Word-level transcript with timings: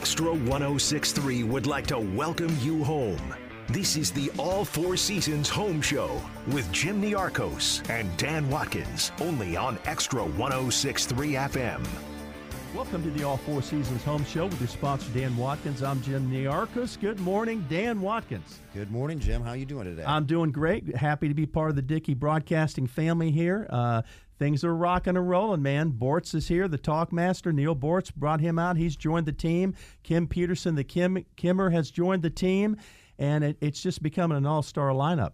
Extra 0.00 0.32
1063 0.32 1.42
would 1.42 1.66
like 1.66 1.86
to 1.88 1.98
welcome 1.98 2.56
you 2.62 2.82
home. 2.82 3.34
This 3.68 3.98
is 3.98 4.10
the 4.10 4.30
All 4.38 4.64
Four 4.64 4.96
Seasons 4.96 5.50
Home 5.50 5.82
Show 5.82 6.22
with 6.46 6.72
Jim 6.72 7.02
Niarchos 7.02 7.86
and 7.90 8.08
Dan 8.16 8.48
Watkins, 8.48 9.12
only 9.20 9.58
on 9.58 9.78
Extra 9.84 10.24
1063 10.24 11.32
FM. 11.32 11.86
Welcome 12.74 13.02
to 13.02 13.10
the 13.10 13.24
All 13.24 13.36
Four 13.36 13.60
Seasons 13.60 14.02
Home 14.04 14.24
Show 14.24 14.46
with 14.46 14.58
your 14.58 14.68
sponsor 14.68 15.06
Dan 15.12 15.36
Watkins. 15.36 15.82
I'm 15.82 16.00
Jim 16.00 16.30
Niarchos. 16.30 16.98
Good 16.98 17.20
morning, 17.20 17.66
Dan 17.68 18.00
Watkins. 18.00 18.60
Good 18.72 18.90
morning, 18.90 19.18
Jim. 19.20 19.42
How 19.42 19.50
are 19.50 19.56
you 19.56 19.66
doing 19.66 19.84
today? 19.84 20.04
I'm 20.06 20.24
doing 20.24 20.50
great. 20.50 20.96
Happy 20.96 21.28
to 21.28 21.34
be 21.34 21.44
part 21.44 21.68
of 21.68 21.76
the 21.76 21.82
Dickey 21.82 22.14
Broadcasting 22.14 22.86
family 22.86 23.30
here. 23.30 23.66
Uh, 23.68 24.00
things 24.40 24.64
are 24.64 24.74
rocking 24.74 25.16
and 25.16 25.28
rolling, 25.28 25.62
man. 25.62 25.92
Boortz 25.92 26.34
is 26.34 26.48
here, 26.48 26.66
the 26.66 26.78
talk 26.78 27.12
master. 27.12 27.52
Neal 27.52 27.76
Boortz 27.76 28.12
brought 28.12 28.40
him 28.40 28.58
out. 28.58 28.78
He's 28.78 28.96
joined 28.96 29.26
the 29.26 29.32
team. 29.32 29.74
Kim 30.02 30.26
Peterson, 30.26 30.74
the 30.74 30.82
Kim 30.82 31.24
Kimmer, 31.36 31.70
has 31.70 31.90
joined 31.90 32.22
the 32.22 32.30
team, 32.30 32.76
and 33.18 33.44
it, 33.44 33.58
it's 33.60 33.82
just 33.82 34.02
becoming 34.02 34.38
an 34.38 34.46
all-star 34.46 34.90
lineup. 34.90 35.32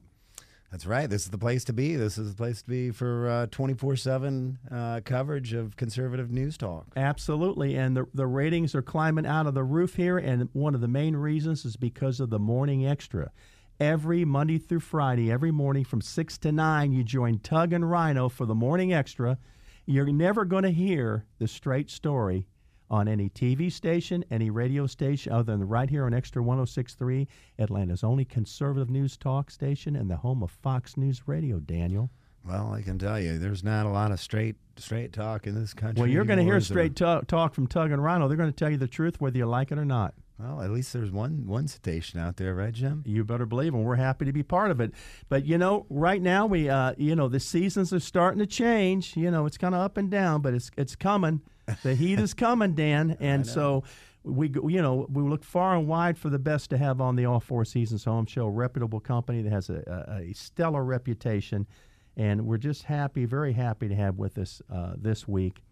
That's 0.72 0.86
right. 0.86 1.08
This 1.08 1.22
is 1.22 1.30
the 1.30 1.38
place 1.38 1.64
to 1.66 1.72
be. 1.72 1.94
This 1.94 2.18
is 2.18 2.30
the 2.30 2.36
place 2.36 2.62
to 2.62 2.68
be 2.68 2.90
for 2.90 3.46
24 3.52 3.92
uh, 3.92 3.96
7 3.96 4.58
uh, 4.70 5.00
coverage 5.04 5.52
of 5.54 5.76
conservative 5.76 6.32
news 6.32 6.58
talk. 6.58 6.86
Absolutely. 6.96 7.76
And 7.76 7.96
the, 7.96 8.06
the 8.12 8.26
ratings 8.26 8.74
are 8.74 8.82
climbing 8.82 9.24
out 9.24 9.46
of 9.46 9.54
the 9.54 9.62
roof 9.62 9.94
here. 9.94 10.18
And 10.18 10.48
one 10.52 10.74
of 10.74 10.80
the 10.80 10.88
main 10.88 11.14
reasons 11.14 11.64
is 11.64 11.76
because 11.76 12.18
of 12.18 12.30
the 12.30 12.40
morning 12.40 12.84
extra. 12.84 13.30
Every 13.78 14.24
Monday 14.24 14.56
through 14.56 14.80
Friday, 14.80 15.30
every 15.30 15.50
morning 15.50 15.84
from 15.84 16.00
6 16.00 16.38
to 16.38 16.50
9, 16.50 16.92
you 16.92 17.04
join 17.04 17.38
Tug 17.40 17.74
and 17.74 17.90
Rhino 17.90 18.30
for 18.30 18.46
the 18.46 18.54
morning 18.54 18.94
extra. 18.94 19.36
You're 19.84 20.06
never 20.06 20.46
going 20.46 20.62
to 20.62 20.70
hear 20.70 21.26
the 21.38 21.46
straight 21.46 21.90
story 21.90 22.46
on 22.88 23.06
any 23.06 23.28
TV 23.28 23.70
station, 23.70 24.24
any 24.30 24.48
radio 24.48 24.86
station, 24.86 25.30
other 25.32 25.52
than 25.52 25.68
right 25.68 25.90
here 25.90 26.06
on 26.06 26.14
Extra 26.14 26.42
1063, 26.42 27.28
Atlanta's 27.58 28.02
only 28.02 28.24
conservative 28.24 28.88
news 28.88 29.18
talk 29.18 29.50
station 29.50 29.94
and 29.94 30.10
the 30.10 30.16
home 30.16 30.42
of 30.42 30.50
Fox 30.50 30.96
News 30.96 31.24
Radio, 31.26 31.60
Daniel. 31.60 32.08
Well, 32.46 32.72
I 32.72 32.80
can 32.80 32.98
tell 32.98 33.20
you, 33.20 33.38
there's 33.38 33.62
not 33.62 33.84
a 33.84 33.90
lot 33.90 34.10
of 34.10 34.20
straight 34.20 34.56
straight 34.76 35.12
talk 35.12 35.46
in 35.46 35.54
this 35.54 35.74
country. 35.74 36.00
Well, 36.00 36.10
you're 36.10 36.24
going 36.24 36.38
to 36.38 36.44
hear 36.44 36.60
straight 36.60 36.96
talk, 36.96 37.26
talk 37.26 37.54
from 37.54 37.66
Tug 37.66 37.90
and 37.90 38.02
Rhino. 38.02 38.26
They're 38.26 38.36
going 38.38 38.52
to 38.52 38.56
tell 38.56 38.70
you 38.70 38.78
the 38.78 38.88
truth, 38.88 39.20
whether 39.20 39.36
you 39.36 39.46
like 39.46 39.70
it 39.70 39.78
or 39.78 39.84
not. 39.84 40.14
Well, 40.38 40.60
at 40.60 40.70
least 40.70 40.92
there's 40.92 41.10
one 41.10 41.46
one 41.46 41.66
station 41.66 42.20
out 42.20 42.36
there, 42.36 42.54
right, 42.54 42.72
Jim? 42.72 43.02
You 43.06 43.24
better 43.24 43.46
believe, 43.46 43.72
and 43.72 43.84
we're 43.84 43.96
happy 43.96 44.26
to 44.26 44.32
be 44.32 44.42
part 44.42 44.70
of 44.70 44.80
it. 44.80 44.92
But 45.30 45.46
you 45.46 45.56
know, 45.56 45.86
right 45.88 46.20
now 46.20 46.44
we, 46.44 46.68
uh, 46.68 46.92
you 46.98 47.16
know, 47.16 47.28
the 47.28 47.40
seasons 47.40 47.92
are 47.92 48.00
starting 48.00 48.38
to 48.40 48.46
change. 48.46 49.16
You 49.16 49.30
know, 49.30 49.46
it's 49.46 49.56
kind 49.56 49.74
of 49.74 49.80
up 49.80 49.96
and 49.96 50.10
down, 50.10 50.42
but 50.42 50.52
it's 50.52 50.70
it's 50.76 50.94
coming. 50.94 51.40
The 51.82 51.94
heat 51.94 52.20
is 52.20 52.34
coming, 52.34 52.74
Dan, 52.74 53.16
and 53.20 53.46
so 53.46 53.84
we 54.24 54.48
you 54.48 54.82
know 54.82 55.06
we 55.10 55.22
look 55.22 55.42
far 55.42 55.74
and 55.74 55.88
wide 55.88 56.18
for 56.18 56.28
the 56.28 56.38
best 56.38 56.68
to 56.70 56.78
have 56.78 57.00
on 57.00 57.16
the 57.16 57.24
All 57.24 57.40
Four 57.40 57.64
Seasons 57.64 58.04
Home 58.04 58.26
Show, 58.26 58.46
a 58.46 58.50
reputable 58.50 59.00
company 59.00 59.40
that 59.40 59.52
has 59.52 59.70
a, 59.70 60.04
a, 60.08 60.30
a 60.30 60.32
stellar 60.34 60.84
reputation, 60.84 61.66
and 62.14 62.44
we're 62.46 62.58
just 62.58 62.82
happy, 62.82 63.24
very 63.24 63.54
happy 63.54 63.88
to 63.88 63.94
have 63.94 64.18
with 64.18 64.36
us 64.36 64.60
uh, 64.70 64.94
this 64.98 65.26
week. 65.26 65.62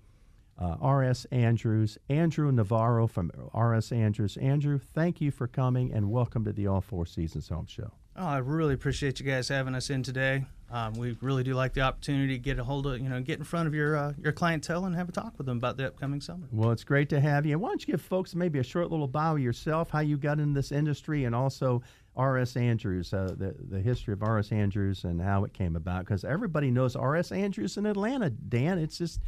Uh, 0.58 0.76
R.S. 0.80 1.26
Andrews, 1.32 1.98
Andrew 2.08 2.52
Navarro 2.52 3.06
from 3.06 3.30
R.S. 3.52 3.90
Andrews. 3.90 4.36
Andrew, 4.36 4.78
thank 4.78 5.20
you 5.20 5.30
for 5.30 5.48
coming 5.48 5.92
and 5.92 6.10
welcome 6.10 6.44
to 6.44 6.52
the 6.52 6.66
All 6.68 6.80
Four 6.80 7.06
Seasons 7.06 7.48
Home 7.48 7.66
Show. 7.66 7.90
Oh, 8.16 8.26
I 8.26 8.38
really 8.38 8.74
appreciate 8.74 9.18
you 9.18 9.26
guys 9.26 9.48
having 9.48 9.74
us 9.74 9.90
in 9.90 10.04
today. 10.04 10.44
Um, 10.70 10.94
we 10.94 11.16
really 11.20 11.42
do 11.42 11.54
like 11.54 11.74
the 11.74 11.82
opportunity 11.82 12.34
to 12.34 12.38
get 12.38 12.58
a 12.58 12.64
hold 12.64 12.86
of, 12.86 13.00
you 13.00 13.08
know, 13.08 13.20
get 13.20 13.38
in 13.38 13.44
front 13.44 13.66
of 13.66 13.74
your 13.74 13.96
uh, 13.96 14.12
your 14.20 14.32
clientele 14.32 14.86
and 14.86 14.94
have 14.94 15.08
a 15.08 15.12
talk 15.12 15.34
with 15.36 15.46
them 15.46 15.58
about 15.58 15.76
the 15.76 15.86
upcoming 15.88 16.20
summer. 16.20 16.46
Well, 16.52 16.70
it's 16.70 16.84
great 16.84 17.08
to 17.10 17.20
have 17.20 17.44
you. 17.46 17.58
Why 17.58 17.68
don't 17.68 17.86
you 17.86 17.92
give 17.92 18.00
folks 18.00 18.34
maybe 18.34 18.58
a 18.60 18.64
short 18.64 18.90
little 18.90 19.06
bio 19.08 19.34
yourself, 19.36 19.90
how 19.90 20.00
you 20.00 20.16
got 20.16 20.40
in 20.40 20.52
this 20.52 20.72
industry, 20.72 21.24
and 21.24 21.34
also 21.34 21.82
R.S. 22.16 22.56
Andrews, 22.56 23.12
uh, 23.12 23.34
the 23.36 23.54
the 23.68 23.80
history 23.80 24.12
of 24.14 24.22
R.S. 24.22 24.52
Andrews 24.52 25.04
and 25.04 25.20
how 25.20 25.44
it 25.44 25.52
came 25.52 25.76
about, 25.76 26.06
because 26.06 26.24
everybody 26.24 26.70
knows 26.70 26.96
R.S. 26.96 27.30
Andrews 27.30 27.76
in 27.76 27.86
Atlanta. 27.86 28.30
Dan, 28.30 28.78
it's 28.78 28.98
just, 28.98 29.20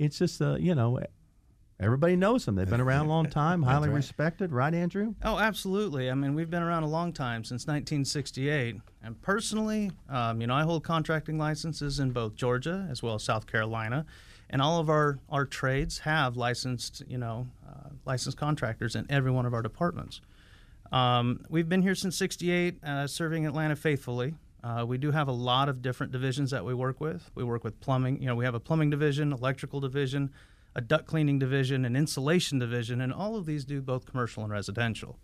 it's 0.00 0.18
just, 0.18 0.42
uh, 0.42 0.56
you 0.56 0.74
know, 0.74 0.98
Everybody 1.80 2.14
knows 2.14 2.44
them. 2.44 2.56
They've 2.56 2.68
been 2.68 2.82
around 2.82 3.06
a 3.06 3.08
long 3.08 3.26
time, 3.30 3.62
highly 3.62 3.88
right. 3.88 3.96
respected, 3.96 4.52
right, 4.52 4.74
Andrew? 4.74 5.14
Oh, 5.24 5.38
absolutely. 5.38 6.10
I 6.10 6.14
mean, 6.14 6.34
we've 6.34 6.50
been 6.50 6.62
around 6.62 6.82
a 6.82 6.88
long 6.88 7.10
time 7.14 7.42
since 7.42 7.66
1968. 7.66 8.76
And 9.02 9.22
personally, 9.22 9.90
um, 10.10 10.42
you 10.42 10.46
know, 10.46 10.54
I 10.54 10.62
hold 10.64 10.84
contracting 10.84 11.38
licenses 11.38 11.98
in 11.98 12.10
both 12.10 12.34
Georgia 12.34 12.86
as 12.90 13.02
well 13.02 13.14
as 13.14 13.22
South 13.22 13.46
Carolina, 13.46 14.04
and 14.50 14.60
all 14.60 14.78
of 14.78 14.90
our 14.90 15.20
our 15.30 15.46
trades 15.46 16.00
have 16.00 16.36
licensed, 16.36 17.02
you 17.08 17.16
know, 17.16 17.46
uh, 17.66 17.88
licensed 18.04 18.36
contractors 18.36 18.94
in 18.94 19.06
every 19.08 19.30
one 19.30 19.46
of 19.46 19.54
our 19.54 19.62
departments. 19.62 20.20
Um, 20.92 21.46
we've 21.48 21.68
been 21.68 21.80
here 21.80 21.94
since 21.94 22.14
'68, 22.14 22.84
uh, 22.84 23.06
serving 23.06 23.46
Atlanta 23.46 23.74
faithfully. 23.74 24.34
Uh, 24.62 24.84
we 24.86 24.98
do 24.98 25.10
have 25.10 25.28
a 25.28 25.32
lot 25.32 25.68
of 25.68 25.82
different 25.82 26.12
divisions 26.12 26.50
that 26.50 26.64
we 26.64 26.74
work 26.74 27.00
with. 27.00 27.30
We 27.34 27.44
work 27.44 27.64
with 27.64 27.80
plumbing. 27.80 28.20
You 28.20 28.26
know, 28.26 28.34
we 28.34 28.44
have 28.44 28.54
a 28.54 28.60
plumbing 28.60 28.90
division, 28.90 29.32
electrical 29.32 29.80
division, 29.80 30.30
a 30.74 30.80
duct 30.80 31.06
cleaning 31.06 31.38
division, 31.38 31.84
an 31.84 31.96
insulation 31.96 32.58
division, 32.58 33.00
and 33.00 33.12
all 33.12 33.36
of 33.36 33.46
these 33.46 33.64
do 33.64 33.80
both 33.80 34.06
commercial 34.06 34.42
and 34.42 34.52
residential. 34.52 35.18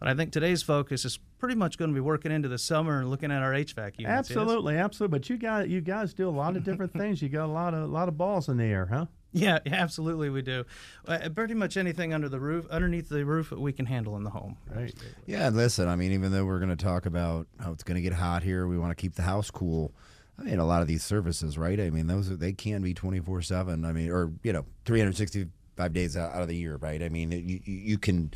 But 0.00 0.08
I 0.08 0.14
think 0.14 0.32
today's 0.32 0.62
focus 0.62 1.04
is 1.04 1.18
pretty 1.38 1.54
much 1.54 1.76
going 1.76 1.90
to 1.90 1.94
be 1.94 2.00
working 2.00 2.32
into 2.32 2.48
the 2.48 2.58
summer 2.58 3.00
and 3.00 3.10
looking 3.10 3.30
at 3.30 3.42
our 3.42 3.52
HVAC 3.52 3.98
units. 3.98 4.30
Absolutely, 4.30 4.76
absolutely. 4.76 5.18
But 5.18 5.28
you 5.28 5.36
got 5.36 5.68
you 5.68 5.82
guys 5.82 6.14
do 6.14 6.28
a 6.28 6.30
lot 6.30 6.56
of 6.56 6.64
different 6.64 6.92
things. 6.96 7.20
You 7.20 7.28
got 7.28 7.44
a 7.44 7.52
lot 7.52 7.74
of 7.74 7.82
a 7.82 7.86
lot 7.86 8.08
of 8.08 8.16
balls 8.16 8.48
in 8.48 8.56
the 8.56 8.64
air, 8.64 8.86
huh? 8.86 9.06
Yeah, 9.32 9.58
absolutely, 9.66 10.30
we 10.30 10.42
do. 10.42 10.64
Uh, 11.06 11.28
pretty 11.34 11.54
much 11.54 11.76
anything 11.76 12.12
under 12.12 12.28
the 12.28 12.40
roof, 12.40 12.66
underneath 12.70 13.08
the 13.08 13.24
roof, 13.24 13.50
we 13.52 13.72
can 13.72 13.86
handle 13.86 14.16
in 14.16 14.24
the 14.24 14.30
home. 14.30 14.56
Right. 14.74 14.94
Yeah, 15.26 15.46
and 15.46 15.56
listen, 15.56 15.88
I 15.88 15.96
mean, 15.96 16.12
even 16.12 16.32
though 16.32 16.44
we're 16.44 16.58
going 16.58 16.76
to 16.76 16.82
talk 16.82 17.06
about 17.06 17.46
how 17.60 17.72
it's 17.72 17.82
going 17.82 17.96
to 17.96 18.02
get 18.02 18.12
hot 18.12 18.42
here, 18.42 18.66
we 18.66 18.78
want 18.78 18.96
to 18.96 19.00
keep 19.00 19.14
the 19.14 19.22
house 19.22 19.50
cool. 19.50 19.92
I 20.38 20.42
mean, 20.42 20.58
a 20.58 20.66
lot 20.66 20.80
of 20.80 20.88
these 20.88 21.04
services, 21.04 21.58
right? 21.58 21.78
I 21.78 21.90
mean, 21.90 22.06
those 22.06 22.30
are, 22.30 22.36
they 22.36 22.52
can 22.52 22.82
be 22.82 22.94
twenty 22.94 23.20
four 23.20 23.42
seven. 23.42 23.84
I 23.84 23.92
mean, 23.92 24.10
or 24.10 24.32
you 24.42 24.54
know, 24.54 24.64
three 24.86 24.98
hundred 24.98 25.16
sixty 25.16 25.46
five 25.76 25.92
days 25.92 26.16
out, 26.16 26.32
of 26.32 26.48
the 26.48 26.56
year, 26.56 26.76
right? 26.76 27.02
I 27.02 27.10
mean, 27.10 27.30
you 27.30 27.60
you 27.64 27.98
can 27.98 28.32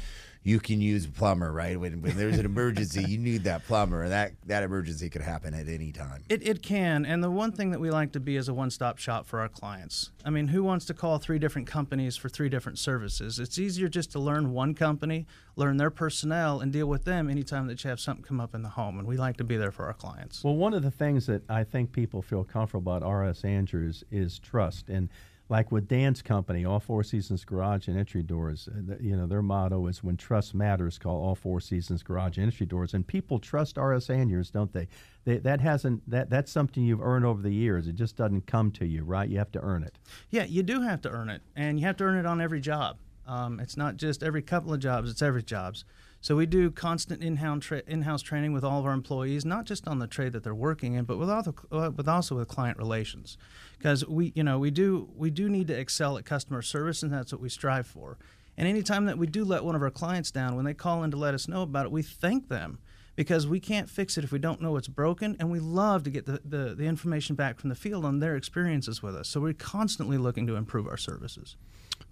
you 0.47 0.60
can 0.60 0.78
use 0.78 1.06
a 1.06 1.09
plumber, 1.09 1.50
right? 1.50 1.81
When, 1.81 2.03
when 2.03 2.19
there's 2.19 2.38
an 2.38 2.44
emergency, 2.44 3.03
you 3.03 3.16
need 3.16 3.44
that 3.44 3.66
plumber, 3.66 4.03
and 4.03 4.12
that, 4.12 4.32
that 4.44 4.62
emergency 4.62 5.09
could 5.09 5.22
happen 5.22 5.55
at 5.55 5.69
any 5.69 5.91
time. 5.91 6.22
It, 6.28 6.47
it 6.47 6.62
can. 6.62 7.06
And 7.06 7.25
the 7.25 7.31
one 7.31 7.50
thing 7.50 7.71
that 7.71 7.81
we 7.81 7.91
like 7.91 8.12
to 8.12 8.21
be 8.21 8.37
is 8.37 8.47
a 8.47 8.55
one 8.55 8.71
stop 8.71 8.99
shop 8.99 9.27
for 9.27 9.41
our 9.41 9.49
clients. 9.49 10.10
I 10.22 10.28
mean, 10.28 10.49
who 10.49 10.62
wants 10.62 10.84
to 10.87 10.94
call 10.94 11.19
three 11.19 11.38
different 11.38 11.66
companies 11.66 12.19
for 12.19 12.28
three 12.28 12.50
different 12.50 12.78
services? 12.78 13.38
It's 13.38 13.59
easier 13.59 13.88
just 13.88 14.12
to 14.12 14.19
learn 14.19 14.53
one 14.53 14.75
company, 14.75 15.27
learn 15.56 15.78
their 15.78 15.91
personnel, 15.91 16.61
and 16.61 16.71
deal 16.71 16.87
with 16.87 17.05
them 17.05 17.31
anytime 17.31 17.66
that 17.69 17.82
you 17.82 17.88
have 17.88 17.99
something 17.99 18.22
come 18.22 18.41
up 18.41 18.55
in 18.55 18.62
the 18.62 18.69
home. 18.69 18.99
And 18.99 19.09
we 19.09 19.16
like 19.16 19.38
to 19.38 19.44
be 19.44 19.56
there 19.56 19.72
for 19.72 19.87
our 19.87 19.94
clients. 19.94 20.44
Well, 20.44 20.56
one 20.56 20.75
of 20.75 20.82
the 20.82 20.91
things 20.91 21.25
that 21.26 21.43
I 21.49 21.65
think 21.65 21.91
people 21.91 22.21
feel 22.21 22.44
comfortable 22.44 22.94
about 22.94 23.11
RS 23.11 23.44
Andrews 23.44 24.05
is 24.11 24.38
trust. 24.38 24.91
And 24.91 25.09
like 25.49 25.71
with 25.71 25.88
Dan's 25.88 26.22
company, 26.22 26.65
All 26.65 26.81
Four 26.81 27.03
Seasons 27.03 27.44
Garage 27.44 27.88
and 27.88 27.99
Entry 27.99 28.22
Doors, 28.22 28.69
uh, 28.69 28.94
you 29.00 29.16
know, 29.16 29.27
their 29.27 29.43
motto 29.43 29.87
is 29.88 30.02
when 30.02 30.17
trust 30.17 30.55
matters, 30.55 30.99
call 30.99 31.23
All 31.23 31.35
Four 31.35 31.61
Seasons 31.61 32.02
Garage 32.02 32.38
and 32.38 32.46
Entry 32.46 32.67
Doors. 32.67 32.94
And 32.94 33.06
people 33.06 33.38
trust 33.38 33.76
RS 33.76 34.08
Andrews, 34.08 34.50
don't 34.50 34.73
they? 34.73 34.88
they? 35.25 35.38
That 35.38 35.61
hasn't 35.61 36.08
that 36.11 36.31
that's 36.31 36.50
something 36.50 36.82
you've 36.82 37.02
earned 37.02 37.26
over 37.26 37.43
the 37.43 37.52
years. 37.52 37.87
It 37.87 37.94
just 37.94 38.17
doesn't 38.17 38.46
come 38.46 38.70
to 38.73 38.87
you, 38.87 39.05
right? 39.05 39.29
You 39.29 39.38
have 39.38 39.52
to 39.52 39.61
earn 39.61 39.82
it. 39.82 39.99
Yeah, 40.31 40.44
you 40.44 40.62
do 40.62 40.81
have 40.81 41.02
to 41.02 41.11
earn 41.11 41.29
it, 41.29 41.43
and 41.55 41.79
you 41.79 41.87
have 41.87 41.97
to 41.99 42.05
earn 42.05 42.17
it 42.17 42.26
on 42.26 42.40
every 42.40 42.61
job. 42.61 42.97
Um, 43.26 43.61
it's 43.61 43.76
not 43.76 43.97
just 43.97 44.23
every 44.23 44.43
couple 44.43 44.73
of 44.73 44.81
jobs; 44.81 45.11
it's 45.11 45.23
every 45.23 45.43
jobs. 45.43 45.85
So 46.25 46.37
we 46.37 46.47
do 46.47 46.71
constant 46.71 47.23
in-house, 47.23 47.65
tra- 47.65 47.82
in-house 47.87 48.23
training 48.23 48.55
with 48.55 48.65
all 48.65 48.81
of 48.81 48.87
our 48.87 48.94
employees, 48.94 49.44
not 49.44 49.67
just 49.67 49.87
on 49.87 49.99
the 49.99 50.06
trade 50.06 50.32
that 50.32 50.43
they're 50.43 50.55
working 50.55 50.94
in, 50.94 51.05
but 51.05 51.19
with 51.19 51.29
also, 51.29 51.55
uh, 51.71 51.91
with 51.94 52.09
also 52.09 52.37
with 52.37 52.49
client 52.49 52.79
relations, 52.79 53.37
because 53.76 54.06
we 54.06 54.32
you 54.35 54.43
know 54.43 54.59
we 54.59 54.71
do 54.71 55.11
we 55.15 55.29
do 55.29 55.50
need 55.50 55.69
to 55.69 55.79
excel 55.79 56.17
at 56.17 56.25
customer 56.25 56.62
service, 56.62 57.03
and 57.03 57.12
that's 57.12 57.31
what 57.31 57.43
we 57.43 57.50
strive 57.50 57.87
for. 57.87 58.17
And 58.56 58.67
anytime 58.67 59.05
that 59.05 59.19
we 59.19 59.26
do 59.26 59.44
let 59.44 59.65
one 59.65 59.75
of 59.75 59.82
our 59.82 59.91
clients 59.91 60.31
down, 60.31 60.56
when 60.56 60.65
they 60.65 60.73
call 60.73 61.05
in 61.05 61.11
to 61.11 61.19
let 61.19 61.35
us 61.35 61.47
know 61.47 61.61
about 61.61 61.85
it, 61.85 61.93
we 61.93 62.00
thank 62.00 62.49
them 62.49 62.79
because 63.17 63.47
we 63.47 63.61
can't 63.61 63.91
fix 63.91 64.17
it 64.17 64.25
if 64.25 64.32
we 64.32 64.38
don't 64.38 64.62
know 64.62 64.79
it's 64.79 64.88
broken 64.88 65.37
and 65.38 65.50
we 65.50 65.61
love 65.61 66.05
to 66.05 66.11
get 66.11 66.25
the, 66.25 66.41
the, 66.43 66.75
the, 66.75 66.87
information 66.87 67.37
back 67.37 67.61
from 67.61 67.69
the 67.69 67.76
field 67.76 68.05
on 68.05 68.21
their 68.21 68.35
experiences 68.35 69.03
with 69.03 69.15
us. 69.15 69.29
So 69.29 69.41
we're 69.41 69.53
constantly 69.53 70.17
looking 70.17 70.47
to 70.47 70.56
improve 70.56 70.88
our 70.88 70.97
services 70.97 71.56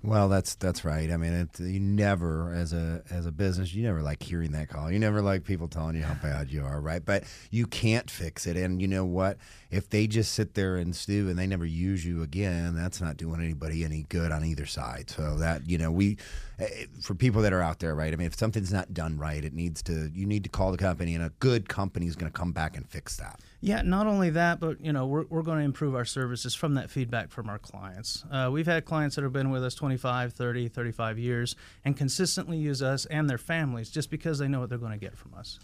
Well, 0.05 0.29
that's 0.29 0.57
that's 0.57 0.85
right. 0.85 1.13
I 1.13 1.17
mean, 1.17 1.33
it, 1.33 1.61
you 1.61 1.79
never, 1.79 2.53
as 2.53 2.73
a 2.73 3.05
as 3.09 3.25
a 3.25 3.31
business, 3.31 3.73
you 3.73 3.85
never 3.85 4.03
like 4.03 4.21
hearing 4.21 4.51
that 4.51 4.69
call. 4.69 4.91
You 4.91 4.99
never 4.99 5.23
like 5.23 5.45
people 5.45 5.69
telling 5.69 5.95
you 5.95 6.03
how 6.03 6.15
bad 6.15 6.51
you 6.51 6.65
are, 6.65 6.81
right? 6.81 7.05
But 7.05 7.23
you 7.53 7.69
can't 7.69 8.11
fix 8.11 8.49
it. 8.49 8.57
And 8.57 8.83
you 8.83 8.89
know 8.89 9.05
what? 9.05 9.39
If 9.71 9.91
they 9.91 10.09
just 10.09 10.33
sit 10.33 10.55
there 10.55 10.75
and 10.77 10.95
stew 10.97 11.29
and 11.29 11.39
they 11.39 11.47
never 11.47 11.65
use 11.65 12.05
you 12.05 12.23
again, 12.23 12.75
that's 12.75 13.01
not 13.01 13.17
doing 13.17 13.41
anybody 13.41 13.85
any 13.85 14.03
good 14.09 14.33
on 14.33 14.45
either 14.45 14.67
side. 14.67 15.09
So 15.09 15.37
that 15.37 15.71
you 15.71 15.79
know, 15.79 15.93
we 15.93 16.19
eh, 16.59 16.87
for 17.01 17.15
people 17.15 17.41
that 17.43 17.53
are 17.53 17.63
out 17.63 17.79
there, 17.79 17.95
right? 17.95 18.13
I 18.13 18.17
mean, 18.17 18.27
if 18.27 18.35
something's 18.37 18.73
not 18.73 18.93
done 18.93 19.19
right, 19.19 19.45
it 19.45 19.55
needs 19.55 19.83
to 19.85 20.11
you 20.13 20.27
need 20.27 20.43
to 20.43 20.51
call 20.51 20.73
the 20.73 20.79
company, 20.79 21.15
and 21.15 21.23
a 21.23 21.31
good 21.39 21.69
company 21.69 22.09
is 22.09 22.17
going 22.17 22.31
to 22.31 22.37
come 22.37 22.51
back 22.51 22.77
and 22.77 22.89
fix 22.89 23.17
that. 23.19 23.39
Yeah, 23.65 23.83
not 23.83 24.09
only 24.09 24.31
that, 24.31 24.59
but 24.59 24.85
you 24.85 24.93
know, 24.93 25.07
we're, 25.07 25.25
we're 25.31 25.43
going 25.43 25.59
to 25.59 25.65
improve 25.65 25.95
our 25.95 26.05
services 26.05 26.53
from 26.53 26.75
that 26.75 26.91
feedback 26.91 27.31
from 27.31 27.49
our 27.49 27.61
clients. 27.61 28.25
Uh, 28.29 28.51
we've 28.53 28.67
had 28.67 28.85
clients 28.85 29.15
that 29.15 29.23
have 29.23 29.33
been 29.33 29.53
with 29.53 29.65
us 29.65 29.77
25, 29.77 30.33
30, 30.33 30.67
35 30.67 31.19
years 31.19 31.55
and 31.85 31.97
consistently 31.97 32.59
use 32.59 32.83
us 32.83 33.07
and 33.07 33.31
their 33.31 33.39
families 33.39 33.89
just 33.89 34.11
because 34.11 34.41
they 34.41 34.49
know 34.49 34.59
what 34.59 34.69
they're 34.69 34.79
going 34.79 34.91
to 34.91 34.99
get 34.99 35.17
from 35.17 35.33
us. 35.35 35.61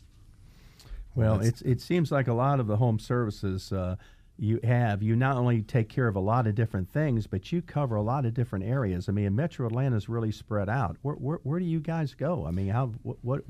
Well, 1.16 1.40
it's, 1.40 1.60
it 1.62 1.80
seems 1.80 2.12
like 2.12 2.28
a 2.28 2.32
lot 2.32 2.60
of 2.60 2.68
the 2.68 2.76
home 2.76 3.00
services 3.00 3.72
uh, 3.72 3.96
you 4.38 4.60
have, 4.62 5.02
you 5.02 5.16
not 5.16 5.36
only 5.36 5.62
take 5.62 5.88
care 5.88 6.06
of 6.06 6.14
a 6.14 6.20
lot 6.20 6.46
of 6.46 6.54
different 6.54 6.88
things, 6.92 7.26
but 7.26 7.50
you 7.50 7.60
cover 7.60 7.96
a 7.96 8.02
lot 8.02 8.24
of 8.24 8.32
different 8.32 8.64
areas. 8.64 9.08
I 9.08 9.12
mean, 9.12 9.34
Metro 9.34 9.66
Atlanta 9.66 9.96
is 9.96 10.08
really 10.08 10.30
spread 10.30 10.68
out. 10.68 10.96
Where, 11.02 11.16
where, 11.16 11.40
where 11.42 11.58
do 11.58 11.64
you 11.64 11.80
guys 11.80 12.14
go? 12.14 12.46
I 12.46 12.52
mean, 12.52 12.68
how 12.68 12.92
what, 13.02 13.16
what 13.22 13.42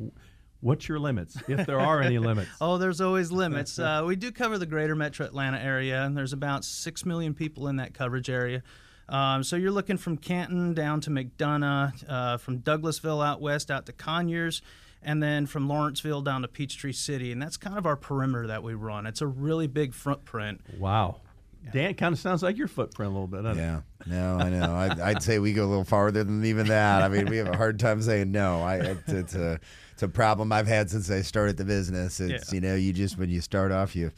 What's 0.61 0.89
your 0.89 0.99
limits, 0.99 1.37
if 1.47 1.67
there 1.67 1.79
are 1.79 2.03
any 2.03 2.19
limits? 2.19 2.51
oh, 2.61 2.79
there's 2.79 3.01
always 3.01 3.31
limits. 3.31 3.79
Uh, 3.89 4.05
we 4.05 4.17
do 4.17 4.33
cover 4.33 4.59
the 4.59 4.67
greater 4.67 4.95
metro 4.95 5.25
Atlanta 5.25 5.59
area, 5.59 6.03
and 6.03 6.17
there's 6.17 6.33
about 6.33 6.65
6 6.65 7.07
million 7.07 7.33
people 7.33 7.69
in 7.69 7.77
that 7.77 7.95
coverage 7.95 8.29
area. 8.29 8.63
Um, 9.09 9.43
so 9.43 9.57
you're 9.57 9.71
looking 9.71 9.97
from 9.97 10.17
Canton 10.19 10.75
down 10.75 11.01
to 11.03 11.11
McDonough, 11.11 12.05
uh, 12.09 12.37
from 12.37 12.59
Douglasville 12.59 13.25
out 13.25 13.41
west 13.41 13.71
out 13.71 13.87
to 13.87 13.93
Conyers, 13.93 14.61
and 15.03 15.23
then 15.23 15.47
from 15.47 15.69
Lawrenceville 15.69 16.23
down 16.23 16.43
to 16.43 16.49
Peachtree 16.49 16.93
City. 16.93 17.33
And 17.33 17.41
that's 17.41 17.57
kind 17.57 17.79
of 17.79 17.87
our 17.87 17.97
perimeter 17.97 18.49
that 18.49 18.63
we 18.63 18.75
run. 18.75 19.07
It's 19.07 19.23
a 19.23 19.27
really 19.27 19.69
big 19.69 19.95
footprint. 19.95 20.61
Wow. 20.79 21.21
Dan 21.73 21.95
kind 21.95 22.13
of 22.13 22.19
sounds 22.19 22.43
like 22.43 22.57
your 22.57 22.69
footprint 22.69 23.11
a 23.11 23.13
little 23.13 23.27
bit. 23.27 23.57
yeah, 23.57 23.81
no, 24.07 24.39
I 24.39 24.49
know. 24.49 24.75
I'd, 24.75 25.01
I'd, 25.17 25.23
say 25.23 25.39
we 25.39 25.53
go 25.53 25.65
a 25.65 25.69
little 25.69 25.85
farther 25.85 26.25
than 26.25 26.45
even 26.45 26.67
that. 26.69 27.03
I 27.03 27.09
mean, 27.09 27.27
we 27.27 27.37
have 27.39 27.49
a 27.49 27.57
hard 27.57 27.79
time 27.79 28.01
saying 28.01 28.31
no. 28.33 28.63
I, 28.63 28.77
it's, 28.77 29.09
it's 29.09 29.35
a 29.35 29.61
it's 29.93 30.03
a 30.03 30.09
problem 30.09 30.53
I've 30.53 30.67
had 30.67 30.89
since 30.91 31.11
I 31.11 31.23
started 31.23 31.57
the 31.57 31.65
business. 31.65 32.21
It's 32.21 32.53
yeah. 32.53 32.55
you 32.55 32.61
know, 32.61 32.75
you 32.75 32.93
just 32.93 33.19
when 33.19 33.29
you 33.31 33.41
start 33.41 33.73
off, 33.73 33.95
you 33.95 34.13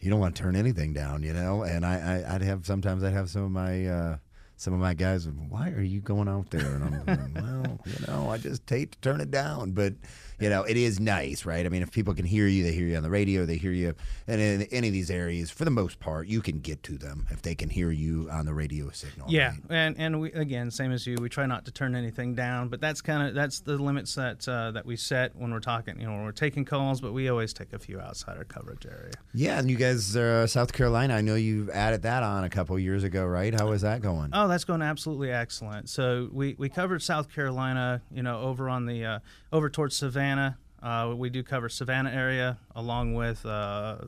you 0.00 0.10
don't 0.10 0.20
want 0.20 0.34
to 0.36 0.42
turn 0.42 0.56
anything 0.56 0.92
down, 0.92 1.22
you 1.22 1.32
know. 1.32 1.62
And 1.62 1.84
I, 1.84 2.24
I 2.26 2.32
would 2.32 2.42
have 2.42 2.66
sometimes 2.66 3.04
I'd 3.04 3.12
have 3.12 3.30
some 3.30 3.42
of 3.42 3.50
my 3.50 3.86
uh, 3.86 4.16
some 4.56 4.72
of 4.74 4.80
my 4.80 4.94
guys. 4.94 5.28
Why 5.28 5.70
are 5.70 5.82
you 5.82 6.00
going 6.00 6.28
out 6.28 6.50
there? 6.50 6.74
And 6.74 6.84
I'm 6.84 7.06
like, 7.06 7.34
well, 7.34 7.80
you 7.84 8.06
know, 8.06 8.30
I 8.30 8.38
just 8.38 8.68
hate 8.68 8.92
to 8.92 8.98
turn 8.98 9.20
it 9.20 9.30
down, 9.30 9.72
but 9.72 9.94
you 10.40 10.48
know, 10.48 10.62
it 10.62 10.76
is 10.76 10.98
nice, 10.98 11.44
right? 11.44 11.64
I 11.64 11.68
mean, 11.68 11.82
if 11.82 11.90
people 11.90 12.14
can 12.14 12.24
hear 12.24 12.46
you, 12.46 12.64
they 12.64 12.72
hear 12.72 12.86
you 12.86 12.96
on 12.96 13.02
the 13.02 13.10
radio, 13.10 13.44
they 13.46 13.56
hear 13.56 13.72
you, 13.72 13.94
and 14.26 14.40
in 14.40 14.62
any 14.64 14.88
of 14.88 14.92
these 14.92 15.10
areas, 15.10 15.50
for 15.50 15.64
the 15.64 15.70
most 15.70 16.00
part, 16.00 16.26
you 16.26 16.40
can 16.40 16.60
get 16.60 16.82
to 16.84 16.96
them 16.96 17.26
if 17.30 17.42
they 17.42 17.54
can 17.54 17.68
hear 17.68 17.90
you 17.90 18.28
on 18.30 18.46
the 18.46 18.54
radio 18.54 18.90
signal. 18.90 19.26
Yeah, 19.30 19.50
right? 19.50 19.60
and 19.70 19.96
and 19.98 20.20
we 20.20 20.32
again, 20.32 20.70
same 20.70 20.92
as 20.92 21.06
you, 21.06 21.16
we 21.20 21.28
try 21.28 21.46
not 21.46 21.64
to 21.66 21.70
turn 21.70 21.94
anything 21.94 22.34
down, 22.34 22.68
but 22.68 22.80
that's 22.80 23.00
kind 23.00 23.28
of 23.28 23.34
that's 23.34 23.60
the 23.60 23.76
limits 23.76 24.14
that 24.14 24.48
uh, 24.48 24.70
that 24.72 24.86
we 24.86 24.96
set 24.96 25.36
when 25.36 25.52
we're 25.52 25.60
talking. 25.60 26.00
You 26.00 26.06
know, 26.06 26.12
when 26.12 26.24
we're 26.24 26.32
taking 26.32 26.64
calls, 26.64 27.00
but 27.00 27.12
we 27.12 27.28
always 27.28 27.52
take 27.52 27.72
a 27.72 27.78
few 27.78 28.00
outside 28.00 28.36
our 28.36 28.44
coverage 28.44 28.86
area. 28.86 29.12
Yeah, 29.34 29.58
and 29.58 29.70
you 29.70 29.76
guys, 29.76 30.16
uh, 30.16 30.46
South 30.46 30.72
Carolina, 30.72 31.14
I 31.14 31.20
know 31.20 31.34
you've 31.34 31.70
added 31.70 32.02
that 32.02 32.22
on 32.22 32.44
a 32.44 32.50
couple 32.50 32.78
years 32.78 33.04
ago, 33.04 33.24
right? 33.24 33.54
How 33.54 33.72
is 33.72 33.82
that 33.82 34.00
going? 34.00 34.30
Oh, 34.32 34.48
that's 34.48 34.64
going 34.64 34.82
absolutely 34.82 35.30
excellent. 35.30 35.88
So 35.88 36.28
we 36.32 36.54
we 36.58 36.68
covered 36.68 37.02
South 37.02 37.32
Carolina, 37.32 38.02
you 38.10 38.22
know, 38.22 38.40
over 38.40 38.68
on 38.68 38.86
the 38.86 39.04
uh, 39.04 39.18
over 39.52 39.68
towards 39.68 39.96
Savannah. 39.96 40.29
Uh, 40.38 41.14
we 41.16 41.28
do 41.30 41.42
cover 41.42 41.68
Savannah 41.68 42.10
area 42.10 42.58
along 42.74 43.14
with 43.14 43.44
uh, 43.44 43.98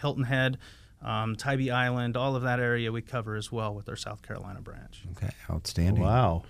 Hilton 0.00 0.24
Head, 0.24 0.58
um, 1.02 1.36
Tybee 1.36 1.70
Island, 1.70 2.16
all 2.16 2.36
of 2.36 2.42
that 2.42 2.60
area 2.60 2.92
we 2.92 3.00
cover 3.00 3.36
as 3.36 3.50
well 3.50 3.74
with 3.74 3.88
our 3.88 3.96
South 3.96 4.22
Carolina 4.22 4.60
branch. 4.60 5.04
Okay, 5.12 5.32
outstanding. 5.50 6.02
Wow, 6.02 6.42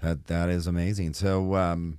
that 0.00 0.26
that 0.26 0.48
is 0.48 0.66
amazing. 0.66 1.14
So. 1.14 1.54
Um, 1.54 1.98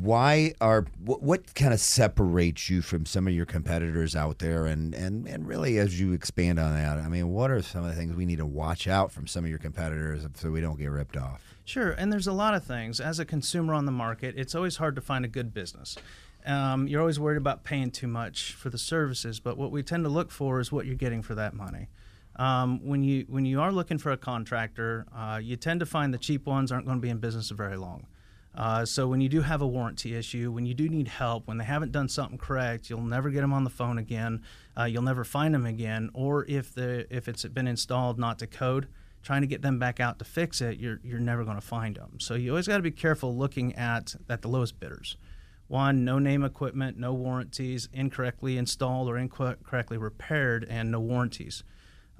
why 0.00 0.52
are 0.60 0.86
what, 1.04 1.22
what, 1.22 1.54
kind 1.54 1.72
of 1.72 1.80
separates 1.80 2.70
you 2.70 2.80
from 2.80 3.04
some 3.04 3.26
of 3.26 3.34
your 3.34 3.44
competitors 3.44 4.16
out 4.16 4.38
there 4.38 4.66
and, 4.66 4.94
and 4.94 5.26
and 5.28 5.46
really 5.46 5.78
as 5.78 6.00
you 6.00 6.12
expand 6.12 6.58
on 6.58 6.74
that 6.74 6.98
i 6.98 7.08
mean 7.08 7.28
what 7.28 7.50
are 7.50 7.60
some 7.60 7.84
of 7.84 7.90
the 7.90 7.96
things 7.96 8.14
we 8.14 8.24
need 8.24 8.38
to 8.38 8.46
watch 8.46 8.88
out 8.88 9.12
from 9.12 9.26
some 9.26 9.44
of 9.44 9.50
your 9.50 9.58
competitors 9.58 10.26
so 10.34 10.50
we 10.50 10.60
don't 10.60 10.78
get 10.78 10.90
ripped 10.90 11.16
off 11.16 11.52
Sure, 11.64 11.92
and 11.92 12.12
there's 12.12 12.26
a 12.26 12.32
lot 12.32 12.54
of 12.54 12.64
things. 12.64 13.00
As 13.00 13.18
a 13.18 13.24
consumer 13.24 13.74
on 13.74 13.86
the 13.86 13.92
market, 13.92 14.34
it's 14.36 14.54
always 14.54 14.76
hard 14.76 14.96
to 14.96 15.00
find 15.00 15.24
a 15.24 15.28
good 15.28 15.54
business. 15.54 15.96
Um, 16.44 16.88
you're 16.88 17.00
always 17.00 17.20
worried 17.20 17.36
about 17.36 17.62
paying 17.62 17.92
too 17.92 18.08
much 18.08 18.52
for 18.54 18.68
the 18.68 18.78
services, 18.78 19.38
but 19.38 19.56
what 19.56 19.70
we 19.70 19.82
tend 19.82 20.04
to 20.04 20.10
look 20.10 20.32
for 20.32 20.58
is 20.58 20.72
what 20.72 20.86
you're 20.86 20.96
getting 20.96 21.22
for 21.22 21.36
that 21.36 21.54
money. 21.54 21.88
Um, 22.34 22.84
when 22.84 23.04
you 23.04 23.26
when 23.28 23.44
you 23.44 23.60
are 23.60 23.70
looking 23.70 23.98
for 23.98 24.10
a 24.10 24.16
contractor, 24.16 25.06
uh, 25.14 25.38
you 25.40 25.56
tend 25.56 25.80
to 25.80 25.86
find 25.86 26.12
the 26.12 26.18
cheap 26.18 26.46
ones 26.46 26.72
aren't 26.72 26.86
going 26.86 26.98
to 26.98 27.02
be 27.02 27.10
in 27.10 27.18
business 27.18 27.50
very 27.50 27.76
long. 27.76 28.06
Uh, 28.54 28.84
so 28.84 29.08
when 29.08 29.20
you 29.20 29.28
do 29.28 29.40
have 29.40 29.62
a 29.62 29.66
warranty 29.66 30.14
issue, 30.14 30.52
when 30.52 30.66
you 30.66 30.74
do 30.74 30.88
need 30.88 31.08
help, 31.08 31.46
when 31.46 31.56
they 31.56 31.64
haven't 31.64 31.90
done 31.90 32.08
something 32.08 32.36
correct, 32.36 32.90
you'll 32.90 33.00
never 33.00 33.30
get 33.30 33.40
them 33.40 33.52
on 33.52 33.64
the 33.64 33.70
phone 33.70 33.96
again. 33.96 34.42
Uh, 34.78 34.84
you'll 34.84 35.02
never 35.02 35.24
find 35.24 35.54
them 35.54 35.64
again. 35.64 36.10
Or 36.12 36.44
if 36.46 36.74
the 36.74 37.06
if 37.14 37.28
it's 37.28 37.44
been 37.44 37.66
installed 37.66 38.18
not 38.18 38.38
to 38.40 38.46
code, 38.46 38.88
trying 39.22 39.40
to 39.40 39.46
get 39.46 39.62
them 39.62 39.78
back 39.78 40.00
out 40.00 40.18
to 40.18 40.24
fix 40.24 40.60
it, 40.60 40.78
you're, 40.78 41.00
you're 41.02 41.18
never 41.18 41.44
going 41.44 41.56
to 41.56 41.66
find 41.66 41.96
them. 41.96 42.18
So 42.18 42.34
you 42.34 42.50
always 42.50 42.68
got 42.68 42.76
to 42.76 42.82
be 42.82 42.90
careful 42.90 43.34
looking 43.34 43.74
at, 43.74 44.14
at 44.28 44.42
the 44.42 44.48
lowest 44.48 44.78
bidders. 44.80 45.16
One, 45.68 46.04
no 46.04 46.18
name 46.18 46.44
equipment, 46.44 46.98
no 46.98 47.14
warranties, 47.14 47.88
incorrectly 47.94 48.58
installed 48.58 49.08
or 49.08 49.16
incorrectly 49.16 49.96
repaired, 49.96 50.66
and 50.68 50.90
no 50.90 51.00
warranties. 51.00 51.64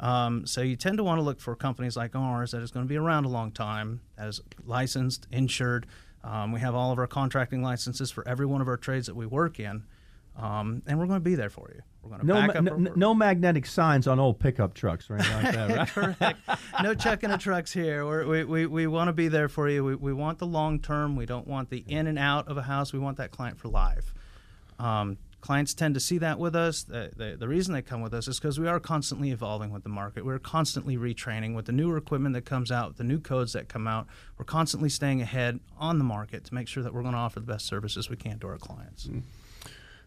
Um, 0.01 0.47
so 0.47 0.63
you 0.63 0.75
tend 0.75 0.97
to 0.99 1.05
want 1.05 1.19
to 1.19 1.23
look 1.23 1.39
for 1.39 1.55
companies 1.55 1.97
like 1.97 2.17
ours 2.17 2.53
that 2.53 2.63
is 2.63 2.71
going 2.71 2.87
to 2.87 2.89
be 2.89 2.97
around 2.97 3.25
a 3.25 3.29
long 3.29 3.53
time, 3.53 4.01
that 4.17 4.29
is 4.29 4.41
licensed, 4.65 5.27
insured. 5.31 5.87
Um, 6.25 6.53
we 6.53 6.61
have 6.61 6.75
all 6.75 6.93
of 6.93 6.99
our 6.99 7.07
contracting 7.07 7.63
licenses 7.63 8.11
for 8.11 8.27
every 8.27 8.47
one 8.47 8.61
of 8.61 8.69
our 8.69 8.77
trades 8.77 9.07
that 9.07 9.17
we 9.17 9.27
work 9.27 9.59
in, 9.59 9.85
um, 10.37 10.83
and 10.87 10.99
we're 10.99 11.07
going 11.07 11.21
to 11.21 11.25
be 11.25 11.35
there 11.35 11.51
for 11.51 11.71
you. 11.75 11.81
We're 12.03 12.11
going 12.11 12.21
to 12.21 12.27
no, 12.27 12.35
back 12.35 12.57
up. 12.57 12.65
No, 12.65 12.93
no, 12.95 13.15
magnetic 13.15 13.67
signs 13.67 14.07
on 14.07 14.19
old 14.19 14.41
pickup 14.41 14.75
trucks 14.75 15.09
or 15.09 15.17
anything 15.17 15.43
like 15.43 15.55
that, 15.55 15.77
right? 15.77 15.89
Correct. 16.19 16.41
No 16.83 16.95
checking 16.95 17.31
the 17.31 17.39
trucks 17.39 17.73
here. 17.73 18.05
We're, 18.05 18.27
we 18.27 18.45
we, 18.45 18.67
we 18.67 18.87
want 18.87 19.09
to 19.09 19.13
be 19.13 19.29
there 19.29 19.49
for 19.49 19.69
you. 19.69 19.85
We, 19.85 19.95
we 19.95 20.13
want 20.13 20.39
the 20.39 20.47
long 20.47 20.81
term. 20.81 21.17
We 21.17 21.27
don't 21.27 21.47
want 21.47 21.71
the 21.71 21.85
in 21.87 22.07
and 22.07 22.19
out 22.19 22.49
of 22.49 22.57
a 22.57 22.63
house. 22.63 22.93
We 22.93 22.99
want 22.99 23.19
that 23.19 23.31
client 23.31 23.59
for 23.59 23.69
life. 23.69 24.15
Um, 24.79 25.19
clients 25.43 25.75
tend 25.75 25.93
to 25.93 26.01
see 26.01 26.17
that 26.19 26.39
with 26.39 26.57
us. 26.57 26.85
The, 26.85 27.11
the, 27.15 27.37
the 27.39 27.49
reason 27.49 27.75
they 27.75 27.83
come 27.83 28.01
with 28.01 28.15
us 28.15 28.29
is 28.29 28.39
because 28.39 28.59
we 28.59 28.69
are 28.69 28.81
constantly 28.81 29.31
evolving 29.31 29.71
with 29.71 29.83
the 29.83 29.91
market. 29.91 30.25
We're 30.25 30.39
constantly 30.39 30.97
retraining 30.97 31.55
with 31.55 31.67
the 31.67 31.73
newer 31.73 31.99
equipment 31.99 32.33
that 32.35 32.47
comes 32.47 32.71
out, 32.71 32.97
the 32.97 33.05
new 33.05 33.21
codes 33.21 33.53
that 33.53 33.69
come 33.69 33.87
out. 33.87 34.07
We're 34.39 34.47
constantly 34.47 34.89
staying 34.89 35.21
ahead 35.21 35.61
on 35.77 35.99
the 35.99 36.05
market 36.05 36.45
to 36.45 36.55
make 36.55 36.69
sure 36.69 36.83
that 36.83 36.95
we're 36.95 37.03
going 37.03 37.15
to 37.15 37.19
offer 37.19 37.41
the 37.41 37.47
best 37.47 37.67
services 37.67 38.09
we 38.09 38.17
can 38.17 38.39
to 38.39 38.47
our 38.47 38.57
clients. 38.57 39.09
Mm-hmm. 39.09 39.19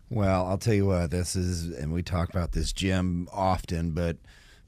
Well, 0.09 0.47
I'll 0.47 0.57
tell 0.57 0.73
you 0.73 0.85
what, 0.85 1.11
this 1.11 1.35
is, 1.35 1.75
and 1.77 1.91
we 1.91 2.01
talk 2.01 2.29
about 2.29 2.53
this, 2.53 2.71
Jim, 2.71 3.27
often, 3.31 3.91
but 3.91 4.17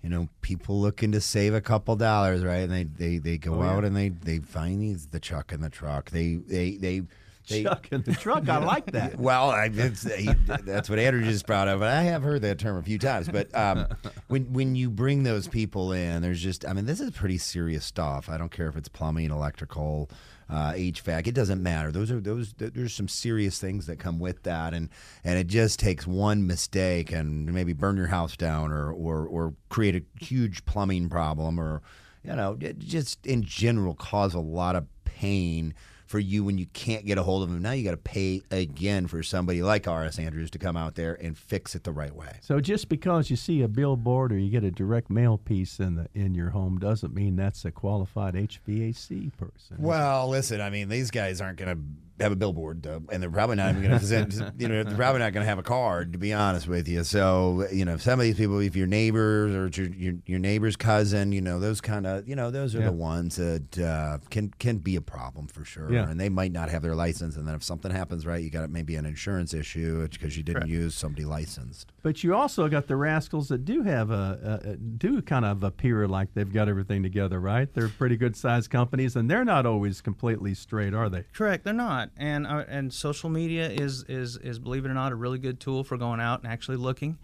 you 0.03 0.09
know, 0.09 0.29
people 0.41 0.79
looking 0.79 1.11
to 1.13 1.21
save 1.21 1.53
a 1.53 1.61
couple 1.61 1.95
dollars, 1.95 2.43
right? 2.43 2.69
And 2.69 2.71
they 2.71 2.83
they, 2.83 3.17
they 3.17 3.37
go 3.37 3.61
oh, 3.61 3.63
out 3.63 3.83
and 3.83 3.95
they 3.95 4.09
they 4.09 4.39
find 4.39 4.81
these 4.81 5.07
the 5.07 5.19
chuck 5.19 5.51
in 5.51 5.61
the 5.61 5.69
truck. 5.69 6.11
They 6.11 6.35
they 6.35 6.77
they. 6.77 7.01
They, 7.47 7.63
Chuck 7.67 7.87
in 7.91 8.01
the 8.01 8.13
truck. 8.13 8.49
I 8.49 8.57
like 8.57 8.91
that. 8.91 9.17
Well, 9.27 9.49
I, 9.49 9.69
he, 9.69 10.29
that's 10.45 10.89
what 10.89 10.99
Andrew 10.99 11.23
just 11.23 11.47
proud 11.47 11.67
of. 11.67 11.81
and 11.81 11.89
I 11.89 12.03
have 12.03 12.23
heard 12.23 12.41
that 12.43 12.59
term 12.59 12.77
a 12.77 12.83
few 12.83 12.97
times. 12.97 13.27
But 13.29 13.53
um, 13.55 13.87
when 14.27 14.53
when 14.53 14.75
you 14.75 14.89
bring 14.89 15.23
those 15.23 15.47
people 15.47 15.91
in, 15.91 16.21
there's 16.21 16.41
just, 16.41 16.65
I 16.65 16.73
mean, 16.73 16.85
this 16.85 16.99
is 16.99 17.11
pretty 17.11 17.37
serious 17.37 17.83
stuff. 17.85 18.29
I 18.29 18.37
don't 18.37 18.51
care 18.51 18.67
if 18.67 18.75
it's 18.75 18.89
plumbing, 18.89 19.31
electrical, 19.31 20.09
uh, 20.49 20.73
HVAC. 20.73 21.27
It 21.27 21.35
doesn't 21.35 21.61
matter. 21.61 21.91
Those 21.91 22.11
are 22.11 22.19
those. 22.19 22.53
There's 22.57 22.93
some 22.93 23.07
serious 23.07 23.59
things 23.59 23.85
that 23.87 23.97
come 23.99 24.19
with 24.19 24.43
that, 24.43 24.73
and 24.73 24.89
and 25.23 25.37
it 25.37 25.47
just 25.47 25.79
takes 25.79 26.07
one 26.07 26.47
mistake 26.47 27.11
and 27.11 27.51
maybe 27.53 27.73
burn 27.73 27.97
your 27.97 28.07
house 28.07 28.37
down, 28.37 28.71
or 28.71 28.91
or 28.91 29.27
or 29.27 29.53
create 29.69 29.95
a 29.95 30.23
huge 30.23 30.65
plumbing 30.65 31.09
problem, 31.09 31.59
or 31.59 31.81
you 32.23 32.35
know, 32.35 32.57
just 32.77 33.25
in 33.25 33.43
general 33.43 33.93
cause 33.93 34.33
a 34.33 34.39
lot 34.39 34.75
of 34.75 34.85
pain 35.05 35.73
for 36.07 36.19
you 36.19 36.43
when 36.43 36.57
you 36.57 36.65
can't 36.67 37.05
get 37.05 37.17
a 37.17 37.23
hold 37.23 37.43
of 37.43 37.49
them. 37.49 37.61
Now 37.61 37.73
you 37.73 37.83
got 37.83 37.91
to 37.91 37.97
pay 37.97 38.41
again 38.49 39.07
for 39.07 39.21
somebody 39.21 39.61
like 39.61 39.87
R.S. 39.87 40.17
Andrews 40.17 40.49
to 40.51 40.57
come 40.57 40.77
out 40.77 40.95
there 40.95 41.13
and 41.21 41.37
fix 41.37 41.75
it 41.75 41.83
the 41.83 41.91
right 41.91 42.15
way. 42.15 42.39
So 42.41 42.59
just 42.59 42.89
because 42.89 43.29
you 43.29 43.35
see 43.35 43.61
a 43.61 43.67
billboard 43.67 44.31
or 44.31 44.37
you 44.37 44.49
get 44.49 44.63
a 44.63 44.71
direct 44.71 45.09
mail 45.09 45.37
piece 45.37 45.79
in 45.79 45.95
the 45.95 46.07
in 46.15 46.33
your 46.33 46.49
home 46.51 46.79
doesn't 46.79 47.13
mean 47.13 47.35
that's 47.35 47.65
a 47.65 47.71
qualified 47.71 48.33
HVAC 48.33 49.31
person. 49.37 49.77
Well, 49.77 50.29
listen, 50.29 50.61
I 50.61 50.69
mean 50.69 50.89
these 50.89 51.11
guys 51.11 51.41
aren't 51.41 51.57
going 51.57 51.75
to 51.75 51.81
have 52.19 52.31
a 52.31 52.35
billboard, 52.35 52.85
uh, 52.87 52.99
and 53.11 53.21
they're 53.21 53.29
probably 53.29 53.55
not 53.57 53.69
even 53.75 53.83
going 53.83 53.99
to, 53.99 54.53
you 54.57 54.67
know, 54.67 54.83
they're 54.83 54.95
probably 54.95 55.19
not 55.19 55.33
going 55.33 55.43
to 55.43 55.49
have 55.49 55.59
a 55.59 55.63
card, 55.63 56.13
to 56.13 56.17
be 56.19 56.33
honest 56.33 56.67
with 56.67 56.87
you. 56.87 57.03
So, 57.03 57.67
you 57.71 57.85
know, 57.85 57.97
some 57.97 58.19
of 58.19 58.23
these 58.23 58.37
people, 58.37 58.59
if 58.59 58.75
your 58.75 58.87
neighbors 58.87 59.53
or 59.53 59.81
your 59.81 59.91
your, 59.93 60.13
your 60.25 60.39
neighbor's 60.39 60.75
cousin, 60.75 61.31
you 61.31 61.41
know, 61.41 61.59
those 61.59 61.79
kind 61.79 62.07
of, 62.07 62.27
you 62.27 62.35
know, 62.35 62.49
those 62.49 62.73
are 62.75 62.79
Yeah. 62.79 62.85
the 62.85 62.91
ones 62.93 63.35
that 63.35 63.77
uh, 63.77 64.17
can 64.29 64.49
can 64.57 64.77
be 64.79 64.95
a 64.95 65.01
problem 65.01 65.47
for 65.47 65.63
sure. 65.63 65.91
Yeah. 65.93 66.09
And 66.09 66.19
they 66.19 66.29
might 66.29 66.51
not 66.51 66.69
have 66.69 66.81
their 66.81 66.95
license, 66.95 67.35
and 67.37 67.47
then 67.47 67.53
if 67.55 67.63
something 67.63 67.91
happens, 67.91 68.25
right, 68.25 68.43
you 68.43 68.49
got 68.49 68.69
maybe 68.69 68.95
an 68.95 69.05
insurance 69.05 69.53
issue 69.53 70.07
because 70.07 70.35
you 70.37 70.43
didn't 70.43 70.61
Correct. 70.63 70.71
use 70.71 70.95
somebody 70.95 71.25
licensed. 71.25 71.91
But 72.01 72.23
you 72.23 72.33
also 72.35 72.67
got 72.67 72.87
the 72.87 72.95
rascals 72.95 73.47
that 73.49 73.65
do 73.65 73.83
have 73.83 74.09
a, 74.11 74.61
a, 74.65 74.69
a 74.71 74.75
do 74.77 75.21
kind 75.21 75.45
of 75.45 75.63
appear 75.63 76.07
like 76.07 76.33
they've 76.33 76.51
got 76.51 76.67
everything 76.69 77.03
together, 77.03 77.39
right? 77.39 77.71
They're 77.73 77.89
pretty 77.89 78.17
good 78.17 78.35
sized 78.35 78.69
companies, 78.69 79.15
and 79.15 79.29
they're 79.29 79.45
not 79.45 79.65
always 79.65 80.01
completely 80.01 80.53
straight, 80.53 80.93
are 80.93 81.09
they? 81.09 81.25
Correct, 81.33 81.63
they're 81.63 81.73
not, 81.73 82.06
and 82.17 82.47
uh, 82.47 82.63
and 82.67 82.93
social 82.93 83.29
media 83.29 83.69
is 83.69 84.03
is 84.07 84.37
is 84.37 84.59
believe 84.59 84.85
it 84.85 84.89
or 84.89 84.93
not 84.93 85.11
a 85.11 85.15
really 85.15 85.39
good 85.39 85.59
tool 85.59 85.83
for 85.83 85.97
going 85.97 86.19
out 86.19 86.43
and 86.43 86.51
actually 86.51 86.77
looking. 86.77 87.17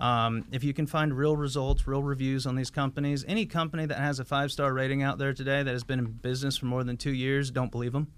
Um, 0.00 0.46
if 0.50 0.64
you 0.64 0.74
can 0.74 0.86
find 0.86 1.16
real 1.16 1.36
results, 1.36 1.86
real 1.86 2.02
reviews 2.02 2.46
on 2.46 2.56
these 2.56 2.70
companies, 2.70 3.24
any 3.28 3.46
company 3.46 3.86
that 3.86 3.98
has 3.98 4.18
a 4.18 4.24
five 4.24 4.50
star 4.50 4.72
rating 4.72 5.02
out 5.02 5.18
there 5.18 5.32
today 5.32 5.62
that 5.62 5.70
has 5.70 5.84
been 5.84 5.98
in 6.00 6.06
business 6.06 6.56
for 6.56 6.66
more 6.66 6.82
than 6.82 6.96
two 6.96 7.12
years, 7.12 7.50
don't 7.50 7.70
believe 7.70 7.92
them. 7.92 8.08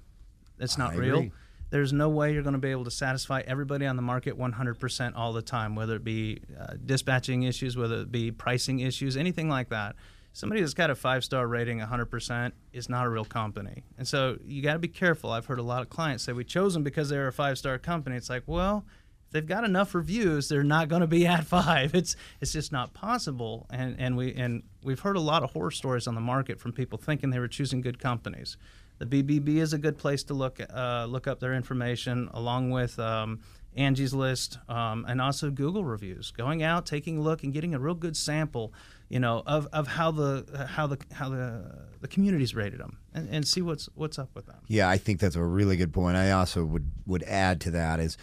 It's 0.58 0.78
not 0.78 0.94
I 0.94 0.96
real. 0.96 1.16
agree. 1.16 1.32
There's 1.68 1.92
no 1.92 2.08
way 2.08 2.32
you're 2.32 2.44
going 2.44 2.54
to 2.54 2.60
be 2.60 2.70
able 2.70 2.84
to 2.84 2.90
satisfy 2.90 3.42
everybody 3.46 3.86
on 3.86 3.96
the 3.96 4.02
market 4.02 4.38
100% 4.38 5.12
all 5.16 5.32
the 5.32 5.42
time, 5.42 5.74
whether 5.74 5.96
it 5.96 6.04
be 6.04 6.40
uh, 6.58 6.74
dispatching 6.84 7.42
issues, 7.42 7.76
whether 7.76 8.02
it 8.02 8.12
be 8.12 8.30
pricing 8.30 8.78
issues, 8.80 9.16
anything 9.16 9.48
like 9.48 9.70
that. 9.70 9.96
Somebody 10.36 10.60
that's 10.60 10.74
got 10.74 10.90
a 10.90 10.94
five 10.94 11.24
star 11.24 11.46
rating 11.46 11.80
100% 11.80 12.52
is 12.74 12.90
not 12.90 13.06
a 13.06 13.08
real 13.08 13.24
company. 13.24 13.84
And 13.96 14.06
so 14.06 14.36
you 14.44 14.60
got 14.60 14.74
to 14.74 14.78
be 14.78 14.86
careful. 14.86 15.30
I've 15.30 15.46
heard 15.46 15.58
a 15.58 15.62
lot 15.62 15.80
of 15.80 15.88
clients 15.88 16.24
say, 16.24 16.34
We 16.34 16.44
chose 16.44 16.74
them 16.74 16.82
because 16.82 17.08
they're 17.08 17.26
a 17.26 17.32
five 17.32 17.56
star 17.56 17.78
company. 17.78 18.16
It's 18.16 18.28
like, 18.28 18.42
well, 18.44 18.84
if 19.24 19.32
they've 19.32 19.46
got 19.46 19.64
enough 19.64 19.94
reviews, 19.94 20.50
they're 20.50 20.62
not 20.62 20.88
going 20.88 21.00
to 21.00 21.06
be 21.06 21.26
at 21.26 21.44
five. 21.44 21.94
It's 21.94 22.16
it's 22.42 22.52
just 22.52 22.70
not 22.70 22.92
possible. 22.92 23.66
And 23.70 23.96
and 23.98 24.14
we 24.14 24.34
and 24.34 24.62
we've 24.82 25.00
heard 25.00 25.16
a 25.16 25.20
lot 25.20 25.42
of 25.42 25.52
horror 25.52 25.70
stories 25.70 26.06
on 26.06 26.14
the 26.14 26.20
market 26.20 26.60
from 26.60 26.74
people 26.74 26.98
thinking 26.98 27.30
they 27.30 27.38
were 27.38 27.48
choosing 27.48 27.80
good 27.80 27.98
companies. 27.98 28.58
The 28.98 29.06
BBB 29.06 29.56
is 29.56 29.72
a 29.72 29.78
good 29.78 29.96
place 29.96 30.22
to 30.24 30.34
look 30.34 30.60
uh, 30.60 31.06
look 31.06 31.26
up 31.26 31.40
their 31.40 31.54
information, 31.54 32.28
along 32.34 32.72
with 32.72 32.98
um, 32.98 33.40
Angie's 33.74 34.12
List 34.12 34.58
um, 34.68 35.04
and 35.08 35.20
also 35.20 35.50
Google 35.50 35.84
reviews. 35.84 36.30
Going 36.30 36.62
out, 36.62 36.84
taking 36.84 37.18
a 37.18 37.20
look, 37.22 37.42
and 37.42 37.52
getting 37.52 37.74
a 37.74 37.78
real 37.78 37.94
good 37.94 38.16
sample, 38.16 38.74
you 39.08 39.20
know, 39.20 39.42
of, 39.46 39.68
of 39.72 39.86
how 39.86 40.10
the 40.10 40.66
how 40.70 40.86
the 40.86 40.98
how 41.12 41.28
the 41.28 41.86
the 42.00 42.08
community's 42.08 42.54
rated 42.54 42.80
them, 42.80 42.98
and, 43.14 43.28
and 43.28 43.46
see 43.46 43.62
what's 43.62 43.88
what's 43.94 44.18
up 44.18 44.30
with 44.34 44.46
them. 44.46 44.56
Yeah, 44.66 44.88
I 44.88 44.98
think 44.98 45.20
that's 45.20 45.36
a 45.36 45.42
really 45.44 45.76
good 45.76 45.92
point. 45.92 46.16
I 46.16 46.30
also 46.32 46.64
would 46.64 46.90
would 47.06 47.22
add 47.24 47.60
to 47.62 47.70
that 47.72 48.00
is 48.00 48.16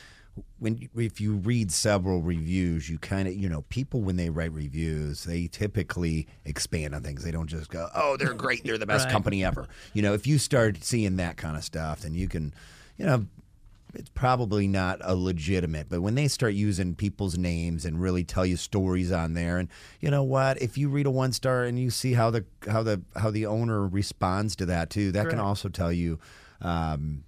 when 0.58 0.90
if 0.96 1.22
you 1.22 1.36
read 1.36 1.72
several 1.72 2.22
reviews, 2.22 2.90
you 2.90 2.98
kind 2.98 3.28
of 3.28 3.36
you 3.36 3.48
know 3.48 3.62
people 3.70 4.02
when 4.02 4.16
they 4.18 4.30
write 4.30 4.52
reviews, 4.52 5.24
they 5.26 5.48
typically 5.48 6.28
expand 6.44 6.96
on 6.96 7.04
things. 7.04 7.24
They 7.24 7.32
don't 7.32 7.48
just 7.48 7.70
go, 7.70 7.88
"Oh, 7.96 8.18
they're 8.18 8.34
great, 8.34 8.64
they're 8.64 8.78
the 8.78 8.86
best 8.86 9.06
Right. 9.06 9.12
company 9.12 9.44
ever." 9.46 9.68
You 9.94 10.02
know, 10.02 10.14
if 10.14 10.26
you 10.28 10.38
start 10.38 10.84
seeing 10.84 11.18
that 11.18 11.38
kind 11.38 11.56
of 11.56 11.64
stuff, 11.64 12.02
then 12.02 12.14
you 12.14 12.28
can, 12.28 12.54
you 12.98 13.06
know. 13.06 13.26
It's 13.94 14.10
probably 14.10 14.68
not 14.68 15.00
a 15.02 15.16
legitimate, 15.16 15.88
but 15.90 16.02
when 16.02 16.16
they 16.16 16.28
start 16.28 16.54
using 16.54 16.96
people's 16.96 17.38
names 17.38 17.86
and 17.86 18.02
really 18.02 18.24
tell 18.24 18.46
you 18.46 18.58
stories 18.58 19.12
on 19.12 19.34
there, 19.34 19.60
and 19.60 19.70
you 20.00 20.10
know 20.10 20.24
what, 20.24 20.62
if 20.62 20.78
you 20.78 20.90
read 20.90 21.06
a 21.06 21.12
one 21.12 21.32
star 21.32 21.64
and 21.64 21.78
you 21.78 21.90
see 21.92 22.14
how 22.14 22.32
the 22.32 22.46
how 22.68 22.82
the 22.82 23.02
how 23.16 23.30
the 23.30 23.46
owner 23.46 23.88
responds 23.88 24.56
to 24.56 24.66
that 24.66 24.90
too, 24.90 25.12
that 25.12 25.30
can 25.30 25.40
also 25.40 25.70
tell 25.70 25.92
you 25.92 26.20
um, 26.62 27.24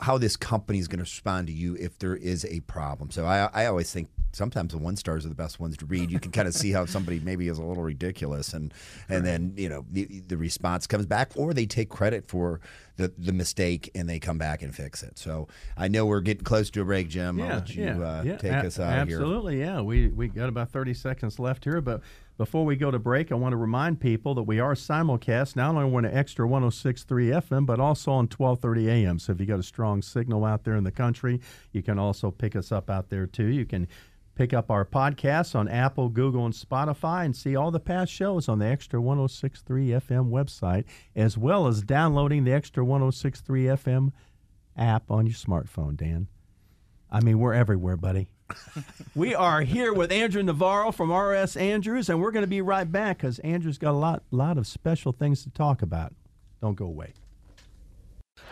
how 0.00 0.16
this 0.18 0.36
company 0.36 0.78
is 0.78 0.88
going 0.88 0.98
to 0.98 1.04
respond 1.04 1.46
to 1.48 1.52
you 1.52 1.76
if 1.76 1.98
there 1.98 2.16
is 2.16 2.44
a 2.46 2.60
problem. 2.60 3.10
So 3.10 3.26
I, 3.26 3.50
I 3.52 3.66
always 3.66 3.92
think 3.92 4.08
sometimes 4.32 4.72
the 4.72 4.78
one 4.78 4.96
stars 4.96 5.24
are 5.26 5.28
the 5.28 5.34
best 5.34 5.60
ones 5.60 5.76
to 5.78 5.86
read. 5.86 6.10
You 6.10 6.20
can 6.20 6.30
kind 6.30 6.48
of 6.48 6.54
see 6.54 6.72
how 6.72 6.86
somebody 6.86 7.20
maybe 7.20 7.48
is 7.48 7.58
a 7.58 7.62
little 7.62 7.82
ridiculous, 7.82 8.52
and 8.54 8.72
and 9.08 9.24
then 9.24 9.54
you 9.56 9.68
know 9.68 9.84
the, 9.90 10.04
the 10.26 10.36
response 10.36 10.86
comes 10.86 11.06
back, 11.06 11.32
or 11.36 11.52
they 11.52 11.66
take 11.66 11.88
credit 11.88 12.26
for 12.26 12.60
the 12.96 13.12
the 13.18 13.32
mistake 13.32 13.90
and 13.94 14.08
they 14.08 14.18
come 14.18 14.38
back 14.38 14.62
and 14.62 14.74
fix 14.74 15.02
it. 15.02 15.18
So 15.18 15.48
I 15.76 15.88
know 15.88 16.06
we're 16.06 16.20
getting 16.20 16.44
close 16.44 16.70
to 16.70 16.80
a 16.80 16.84
break, 16.84 17.08
Jim. 17.08 17.40
I'll 17.40 17.48
let 17.48 17.74
you 17.74 17.88
uh, 17.88 18.22
take 18.38 18.52
A- 18.52 18.66
us 18.66 18.78
out 18.78 19.00
of 19.00 19.08
here. 19.08 19.18
Absolutely, 19.18 19.60
yeah. 19.60 19.80
We 19.80 20.08
we 20.08 20.28
got 20.28 20.48
about 20.48 20.70
thirty 20.70 20.94
seconds 20.94 21.38
left 21.38 21.64
here, 21.64 21.80
but 21.80 22.00
before 22.38 22.64
we 22.64 22.76
go 22.76 22.90
to 22.90 22.98
break, 22.98 23.32
I 23.32 23.34
want 23.34 23.52
to 23.52 23.56
remind 23.56 24.00
people 24.00 24.34
that 24.34 24.42
we 24.42 24.60
are 24.60 24.74
simulcast 24.74 25.56
not 25.56 25.74
only 25.74 25.94
on 25.94 26.04
extra 26.04 26.46
106.3 26.46 27.32
FM, 27.32 27.66
but 27.66 27.80
also 27.80 28.12
on 28.12 28.28
12:30 28.28 28.88
AM. 28.88 29.18
So 29.18 29.32
if 29.32 29.40
you 29.40 29.46
got 29.46 29.58
a 29.58 29.64
strong 29.64 30.02
signal 30.02 30.44
out 30.44 30.64
there 30.64 30.76
in 30.76 30.84
the 30.84 30.90
country, 30.90 31.40
you 31.72 31.82
can 31.82 31.98
also 31.98 32.30
pick 32.30 32.54
us 32.54 32.70
up 32.70 32.90
out 32.90 33.08
there 33.08 33.26
too. 33.26 33.46
You 33.46 33.64
can 33.64 33.88
pick 34.34 34.52
up 34.52 34.70
our 34.70 34.84
podcasts 34.84 35.54
on 35.54 35.66
Apple, 35.66 36.10
Google, 36.10 36.44
and 36.44 36.54
Spotify, 36.54 37.24
and 37.24 37.34
see 37.34 37.56
all 37.56 37.70
the 37.70 37.80
past 37.80 38.12
shows 38.12 38.50
on 38.50 38.58
the 38.58 38.66
Extra 38.66 39.00
106.3 39.00 39.94
FM 39.96 40.28
website, 40.28 40.84
as 41.14 41.38
well 41.38 41.66
as 41.66 41.82
downloading 41.82 42.44
the 42.44 42.52
Extra 42.52 42.84
106.3 42.84 43.64
FM 43.78 44.12
app 44.76 45.10
on 45.10 45.26
your 45.26 45.34
smartphone. 45.34 45.96
Dan. 45.96 46.28
I 47.10 47.20
mean, 47.20 47.38
we're 47.38 47.54
everywhere, 47.54 47.96
buddy. 47.96 48.28
We 49.14 49.34
are 49.34 49.62
here 49.62 49.92
with 49.92 50.12
Andrew 50.12 50.42
Navarro 50.42 50.92
from 50.92 51.12
RS 51.12 51.56
Andrews, 51.56 52.08
and 52.08 52.20
we're 52.20 52.30
going 52.30 52.44
to 52.44 52.48
be 52.48 52.60
right 52.60 52.90
back 52.90 53.18
because 53.18 53.38
Andrew's 53.40 53.78
got 53.78 53.90
a 53.90 53.92
lot, 53.92 54.22
lot 54.30 54.58
of 54.58 54.66
special 54.66 55.12
things 55.12 55.42
to 55.42 55.50
talk 55.50 55.82
about. 55.82 56.12
Don't 56.60 56.74
go 56.74 56.86
away. 56.86 57.12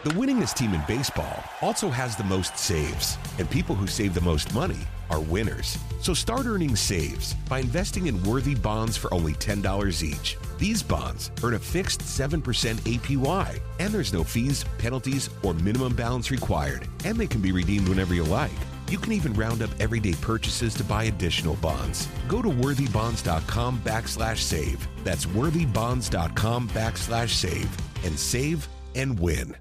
The 0.03 0.11
winningest 0.11 0.55
team 0.55 0.75
in 0.75 0.83
baseball 0.87 1.43
also 1.63 1.89
has 1.89 2.15
the 2.15 2.25
most 2.25 2.59
saves, 2.59 3.17
and 3.39 3.49
people 3.49 3.75
who 3.75 3.87
save 3.87 4.13
the 4.13 4.21
most 4.21 4.55
money 4.55 4.81
are 5.09 5.21
winners. 5.21 5.79
So 6.01 6.13
start 6.13 6.47
earning 6.47 6.77
saves 6.77 7.35
by 7.49 7.61
investing 7.61 8.07
in 8.07 8.23
worthy 8.23 8.55
bonds 8.55 8.97
for 8.97 9.13
only 9.15 9.33
$10 9.35 10.03
each. 10.03 10.37
These 10.59 10.83
bonds 10.83 11.31
earn 11.43 11.55
a 11.55 11.59
fixed 11.59 12.01
7% 12.01 12.43
APY, 12.43 13.61
and 13.79 13.95
there's 13.95 14.13
no 14.13 14.25
fees, 14.25 14.65
penalties, 14.77 15.31
or 15.43 15.55
minimum 15.55 15.95
balance 15.95 16.31
required, 16.31 16.87
and 17.05 17.17
they 17.17 17.27
can 17.27 17.41
be 17.41 17.53
redeemed 17.53 17.89
whenever 17.89 18.15
you 18.15 18.25
like. 18.25 18.53
You 18.89 18.99
can 18.99 19.13
even 19.13 19.35
round 19.35 19.63
up 19.63 19.71
everyday 19.81 20.15
purchases 20.15 20.75
to 20.75 20.85
buy 20.85 21.05
additional 21.05 21.57
bonds. 21.57 22.09
Go 22.29 22.43
to 22.43 22.49
worthybonds.com 22.49 23.81
backslash 23.81 24.39
save. 24.39 24.87
That's 25.05 25.27
worthybonds.com 25.27 26.69
backslash 26.69 27.31
save 27.31 27.71
and 28.05 28.19
save 28.19 28.69
and 28.95 29.19
win. 29.19 29.57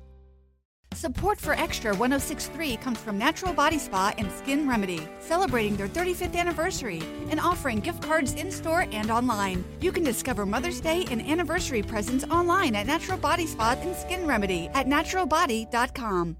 Support 0.93 1.39
for 1.41 1.53
Extra 1.53 1.91
1063 1.91 2.77
comes 2.77 2.99
from 2.99 3.17
Natural 3.17 3.51
Body 3.51 3.79
Spa 3.79 4.13
and 4.17 4.31
Skin 4.31 4.69
Remedy, 4.69 5.07
celebrating 5.19 5.75
their 5.75 5.87
35th 5.87 6.35
anniversary 6.35 7.01
and 7.29 7.39
offering 7.39 7.79
gift 7.79 8.03
cards 8.03 8.33
in 8.33 8.51
store 8.51 8.85
and 8.91 9.09
online. 9.09 9.63
You 9.81 9.91
can 9.91 10.03
discover 10.03 10.45
Mother's 10.45 10.79
Day 10.79 11.05
and 11.09 11.21
anniversary 11.21 11.81
presents 11.81 12.25
online 12.25 12.75
at 12.75 12.85
Natural 12.85 13.17
Body 13.17 13.47
Spa 13.47 13.75
and 13.81 13.95
Skin 13.95 14.27
Remedy 14.27 14.69
at 14.73 14.87
naturalbody.com. 14.87 16.37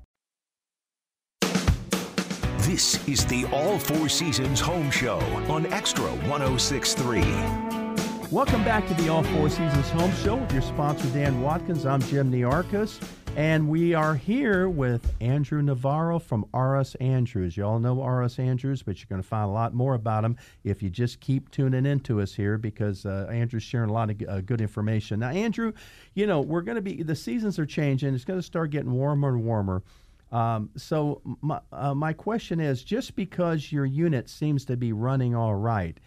This 2.74 3.08
is 3.08 3.24
the 3.28 3.46
All 3.54 3.78
Four 3.78 4.10
Seasons 4.10 4.60
Home 4.60 4.90
Show 4.90 5.20
on 5.48 5.68
Extra 5.68 6.06
1063. 6.06 7.22
Welcome 8.32 8.64
back 8.64 8.88
to 8.88 8.96
the 8.96 9.10
All 9.10 9.22
Four 9.22 9.50
Seasons 9.50 9.92
Home 9.92 10.12
Show 10.24 10.38
with 10.38 10.52
your 10.52 10.64
sponsor, 10.64 11.08
Dan 11.10 11.40
Watkins. 11.40 11.86
I'm 11.86 12.02
Jim 12.02 12.32
Niarchos, 12.32 13.00
and 13.36 13.70
we 13.70 13.94
are 13.94 14.16
here 14.16 14.70
with 14.70 15.14
Andrew 15.22 15.62
Navarro 15.62 16.18
from 16.18 16.48
RS 16.52 16.96
Andrews. 16.96 17.56
You 17.56 17.64
all 17.64 17.78
know 17.78 18.04
RS 18.04 18.40
Andrews, 18.40 18.82
but 18.82 18.98
you're 18.98 19.08
going 19.08 19.22
to 19.22 19.28
find 19.28 19.48
a 19.48 19.54
lot 19.54 19.76
more 19.76 19.94
about 19.94 20.26
him 20.26 20.36
if 20.64 20.82
you 20.82 20.90
just 20.90 21.20
keep 21.20 21.52
tuning 21.52 21.86
into 21.86 22.22
us 22.22 22.34
here 22.34 22.58
because 22.58 23.06
uh, 23.06 23.28
Andrew's 23.30 23.62
sharing 23.62 23.92
a 23.92 23.94
lot 23.94 24.10
of 24.10 24.20
uh, 24.28 24.42
good 24.42 24.62
information. 24.62 25.20
Now, 25.20 25.30
Andrew, 25.30 25.74
you 26.16 26.26
know, 26.26 26.42
we're 26.42 26.62
going 26.62 26.78
to 26.78 26.82
be, 26.82 27.04
the 27.04 27.16
seasons 27.16 27.60
are 27.60 27.68
changing. 27.68 28.16
It's 28.16 28.26
going 28.26 28.40
to 28.40 28.44
start 28.44 28.72
getting 28.72 28.94
warmer 28.94 29.30
and 29.30 29.44
warmer. 29.44 29.84
Um, 30.34 30.72
so 30.76 31.22
my, 31.42 31.62
uh, 31.72 31.94
my 31.94 32.12
question 32.12 32.60
is, 32.60 32.84
just 32.84 33.16
because 33.16 33.72
your 33.72 33.86
unit 33.86 34.30
seems 34.30 34.66
to 34.66 34.76
be 34.76 34.92
running 34.92 35.36
all 35.36 35.54
right, 35.54 35.98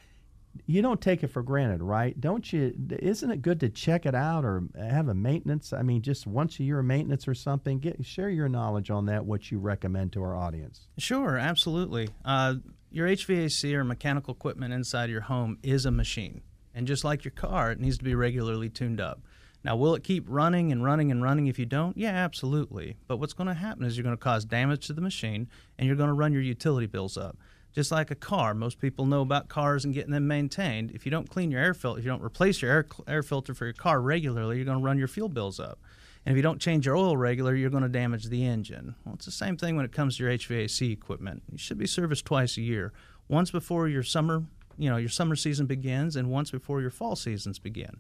you 0.66 0.82
don't 0.82 1.00
take 1.00 1.22
it 1.22 1.28
for 1.28 1.42
granted, 1.42 1.80
right? 1.80 2.20
Don't 2.20 2.52
you? 2.52 2.74
Isn't 2.98 3.30
it 3.30 3.40
good 3.40 3.60
to 3.60 3.68
check 3.68 4.04
it 4.04 4.16
out 4.16 4.44
or 4.44 4.64
have 4.76 5.08
a 5.08 5.14
maintenance? 5.14 5.72
I 5.72 5.82
mean, 5.82 6.02
just 6.02 6.26
once 6.26 6.58
a 6.58 6.64
year 6.64 6.82
maintenance 6.82 7.28
or 7.28 7.34
something. 7.34 7.78
Get 7.78 8.04
share 8.04 8.30
your 8.30 8.48
knowledge 8.48 8.90
on 8.90 9.06
that. 9.06 9.24
What 9.24 9.52
you 9.52 9.58
recommend 9.58 10.12
to 10.14 10.22
our 10.22 10.34
audience? 10.34 10.88
Sure, 10.98 11.36
absolutely. 11.36 12.08
Uh, 12.24 12.54
your 12.90 13.06
HVAC 13.06 13.74
or 13.74 13.84
mechanical 13.84 14.34
equipment 14.34 14.72
inside 14.72 15.10
your 15.10 15.20
home 15.20 15.58
is 15.62 15.86
a 15.86 15.90
machine. 15.90 16.40
And 16.74 16.86
just 16.86 17.04
like 17.04 17.24
your 17.24 17.32
car, 17.32 17.70
it 17.70 17.78
needs 17.78 17.98
to 17.98 18.04
be 18.04 18.14
regularly 18.14 18.68
tuned 18.68 19.00
up. 19.00 19.20
Now, 19.66 19.74
will 19.74 19.96
it 19.96 20.04
keep 20.04 20.26
running 20.28 20.70
and 20.70 20.84
running 20.84 21.10
and 21.10 21.20
running 21.20 21.48
if 21.48 21.58
you 21.58 21.66
don't? 21.66 21.96
Yeah, 21.96 22.12
absolutely. 22.12 22.98
But 23.08 23.16
what's 23.16 23.32
going 23.32 23.48
to 23.48 23.54
happen 23.54 23.84
is 23.84 23.96
you're 23.96 24.04
going 24.04 24.16
to 24.16 24.22
cause 24.22 24.44
damage 24.44 24.86
to 24.86 24.92
the 24.92 25.00
machine 25.00 25.48
and 25.76 25.88
you're 25.88 25.96
going 25.96 26.06
to 26.06 26.14
run 26.14 26.32
your 26.32 26.40
utility 26.40 26.86
bills 26.86 27.16
up. 27.16 27.36
Just 27.74 27.90
like 27.90 28.12
a 28.12 28.14
car, 28.14 28.54
most 28.54 28.78
people 28.78 29.06
know 29.06 29.22
about 29.22 29.48
cars 29.48 29.84
and 29.84 29.92
getting 29.92 30.12
them 30.12 30.28
maintained. 30.28 30.92
If 30.92 31.04
you 31.04 31.10
don't 31.10 31.28
clean 31.28 31.50
your 31.50 31.60
air 31.60 31.74
filter, 31.74 31.98
if 31.98 32.04
you 32.04 32.10
don't 32.12 32.22
replace 32.22 32.62
your 32.62 32.70
air, 32.70 32.86
air 33.08 33.24
filter 33.24 33.54
for 33.54 33.64
your 33.64 33.74
car 33.74 34.00
regularly, 34.00 34.54
you're 34.54 34.64
going 34.64 34.78
to 34.78 34.84
run 34.84 34.98
your 34.98 35.08
fuel 35.08 35.28
bills 35.28 35.58
up. 35.58 35.80
And 36.24 36.32
if 36.32 36.36
you 36.36 36.42
don't 36.44 36.60
change 36.60 36.86
your 36.86 36.94
oil 36.94 37.16
regular, 37.16 37.52
you're 37.52 37.68
going 37.68 37.82
to 37.82 37.88
damage 37.88 38.26
the 38.26 38.46
engine. 38.46 38.94
Well, 39.04 39.16
it's 39.16 39.26
the 39.26 39.32
same 39.32 39.56
thing 39.56 39.74
when 39.74 39.84
it 39.84 39.90
comes 39.90 40.16
to 40.16 40.22
your 40.22 40.32
HVAC 40.32 40.92
equipment. 40.92 41.42
You 41.50 41.58
should 41.58 41.76
be 41.76 41.88
serviced 41.88 42.24
twice 42.24 42.56
a 42.56 42.62
year. 42.62 42.92
Once 43.26 43.50
before 43.50 43.88
your 43.88 44.04
summer, 44.04 44.44
you 44.78 44.88
know, 44.88 44.96
your 44.96 45.08
summer 45.08 45.34
season 45.34 45.66
begins 45.66 46.14
and 46.14 46.30
once 46.30 46.52
before 46.52 46.80
your 46.80 46.90
fall 46.90 47.16
seasons 47.16 47.58
begin. 47.58 47.96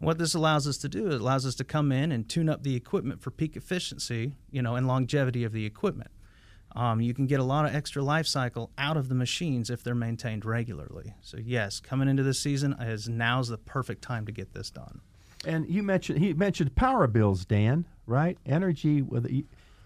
What 0.00 0.16
this 0.16 0.34
allows 0.34 0.66
us 0.66 0.78
to 0.78 0.88
do, 0.88 1.08
it 1.10 1.20
allows 1.20 1.44
us 1.44 1.54
to 1.56 1.64
come 1.64 1.92
in 1.92 2.10
and 2.10 2.26
tune 2.26 2.48
up 2.48 2.62
the 2.62 2.74
equipment 2.74 3.20
for 3.20 3.30
peak 3.30 3.54
efficiency, 3.54 4.32
you 4.50 4.62
know, 4.62 4.74
and 4.74 4.86
longevity 4.86 5.44
of 5.44 5.52
the 5.52 5.66
equipment. 5.66 6.10
Um, 6.74 7.02
you 7.02 7.12
can 7.12 7.26
get 7.26 7.38
a 7.38 7.44
lot 7.44 7.66
of 7.66 7.74
extra 7.74 8.02
life 8.02 8.26
cycle 8.26 8.70
out 8.78 8.96
of 8.96 9.10
the 9.10 9.14
machines 9.14 9.68
if 9.68 9.82
they're 9.82 9.94
maintained 9.94 10.46
regularly. 10.46 11.14
So 11.20 11.36
yes, 11.36 11.80
coming 11.80 12.08
into 12.08 12.22
this 12.22 12.40
season 12.40 12.74
is 12.80 13.08
now's 13.08 13.48
the 13.48 13.58
perfect 13.58 14.02
time 14.02 14.24
to 14.26 14.32
get 14.32 14.54
this 14.54 14.70
done. 14.70 15.00
And 15.44 15.68
you 15.68 15.82
mentioned 15.82 16.18
he 16.18 16.32
mentioned 16.32 16.74
power 16.76 17.06
bills, 17.06 17.44
Dan. 17.44 17.86
Right? 18.06 18.38
Energy 18.46 19.02
with 19.02 19.30
you, 19.30 19.44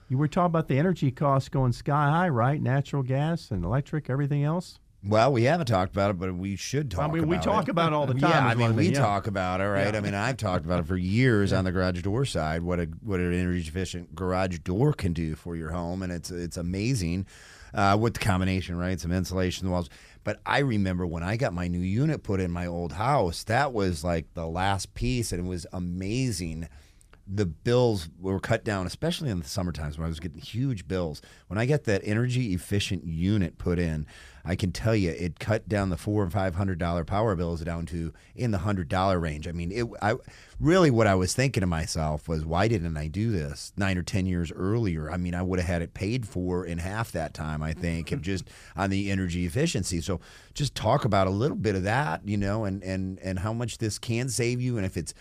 you 0.09 0.19
were 0.19 0.29
talking 0.29 0.47
about 0.47 0.69
the 0.69 0.79
energy 0.79 1.11
costs 1.11 1.49
going 1.49 1.73
sky 1.73 2.11
high, 2.11 2.29
right? 2.29 2.61
Natural 2.61 3.03
gas 3.03 3.51
and 3.51 3.65
electric, 3.65 4.09
everything 4.09 4.45
else. 4.45 4.79
Well, 5.07 5.33
we 5.33 5.43
haven't 5.45 5.67
talked 5.67 5.93
about 5.93 6.11
it, 6.11 6.19
but 6.19 6.35
we 6.35 6.57
should 6.57 6.91
talk. 6.91 7.05
About 7.05 7.17
it. 7.17 7.19
I 7.19 7.21
mean, 7.21 7.29
we 7.29 7.39
talk 7.39 7.69
it. 7.69 7.71
about 7.71 7.93
it 7.93 7.95
all 7.95 8.07
the 8.07 8.15
time. 8.21 8.31
Yeah, 8.31 8.47
I 8.47 8.55
mean, 8.55 8.75
we 8.75 8.89
yeah. 8.89 9.01
talk 9.01 9.27
about 9.27 9.61
it, 9.61 9.65
right? 9.65 9.95
I 9.95 10.01
mean, 10.01 10.15
I've 10.15 10.39
talked 10.39 10.65
about 10.65 10.81
it 10.81 10.87
for 10.87 10.97
years 10.97 11.53
on 11.53 11.65
the 11.65 11.73
garage 11.73 12.01
door 12.03 12.25
side. 12.25 12.63
What 12.63 12.81
a 12.81 12.89
what 13.03 13.21
an 13.21 13.33
energy 13.33 13.69
efficient 13.69 14.15
garage 14.15 14.59
door 14.61 14.93
can 14.95 15.13
do 15.13 15.35
for 15.35 15.57
your 15.57 15.71
home, 15.71 16.03
and 16.03 16.11
it's 16.11 16.31
it's 16.31 16.57
amazing 16.57 17.27
uh, 17.75 17.99
with 18.01 18.15
the 18.15 18.21
combination, 18.21 18.79
right? 18.79 18.99
Some 18.99 19.13
insulation 19.13 19.67
in 19.67 19.71
the 19.71 19.73
walls. 19.73 19.91
But 20.23 20.41
I 20.47 20.61
remember 20.61 21.07
when 21.07 21.23
I 21.23 21.37
got 21.37 21.53
my 21.53 21.69
new 21.69 21.81
unit 21.81 22.23
put 22.23 22.41
in 22.41 22.51
my 22.51 22.67
old 22.67 22.93
house, 22.93 23.45
that 23.45 23.75
was 23.75 24.05
like 24.05 24.33
the 24.33 24.47
last 24.47 24.95
piece, 24.95 25.33
and 25.33 25.47
it 25.47 25.49
was 25.49 25.67
amazing 25.73 26.69
the 27.27 27.47
bills 27.47 28.09
were 28.21 28.39
cut 28.39 28.65
down, 28.65 28.87
especially 28.87 29.31
in 29.31 29.41
the 29.41 29.49
summer 29.49 29.73
times 29.73 29.97
when 29.97 30.05
I 30.05 30.09
was 30.09 30.21
getting 30.21 30.41
huge 30.41 30.87
bills. 30.87 31.23
When 31.49 31.59
I 31.59 31.67
got 31.67 31.85
that 31.85 32.03
energy 32.05 32.53
efficient 32.53 33.07
unit 33.07 33.57
put 33.57 33.79
in, 33.79 34.07
I 34.45 34.57
can 34.57 34.73
tell 34.73 34.95
you 34.95 35.11
it 35.11 35.39
cut 35.39 35.69
down 35.69 35.91
the 35.91 35.97
four 35.97 36.23
and 36.23 36.33
five 36.33 36.55
hundred 36.55 36.79
dollar 36.79 37.05
power 37.05 37.35
bills 37.35 37.63
down 37.63 37.87
to 37.87 38.13
in 38.35 38.51
the 38.51 38.59
hundred 38.59 38.89
dollar 38.89 39.19
range. 39.19 39.49
I 39.49 39.53
mean, 39.53 39.73
it. 39.73 39.87
I 40.03 40.17
really 40.61 40.91
what 40.91 41.07
I 41.07 41.15
was 41.15 41.35
thinking 41.35 41.63
to 41.63 41.67
myself 41.67 42.29
was, 42.29 42.45
why 42.45 42.69
didn't 42.69 42.97
I 42.97 43.09
do 43.09 43.31
this 43.31 43.73
nine 43.77 43.97
or 43.97 44.03
ten 44.03 44.27
years 44.27 44.53
earlier? 44.53 45.11
I 45.11 45.17
mean, 45.17 45.35
I 45.35 45.43
would 45.43 45.59
have 45.59 45.69
had 45.69 45.83
it 45.83 45.95
paid 45.95 46.29
for 46.29 46.65
in 46.67 46.79
half 46.79 47.13
that 47.13 47.33
time. 47.33 47.63
I 47.63 47.73
think, 47.73 48.13
if 48.13 48.19
mm-hmm. 48.19 48.25
just 48.25 48.49
on 48.77 48.91
the 48.91 49.11
energy 49.11 49.47
efficiency. 49.47 50.01
So, 50.01 50.21
just 50.53 50.75
talk 50.75 51.05
about 51.05 51.27
a 51.27 51.31
little 51.31 51.57
bit 51.57 51.75
of 51.75 51.85
that, 51.85 52.27
you 52.27 52.37
know, 52.37 52.65
and 52.65 52.83
and 52.83 53.19
and 53.21 53.39
how 53.39 53.53
much 53.53 53.79
this 53.79 53.99
can 53.99 54.29
save 54.29 54.61
you, 54.61 54.77
and 54.77 54.85
if 54.85 54.97
it's 54.97 55.15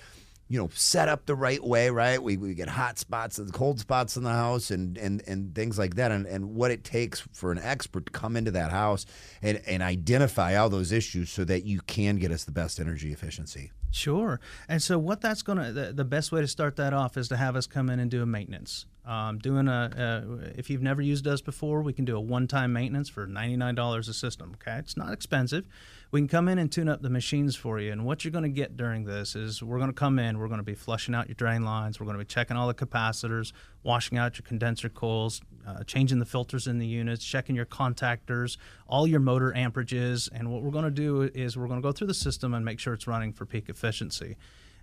you 0.53 0.59
know, 0.59 0.69
set 0.75 1.09
up 1.09 1.25
the 1.25 1.33
right 1.33 1.63
way, 1.63 1.89
right? 1.89 2.21
We, 2.21 2.37
we 2.37 2.53
get 2.53 2.69
hot 2.69 2.99
spots 2.99 3.39
and 3.39 3.51
cold 3.51 3.79
spots 3.79 4.17
in 4.17 4.21
the 4.21 4.29
house 4.29 4.69
and, 4.69 4.99
and, 4.99 5.23
and 5.25 5.55
things 5.55 5.79
like 5.79 5.95
that. 5.95 6.11
And, 6.11 6.27
and 6.27 6.53
what 6.53 6.69
it 6.69 6.83
takes 6.83 7.21
for 7.33 7.51
an 7.51 7.57
expert 7.57 8.05
to 8.05 8.11
come 8.11 8.37
into 8.37 8.51
that 8.51 8.69
house 8.69 9.07
and, 9.41 9.59
and 9.65 9.81
identify 9.81 10.55
all 10.55 10.69
those 10.69 10.91
issues 10.91 11.31
so 11.31 11.43
that 11.45 11.65
you 11.65 11.81
can 11.81 12.17
get 12.17 12.29
us 12.29 12.43
the 12.43 12.51
best 12.51 12.79
energy 12.79 13.11
efficiency. 13.11 13.71
Sure. 13.89 14.39
And 14.69 14.79
so, 14.79 14.99
what 14.99 15.21
that's 15.21 15.41
going 15.41 15.57
to, 15.57 15.71
the, 15.71 15.91
the 15.91 16.05
best 16.05 16.31
way 16.31 16.41
to 16.41 16.47
start 16.47 16.75
that 16.75 16.93
off 16.93 17.17
is 17.17 17.29
to 17.29 17.37
have 17.37 17.55
us 17.55 17.65
come 17.65 17.89
in 17.89 17.99
and 17.99 18.11
do 18.11 18.21
a 18.21 18.27
maintenance. 18.27 18.85
Um, 19.05 19.37
doing 19.37 19.67
a, 19.67 19.91
a, 19.97 20.57
if 20.57 20.69
you've 20.69 20.81
never 20.81 21.01
used 21.01 21.27
us 21.27 21.41
before, 21.41 21.81
we 21.81 21.91
can 21.91 22.05
do 22.05 22.15
a 22.15 22.21
one 22.21 22.47
time 22.47 22.71
maintenance 22.71 23.09
for 23.09 23.27
$99 23.27 23.97
a 23.97 24.13
system. 24.13 24.55
Okay. 24.55 24.77
It's 24.77 24.95
not 24.95 25.11
expensive. 25.11 25.65
We 26.11 26.21
can 26.21 26.27
come 26.29 26.47
in 26.47 26.57
and 26.57 26.71
tune 26.71 26.87
up 26.87 27.01
the 27.01 27.09
machines 27.09 27.55
for 27.55 27.79
you. 27.79 27.91
And 27.91 28.05
what 28.05 28.23
you're 28.23 28.31
going 28.31 28.43
to 28.43 28.49
get 28.49 28.77
during 28.77 29.03
this 29.03 29.35
is 29.35 29.61
we're 29.61 29.79
going 29.79 29.89
to 29.89 29.95
come 29.95 30.19
in, 30.19 30.37
we're 30.37 30.47
going 30.47 30.59
to 30.59 30.63
be 30.63 30.75
flushing 30.75 31.15
out 31.15 31.27
your 31.27 31.35
drain 31.35 31.65
lines, 31.65 31.99
we're 31.99 32.05
going 32.05 32.17
to 32.17 32.23
be 32.23 32.27
checking 32.27 32.55
all 32.55 32.67
the 32.67 32.73
capacitors, 32.73 33.51
washing 33.81 34.17
out 34.17 34.37
your 34.37 34.45
condenser 34.45 34.89
coils, 34.89 35.41
uh, 35.67 35.83
changing 35.83 36.19
the 36.19 36.25
filters 36.25 36.67
in 36.67 36.77
the 36.77 36.85
units, 36.85 37.25
checking 37.25 37.55
your 37.55 37.65
contactors, 37.65 38.57
all 38.87 39.07
your 39.07 39.19
motor 39.19 39.51
amperages. 39.53 40.29
And 40.31 40.51
what 40.51 40.61
we're 40.61 40.71
going 40.71 40.85
to 40.85 40.91
do 40.91 41.23
is 41.23 41.57
we're 41.57 41.67
going 41.67 41.81
to 41.81 41.85
go 41.85 41.91
through 41.91 42.07
the 42.07 42.13
system 42.13 42.53
and 42.53 42.63
make 42.63 42.79
sure 42.79 42.93
it's 42.93 43.07
running 43.07 43.33
for 43.33 43.45
peak 43.45 43.67
efficiency. 43.67 44.37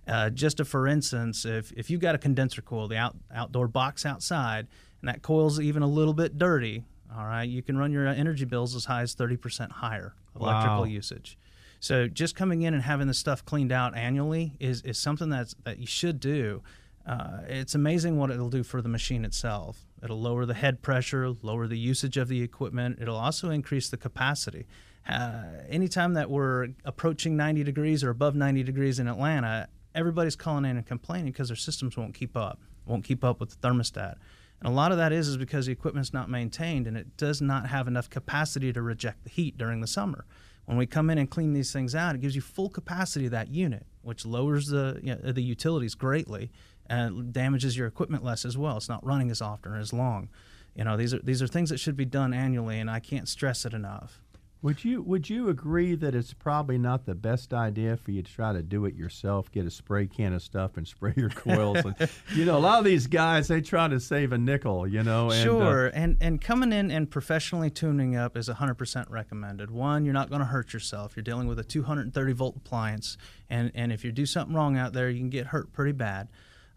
Uh, 0.07 0.29
just 0.29 0.59
a, 0.59 0.65
for 0.65 0.87
instance, 0.87 1.45
if, 1.45 1.71
if 1.73 1.89
you've 1.89 2.01
got 2.01 2.15
a 2.15 2.17
condenser 2.17 2.61
coil, 2.61 2.87
the 2.87 2.97
out, 2.97 3.15
outdoor 3.33 3.67
box 3.67 4.05
outside, 4.05 4.67
and 5.01 5.07
that 5.09 5.21
coil's 5.21 5.59
even 5.59 5.83
a 5.83 5.87
little 5.87 6.13
bit 6.13 6.37
dirty, 6.37 6.83
all 7.15 7.25
right, 7.25 7.43
you 7.47 7.61
can 7.61 7.77
run 7.77 7.91
your 7.91 8.07
energy 8.07 8.45
bills 8.45 8.75
as 8.75 8.85
high 8.85 9.01
as 9.01 9.15
30% 9.15 9.71
higher 9.71 10.13
electrical 10.35 10.79
Wow. 10.79 10.83
usage. 10.85 11.37
So 11.79 12.07
just 12.07 12.35
coming 12.35 12.61
in 12.61 12.73
and 12.73 12.83
having 12.83 13.07
the 13.07 13.13
stuff 13.13 13.43
cleaned 13.43 13.71
out 13.71 13.95
annually 13.95 14.53
is, 14.59 14.81
is 14.83 14.97
something 14.97 15.29
that's, 15.29 15.55
that 15.63 15.79
you 15.79 15.87
should 15.87 16.19
do. 16.19 16.61
Uh, 17.05 17.39
it's 17.47 17.73
amazing 17.73 18.17
what 18.17 18.29
it'll 18.29 18.49
do 18.51 18.63
for 18.63 18.81
the 18.81 18.89
machine 18.89 19.25
itself. 19.25 19.85
It'll 20.03 20.21
lower 20.21 20.45
the 20.45 20.53
head 20.53 20.81
pressure, 20.83 21.29
lower 21.41 21.67
the 21.67 21.77
usage 21.77 22.17
of 22.17 22.27
the 22.27 22.41
equipment. 22.43 22.99
It'll 23.01 23.17
also 23.17 23.49
increase 23.49 23.89
the 23.89 23.97
capacity. 23.97 24.67
Uh, 25.09 25.43
anytime 25.67 26.13
that 26.13 26.29
we're 26.29 26.69
approaching 26.85 27.35
90 27.35 27.63
degrees 27.63 28.03
or 28.03 28.11
above 28.11 28.35
90 28.35 28.61
degrees 28.63 28.99
in 28.99 29.07
Atlanta, 29.07 29.67
everybody's 29.95 30.35
calling 30.35 30.65
in 30.65 30.77
and 30.77 30.85
complaining 30.85 31.31
because 31.31 31.49
their 31.49 31.57
systems 31.57 31.97
won't 31.97 32.13
keep 32.13 32.35
up, 32.35 32.59
won't 32.85 33.03
keep 33.03 33.23
up 33.23 33.39
with 33.39 33.49
the 33.49 33.67
thermostat. 33.67 34.15
And 34.59 34.69
a 34.69 34.75
lot 34.75 34.91
of 34.91 34.97
that 34.97 35.11
is 35.11 35.27
is 35.27 35.37
because 35.37 35.65
the 35.65 35.71
equipment's 35.71 36.13
not 36.13 36.29
maintained 36.29 36.87
and 36.87 36.95
it 36.95 37.17
does 37.17 37.41
not 37.41 37.67
have 37.67 37.87
enough 37.87 38.09
capacity 38.09 38.71
to 38.73 38.81
reject 38.81 39.23
the 39.23 39.29
heat 39.29 39.57
during 39.57 39.81
the 39.81 39.87
summer. 39.87 40.25
When 40.65 40.77
we 40.77 40.85
come 40.85 41.09
in 41.09 41.17
and 41.17 41.29
clean 41.29 41.53
these 41.53 41.73
things 41.73 41.95
out, 41.95 42.15
it 42.15 42.21
gives 42.21 42.35
you 42.35 42.41
full 42.41 42.69
capacity 42.69 43.25
of 43.25 43.31
that 43.31 43.49
unit, 43.49 43.85
which 44.03 44.25
lowers 44.25 44.67
the 44.67 44.99
you 45.01 45.15
know, 45.15 45.31
the 45.31 45.41
utilities 45.41 45.95
greatly 45.95 46.51
and 46.85 47.33
damages 47.33 47.75
your 47.75 47.87
equipment 47.87 48.23
less 48.23 48.45
as 48.45 48.57
well. 48.57 48.77
It's 48.77 48.89
not 48.89 49.05
running 49.05 49.31
as 49.31 49.41
often 49.41 49.73
or 49.73 49.79
as 49.79 49.91
long. 49.91 50.29
You 50.75 50.83
know, 50.83 50.95
these 50.95 51.13
are 51.13 51.19
these 51.19 51.41
are 51.41 51.47
things 51.47 51.69
that 51.71 51.79
should 51.79 51.97
be 51.97 52.05
done 52.05 52.33
annually, 52.33 52.79
and 52.79 52.89
I 52.89 52.99
can't 52.99 53.27
stress 53.27 53.65
it 53.65 53.73
enough. 53.73 54.20
Would 54.63 54.85
you 54.85 55.01
would 55.01 55.27
you 55.27 55.49
agree 55.49 55.95
that 55.95 56.13
it's 56.13 56.33
probably 56.33 56.77
not 56.77 57.07
the 57.07 57.15
best 57.15 57.51
idea 57.51 57.97
for 57.97 58.11
you 58.11 58.21
to 58.21 58.31
try 58.31 58.53
to 58.53 58.61
do 58.61 58.85
it 58.85 58.93
yourself? 58.95 59.51
Get 59.51 59.65
a 59.65 59.71
spray 59.71 60.05
can 60.05 60.33
of 60.33 60.43
stuff 60.43 60.77
and 60.77 60.87
spray 60.87 61.13
your 61.17 61.29
coils. 61.29 61.77
and, 61.83 61.95
you 62.35 62.45
know, 62.45 62.57
a 62.57 62.59
lot 62.59 62.77
of 62.77 62.85
these 62.85 63.07
guys 63.07 63.47
they 63.47 63.61
try 63.61 63.87
to 63.87 63.99
save 63.99 64.31
a 64.31 64.37
nickel. 64.37 64.87
You 64.87 65.01
know, 65.01 65.31
and, 65.31 65.39
uh, 65.39 65.43
sure, 65.43 65.87
and 65.87 66.15
and 66.21 66.39
coming 66.39 66.71
in 66.71 66.91
and 66.91 67.09
professionally 67.09 67.71
tuning 67.71 68.15
up 68.15 68.37
is 68.37 68.49
100% 68.49 69.09
recommended. 69.09 69.71
One, 69.71 70.05
you're 70.05 70.13
not 70.13 70.29
going 70.29 70.41
to 70.41 70.47
hurt 70.47 70.73
yourself. 70.73 71.15
You're 71.15 71.23
dealing 71.23 71.47
with 71.47 71.57
a 71.57 71.63
230 71.63 72.33
volt 72.33 72.55
appliance, 72.55 73.17
and 73.49 73.71
and 73.73 73.91
if 73.91 74.05
you 74.05 74.11
do 74.11 74.27
something 74.27 74.55
wrong 74.55 74.77
out 74.77 74.93
there, 74.93 75.09
you 75.09 75.17
can 75.19 75.31
get 75.31 75.47
hurt 75.47 75.73
pretty 75.73 75.93
bad. 75.93 76.27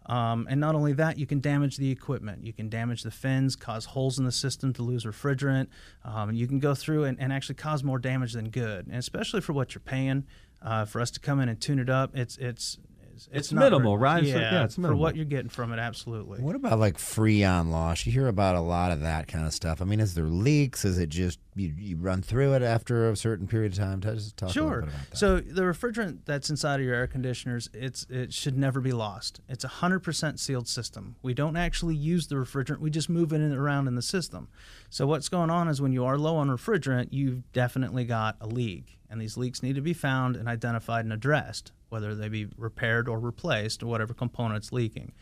Um, 0.07 0.47
and 0.49 0.59
not 0.59 0.75
only 0.75 0.93
that, 0.93 1.17
you 1.17 1.25
can 1.25 1.39
damage 1.39 1.77
the 1.77 1.89
equipment. 1.89 2.45
You 2.45 2.53
can 2.53 2.69
damage 2.69 3.03
the 3.03 3.11
fins, 3.11 3.55
cause 3.55 3.85
holes 3.85 4.19
in 4.19 4.25
the 4.25 4.31
system 4.31 4.71
to 4.73 4.83
lose 4.83 5.03
refrigerant. 5.03 5.67
Um, 6.03 6.33
you 6.33 6.47
can 6.47 6.59
go 6.59 6.75
through 6.75 7.05
and, 7.05 7.19
and 7.19 7.33
actually 7.33 7.55
cause 7.55 7.83
more 7.83 7.97
damage 7.97 8.33
than 8.33 8.49
good. 8.49 8.87
And 8.87 8.97
especially 8.97 9.41
for 9.41 9.53
what 9.53 9.73
you're 9.73 9.81
paying, 9.81 10.25
uh, 10.61 10.85
for 10.85 11.01
us 11.01 11.11
to 11.11 11.19
come 11.19 11.39
in 11.39 11.49
and 11.49 11.59
tune 11.59 11.79
it 11.79 11.89
up, 11.89 12.15
it's 12.15 12.37
it's 12.37 12.77
it's, 13.15 13.29
It's 13.31 13.53
minimal, 13.53 13.93
hurt- 13.93 14.01
right? 14.01 14.23
Yeah, 14.23 14.33
So, 14.33 14.39
yeah, 14.39 14.63
it's 14.63 14.75
for 14.75 14.81
minimal. 14.81 15.01
what 15.01 15.15
you're 15.15 15.25
getting 15.25 15.49
from 15.49 15.71
it, 15.73 15.79
absolutely. 15.79 16.39
What 16.41 16.55
about 16.55 16.79
like 16.79 16.97
freon 16.97 17.69
loss? 17.71 18.05
You 18.05 18.11
hear 18.11 18.27
about 18.27 18.55
a 18.55 18.59
lot 18.61 18.91
of 18.91 19.01
that 19.01 19.27
kind 19.27 19.45
of 19.45 19.53
stuff. 19.53 19.81
I 19.81 19.85
mean, 19.85 19.99
is 19.99 20.13
there 20.15 20.25
leaks? 20.25 20.85
Is 20.85 20.97
it 20.99 21.09
just 21.09 21.39
you, 21.55 21.73
you 21.77 21.95
run 21.97 22.21
through 22.21 22.53
it 22.53 22.61
after 22.61 23.09
a 23.09 23.15
certain 23.15 23.47
period 23.47 23.71
of 23.73 23.77
time? 23.79 24.01
Just 24.01 24.35
talk 24.37 24.49
a 24.49 24.53
Sure. 24.53 24.81
bit 24.81 24.89
about 24.89 25.09
that. 25.11 25.17
So 25.17 25.39
the 25.39 25.61
refrigerant 25.61 26.19
that's 26.25 26.49
inside 26.49 26.79
of 26.81 26.85
your 26.85 26.95
air 26.95 27.07
conditioners, 27.07 27.69
it's 27.73 28.05
it 28.09 28.33
should 28.33 28.57
never 28.57 28.81
be 28.81 28.91
lost. 28.91 29.39
It's 29.47 29.63
a 29.63 29.67
hundred 29.69 29.99
percent 29.99 30.39
sealed 30.39 30.67
system. 30.67 31.15
We 31.21 31.33
don't 31.33 31.55
actually 31.55 31.95
use 31.95 32.27
the 32.27 32.35
refrigerant; 32.35 32.79
we 32.79 32.89
just 32.89 33.09
move 33.09 33.31
it 33.31 33.37
in, 33.41 33.53
around 33.53 33.87
in 33.87 33.95
the 33.95 34.01
system. 34.01 34.49
So 34.89 35.07
what's 35.07 35.29
going 35.29 35.49
on 35.49 35.67
is 35.67 35.81
when 35.81 35.91
you 35.93 36.03
are 36.05 36.17
low 36.17 36.35
on 36.37 36.49
refrigerant, 36.49 37.07
you've 37.11 37.51
definitely 37.53 38.03
got 38.05 38.35
a 38.41 38.47
leak, 38.47 38.97
and 39.09 39.19
these 39.21 39.37
leaks 39.37 39.63
need 39.63 39.75
to 39.75 39.81
be 39.81 39.93
found 39.93 40.35
and 40.35 40.47
identified 40.49 41.05
and 41.05 41.13
addressed, 41.13 41.71
whether 41.95 42.13
they 42.13 42.27
be 42.27 42.45
repaired 42.57 43.07
or 43.07 43.17
replaced, 43.17 43.81
or 43.81 43.85
whatever 43.85 44.13
component's 44.13 44.73
leaking. 44.73 45.13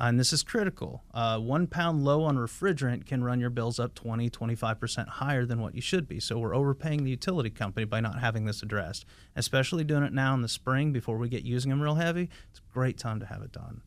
Uh, 0.00 0.04
and 0.04 0.18
this 0.18 0.32
is 0.32 0.42
critical. 0.42 1.04
Uh, 1.12 1.38
one 1.38 1.66
pound 1.66 2.02
low 2.02 2.24
on 2.24 2.38
refrigerant 2.38 3.04
can 3.04 3.22
run 3.22 3.38
your 3.38 3.50
bills 3.50 3.78
up 3.78 3.94
20, 3.94 4.30
25% 4.30 5.08
higher 5.08 5.44
than 5.44 5.60
what 5.60 5.74
you 5.74 5.82
should 5.82 6.08
be. 6.08 6.18
So 6.18 6.38
we're 6.38 6.56
overpaying 6.56 7.04
the 7.04 7.10
utility 7.10 7.50
company 7.50 7.84
by 7.84 8.00
not 8.00 8.20
having 8.20 8.46
this 8.46 8.62
addressed. 8.62 9.04
Especially 9.36 9.84
doing 9.84 10.04
it 10.04 10.14
now 10.14 10.32
in 10.32 10.40
the 10.40 10.48
spring 10.48 10.90
before 10.90 11.18
we 11.18 11.28
get 11.28 11.42
using 11.42 11.68
them 11.68 11.82
real 11.82 11.96
heavy, 11.96 12.30
it's 12.48 12.60
a 12.60 12.72
great 12.72 12.96
time 12.96 13.20
to 13.20 13.26
have 13.26 13.42
it 13.42 13.52
done. 13.52 13.82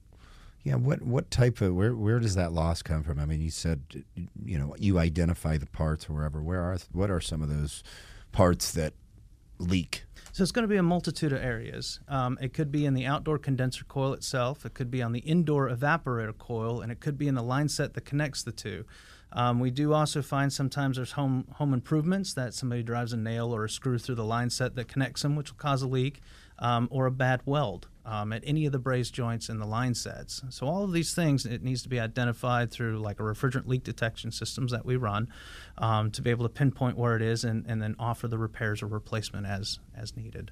Yeah, 0.63 0.75
what 0.75 1.01
what 1.01 1.31
type 1.31 1.61
of 1.61 1.73
where 1.73 1.95
where 1.95 2.19
does 2.19 2.35
that 2.35 2.53
loss 2.53 2.83
come 2.83 3.01
from? 3.01 3.19
I 3.19 3.25
mean, 3.25 3.41
you 3.41 3.49
said 3.49 4.03
you 4.45 4.59
know 4.59 4.75
you 4.77 4.99
identify 4.99 5.57
the 5.57 5.65
parts 5.65 6.07
or 6.07 6.13
wherever. 6.13 6.43
Where 6.43 6.61
are 6.61 6.77
what 6.91 7.09
are 7.09 7.21
some 7.21 7.41
of 7.41 7.49
those 7.49 7.83
parts 8.31 8.71
that 8.73 8.93
leak? 9.57 10.05
So 10.35 10.43
it's 10.43 10.51
going 10.51 10.63
to 10.63 10.67
be 10.67 10.75
a 10.75 10.83
multitude 10.83 11.31
of 11.31 11.41
areas. 11.41 12.01
Um, 12.09 12.37
it 12.41 12.51
could 12.53 12.69
be 12.69 12.85
in 12.85 12.93
the 12.93 13.05
outdoor 13.05 13.37
condenser 13.37 13.85
coil 13.85 14.11
itself. 14.11 14.65
It 14.65 14.73
could 14.73 14.91
be 14.91 15.01
on 15.01 15.13
the 15.13 15.21
indoor 15.21 15.69
evaporator 15.69 16.37
coil, 16.37 16.81
and 16.81 16.91
it 16.91 16.99
could 16.99 17.17
be 17.17 17.29
in 17.29 17.35
the 17.35 17.41
line 17.41 17.69
set 17.69 17.93
that 17.93 18.03
connects 18.03 18.43
the 18.43 18.51
two. 18.51 18.83
Um, 19.31 19.61
we 19.61 19.71
do 19.71 19.93
also 19.93 20.21
find 20.21 20.51
sometimes 20.51 20.97
there's 20.97 21.13
home 21.13 21.47
home 21.53 21.73
improvements 21.73 22.33
that 22.33 22.53
somebody 22.53 22.83
drives 22.83 23.13
a 23.13 23.17
nail 23.17 23.55
or 23.55 23.63
a 23.63 23.69
screw 23.69 23.97
through 23.97 24.15
the 24.15 24.25
line 24.25 24.49
set 24.49 24.75
that 24.75 24.89
connects 24.89 25.21
them, 25.21 25.37
which 25.37 25.51
will 25.51 25.57
cause 25.57 25.81
a 25.81 25.87
leak, 25.87 26.19
um, 26.59 26.89
or 26.91 27.05
a 27.05 27.11
bad 27.11 27.39
weld. 27.45 27.87
Um, 28.05 28.31
at 28.31 28.43
any 28.45 28.65
of 28.65 28.71
the 28.71 28.79
braze 28.79 29.09
joints 29.09 29.49
in 29.49 29.59
the 29.59 29.65
line 29.65 29.95
sets. 29.95 30.41
So 30.49 30.67
all 30.67 30.83
of 30.83 30.93
these 30.93 31.13
things 31.13 31.45
it 31.45 31.63
needs 31.63 31.81
to 31.83 31.89
be 31.89 31.99
identified 31.99 32.71
through 32.71 32.99
like 32.99 33.19
a 33.19 33.23
refrigerant 33.23 33.67
leak 33.67 33.83
detection 33.83 34.31
systems 34.31 34.71
that 34.71 34.85
we 34.85 34.95
run 34.95 35.27
um, 35.77 36.11
to 36.11 36.21
be 36.21 36.29
able 36.29 36.45
to 36.45 36.53
pinpoint 36.53 36.97
where 36.97 37.15
it 37.15 37.21
is 37.21 37.43
and, 37.43 37.65
and 37.67 37.81
then 37.81 37.95
offer 37.99 38.27
the 38.27 38.37
repairs 38.37 38.81
or 38.81 38.87
replacement 38.87 39.45
as 39.45 39.79
as 39.95 40.15
needed. 40.15 40.51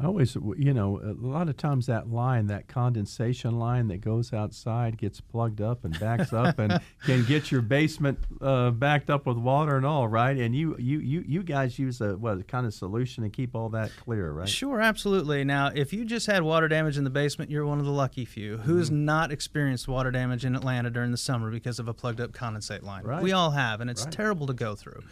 I 0.00 0.06
always, 0.06 0.36
you 0.56 0.72
know, 0.72 1.00
a 1.02 1.14
lot 1.26 1.48
of 1.48 1.56
times 1.56 1.86
that 1.86 2.08
line, 2.08 2.46
that 2.46 2.68
condensation 2.68 3.58
line 3.58 3.88
that 3.88 4.00
goes 4.00 4.32
outside, 4.32 4.96
gets 4.96 5.20
plugged 5.20 5.60
up 5.60 5.84
and 5.84 5.98
backs 5.98 6.32
up, 6.32 6.60
and 6.60 6.80
can 7.04 7.24
get 7.24 7.50
your 7.50 7.62
basement 7.62 8.20
uh, 8.40 8.70
backed 8.70 9.10
up 9.10 9.26
with 9.26 9.38
water 9.38 9.76
and 9.76 9.84
all, 9.84 10.06
right? 10.06 10.36
And 10.36 10.54
you, 10.54 10.76
you, 10.78 11.00
you, 11.00 11.24
you 11.26 11.42
guys 11.42 11.80
use 11.80 12.00
a 12.00 12.16
what 12.16 12.46
kind 12.46 12.64
of 12.64 12.74
solution 12.74 13.24
to 13.24 13.30
keep 13.30 13.56
all 13.56 13.70
that 13.70 13.90
clear, 13.96 14.30
right? 14.30 14.48
Sure, 14.48 14.80
absolutely. 14.80 15.42
Now, 15.42 15.72
if 15.74 15.92
you 15.92 16.04
just 16.04 16.28
had 16.28 16.44
water 16.44 16.68
damage 16.68 16.96
in 16.96 17.02
the 17.02 17.10
basement, 17.10 17.50
you're 17.50 17.66
one 17.66 17.80
of 17.80 17.84
the 17.84 17.90
lucky 17.90 18.24
few. 18.24 18.58
Who's 18.58 18.90
mm-hmm. 18.90 19.04
not 19.04 19.32
experienced 19.32 19.88
water 19.88 20.12
damage 20.12 20.44
in 20.44 20.54
Atlanta 20.54 20.90
during 20.90 21.10
the 21.10 21.16
summer 21.16 21.50
because 21.50 21.80
of 21.80 21.88
a 21.88 21.94
plugged 21.94 22.20
up 22.20 22.30
condensate 22.30 22.84
line? 22.84 23.02
Right. 23.02 23.22
We 23.22 23.32
all 23.32 23.50
have, 23.50 23.80
and 23.80 23.90
it's 23.90 24.04
right. 24.04 24.12
terrible 24.12 24.46
to 24.46 24.54
go 24.54 24.76
through. 24.76 25.02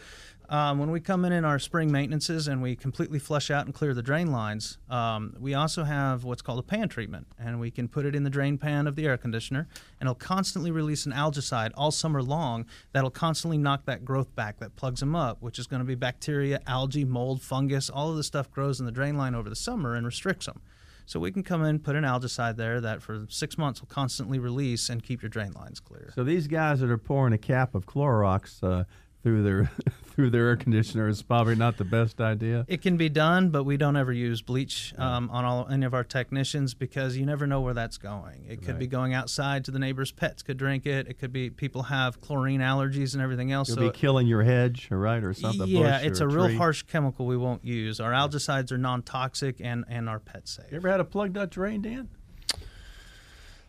Um, 0.48 0.78
when 0.78 0.90
we 0.90 1.00
come 1.00 1.24
in 1.24 1.32
in 1.32 1.44
our 1.44 1.58
spring 1.58 1.90
maintenances 1.90 2.46
and 2.46 2.62
we 2.62 2.76
completely 2.76 3.18
flush 3.18 3.50
out 3.50 3.66
and 3.66 3.74
clear 3.74 3.94
the 3.94 4.02
drain 4.02 4.30
lines, 4.30 4.78
um, 4.88 5.34
we 5.40 5.54
also 5.54 5.82
have 5.82 6.22
what's 6.24 6.42
called 6.42 6.60
a 6.60 6.62
pan 6.62 6.88
treatment, 6.88 7.26
and 7.38 7.58
we 7.58 7.70
can 7.70 7.88
put 7.88 8.06
it 8.06 8.14
in 8.14 8.22
the 8.22 8.30
drain 8.30 8.56
pan 8.56 8.86
of 8.86 8.94
the 8.94 9.06
air 9.06 9.16
conditioner, 9.16 9.66
and 10.00 10.06
it'll 10.06 10.14
constantly 10.14 10.70
release 10.70 11.04
an 11.04 11.12
algicide 11.12 11.72
all 11.74 11.90
summer 11.90 12.22
long 12.22 12.64
that'll 12.92 13.10
constantly 13.10 13.58
knock 13.58 13.84
that 13.86 14.04
growth 14.04 14.34
back 14.36 14.58
that 14.58 14.76
plugs 14.76 15.00
them 15.00 15.16
up, 15.16 15.42
which 15.42 15.58
is 15.58 15.66
going 15.66 15.80
to 15.80 15.86
be 15.86 15.96
bacteria, 15.96 16.60
algae, 16.66 17.04
mold, 17.04 17.42
fungus, 17.42 17.90
all 17.90 18.10
of 18.10 18.16
the 18.16 18.24
stuff 18.24 18.50
grows 18.50 18.78
in 18.78 18.86
the 18.86 18.92
drain 18.92 19.16
line 19.16 19.34
over 19.34 19.48
the 19.48 19.56
summer 19.56 19.94
and 19.94 20.06
restricts 20.06 20.46
them. 20.46 20.60
So 21.08 21.20
we 21.20 21.30
can 21.30 21.44
come 21.44 21.64
in, 21.64 21.78
put 21.78 21.94
an 21.94 22.02
algicide 22.02 22.56
there 22.56 22.80
that 22.80 23.00
for 23.00 23.26
six 23.28 23.56
months 23.56 23.80
will 23.80 23.86
constantly 23.86 24.40
release 24.40 24.88
and 24.88 25.02
keep 25.04 25.22
your 25.22 25.28
drain 25.28 25.52
lines 25.52 25.78
clear. 25.78 26.12
So 26.16 26.24
these 26.24 26.48
guys 26.48 26.80
that 26.80 26.90
are 26.90 26.98
pouring 26.98 27.32
a 27.32 27.38
cap 27.38 27.74
of 27.74 27.86
Clorox. 27.86 28.62
Uh, 28.62 28.84
through 29.26 29.42
their 29.42 29.68
through 30.16 30.30
their 30.30 30.48
air 30.48 30.56
conditioner 30.56 31.08
is 31.08 31.22
probably 31.22 31.54
not 31.54 31.76
the 31.76 31.84
best 31.84 32.22
idea. 32.22 32.64
It 32.68 32.80
can 32.80 32.96
be 32.96 33.10
done, 33.10 33.50
but 33.50 33.64
we 33.64 33.76
don't 33.76 33.96
ever 33.96 34.12
use 34.12 34.40
bleach 34.40 34.94
um, 34.96 35.28
on 35.30 35.44
all 35.44 35.68
any 35.70 35.84
of 35.84 35.92
our 35.92 36.04
technicians 36.04 36.72
because 36.72 37.18
you 37.18 37.26
never 37.26 37.46
know 37.46 37.60
where 37.60 37.74
that's 37.74 37.98
going. 37.98 38.46
It 38.48 38.62
could 38.62 38.70
right. 38.70 38.78
be 38.78 38.86
going 38.86 39.12
outside 39.12 39.66
to 39.66 39.70
the 39.70 39.78
neighbors' 39.78 40.12
pets 40.12 40.42
could 40.42 40.56
drink 40.56 40.86
it. 40.86 41.06
It 41.06 41.18
could 41.18 41.34
be 41.34 41.50
people 41.50 41.84
have 41.84 42.22
chlorine 42.22 42.60
allergies 42.60 43.12
and 43.12 43.22
everything 43.22 43.52
else. 43.52 43.68
You'll 43.68 43.76
so 43.76 43.90
be 43.90 43.96
killing 43.96 44.26
your 44.26 44.42
hedge, 44.42 44.88
right, 44.90 45.22
or 45.22 45.34
something. 45.34 45.68
Yeah, 45.68 45.98
it's 45.98 46.20
a, 46.20 46.24
a 46.24 46.28
real 46.28 46.56
harsh 46.56 46.84
chemical 46.84 47.26
we 47.26 47.36
won't 47.36 47.62
use. 47.62 48.00
Our 48.00 48.12
algicides 48.12 48.72
are 48.72 48.78
non-toxic 48.78 49.60
and 49.60 49.84
and 49.86 50.08
our 50.08 50.18
pet 50.18 50.48
safe. 50.48 50.66
You 50.70 50.78
ever 50.78 50.88
had 50.88 51.00
a 51.00 51.04
plugged 51.04 51.36
up 51.36 51.50
drain, 51.50 51.82
Dan? 51.82 52.08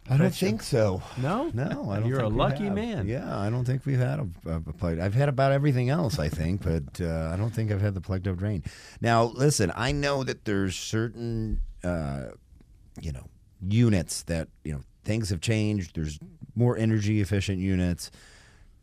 I 0.10 0.18
don't 0.18 0.34
think 0.34 0.64
so. 0.64 1.02
No, 1.18 1.52
no. 1.54 1.90
I 1.92 2.00
don't 2.00 2.10
You're 2.10 2.22
a 2.22 2.30
lucky 2.30 2.70
man. 2.70 3.08
Yeah, 3.08 3.38
I 3.38 3.50
don't 3.50 3.66
think 3.66 3.86
we've 3.86 4.00
had 4.00 4.20
a, 4.20 4.30
a, 4.46 4.60
plugged. 4.62 5.00
I've 5.00 5.14
had 5.14 5.28
about 5.28 5.52
everything 5.52 5.90
else, 5.90 6.18
I 6.18 6.30
think, 6.30 6.64
but 6.64 7.02
uh, 7.02 7.32
I 7.34 7.36
don't 7.36 7.50
think 7.50 7.72
I've 7.72 7.82
had 7.82 7.94
the 7.94 8.02
plugged 8.02 8.28
up 8.28 8.38
drain. 8.38 8.64
Now, 9.02 9.24
listen, 9.24 9.72
I 9.76 9.92
know 9.92 10.24
that 10.24 10.46
there's 10.46 10.76
certain, 10.76 11.62
uh, 11.84 12.28
you 13.02 13.12
know, 13.12 13.28
units 13.62 14.24
that 14.24 14.48
you 14.64 14.74
know 14.74 14.82
things 15.04 15.30
have 15.30 15.42
changed. 15.42 15.96
There's 15.96 16.20
more 16.56 16.78
energy 16.78 17.22
efficient 17.22 17.60
units. 17.60 18.12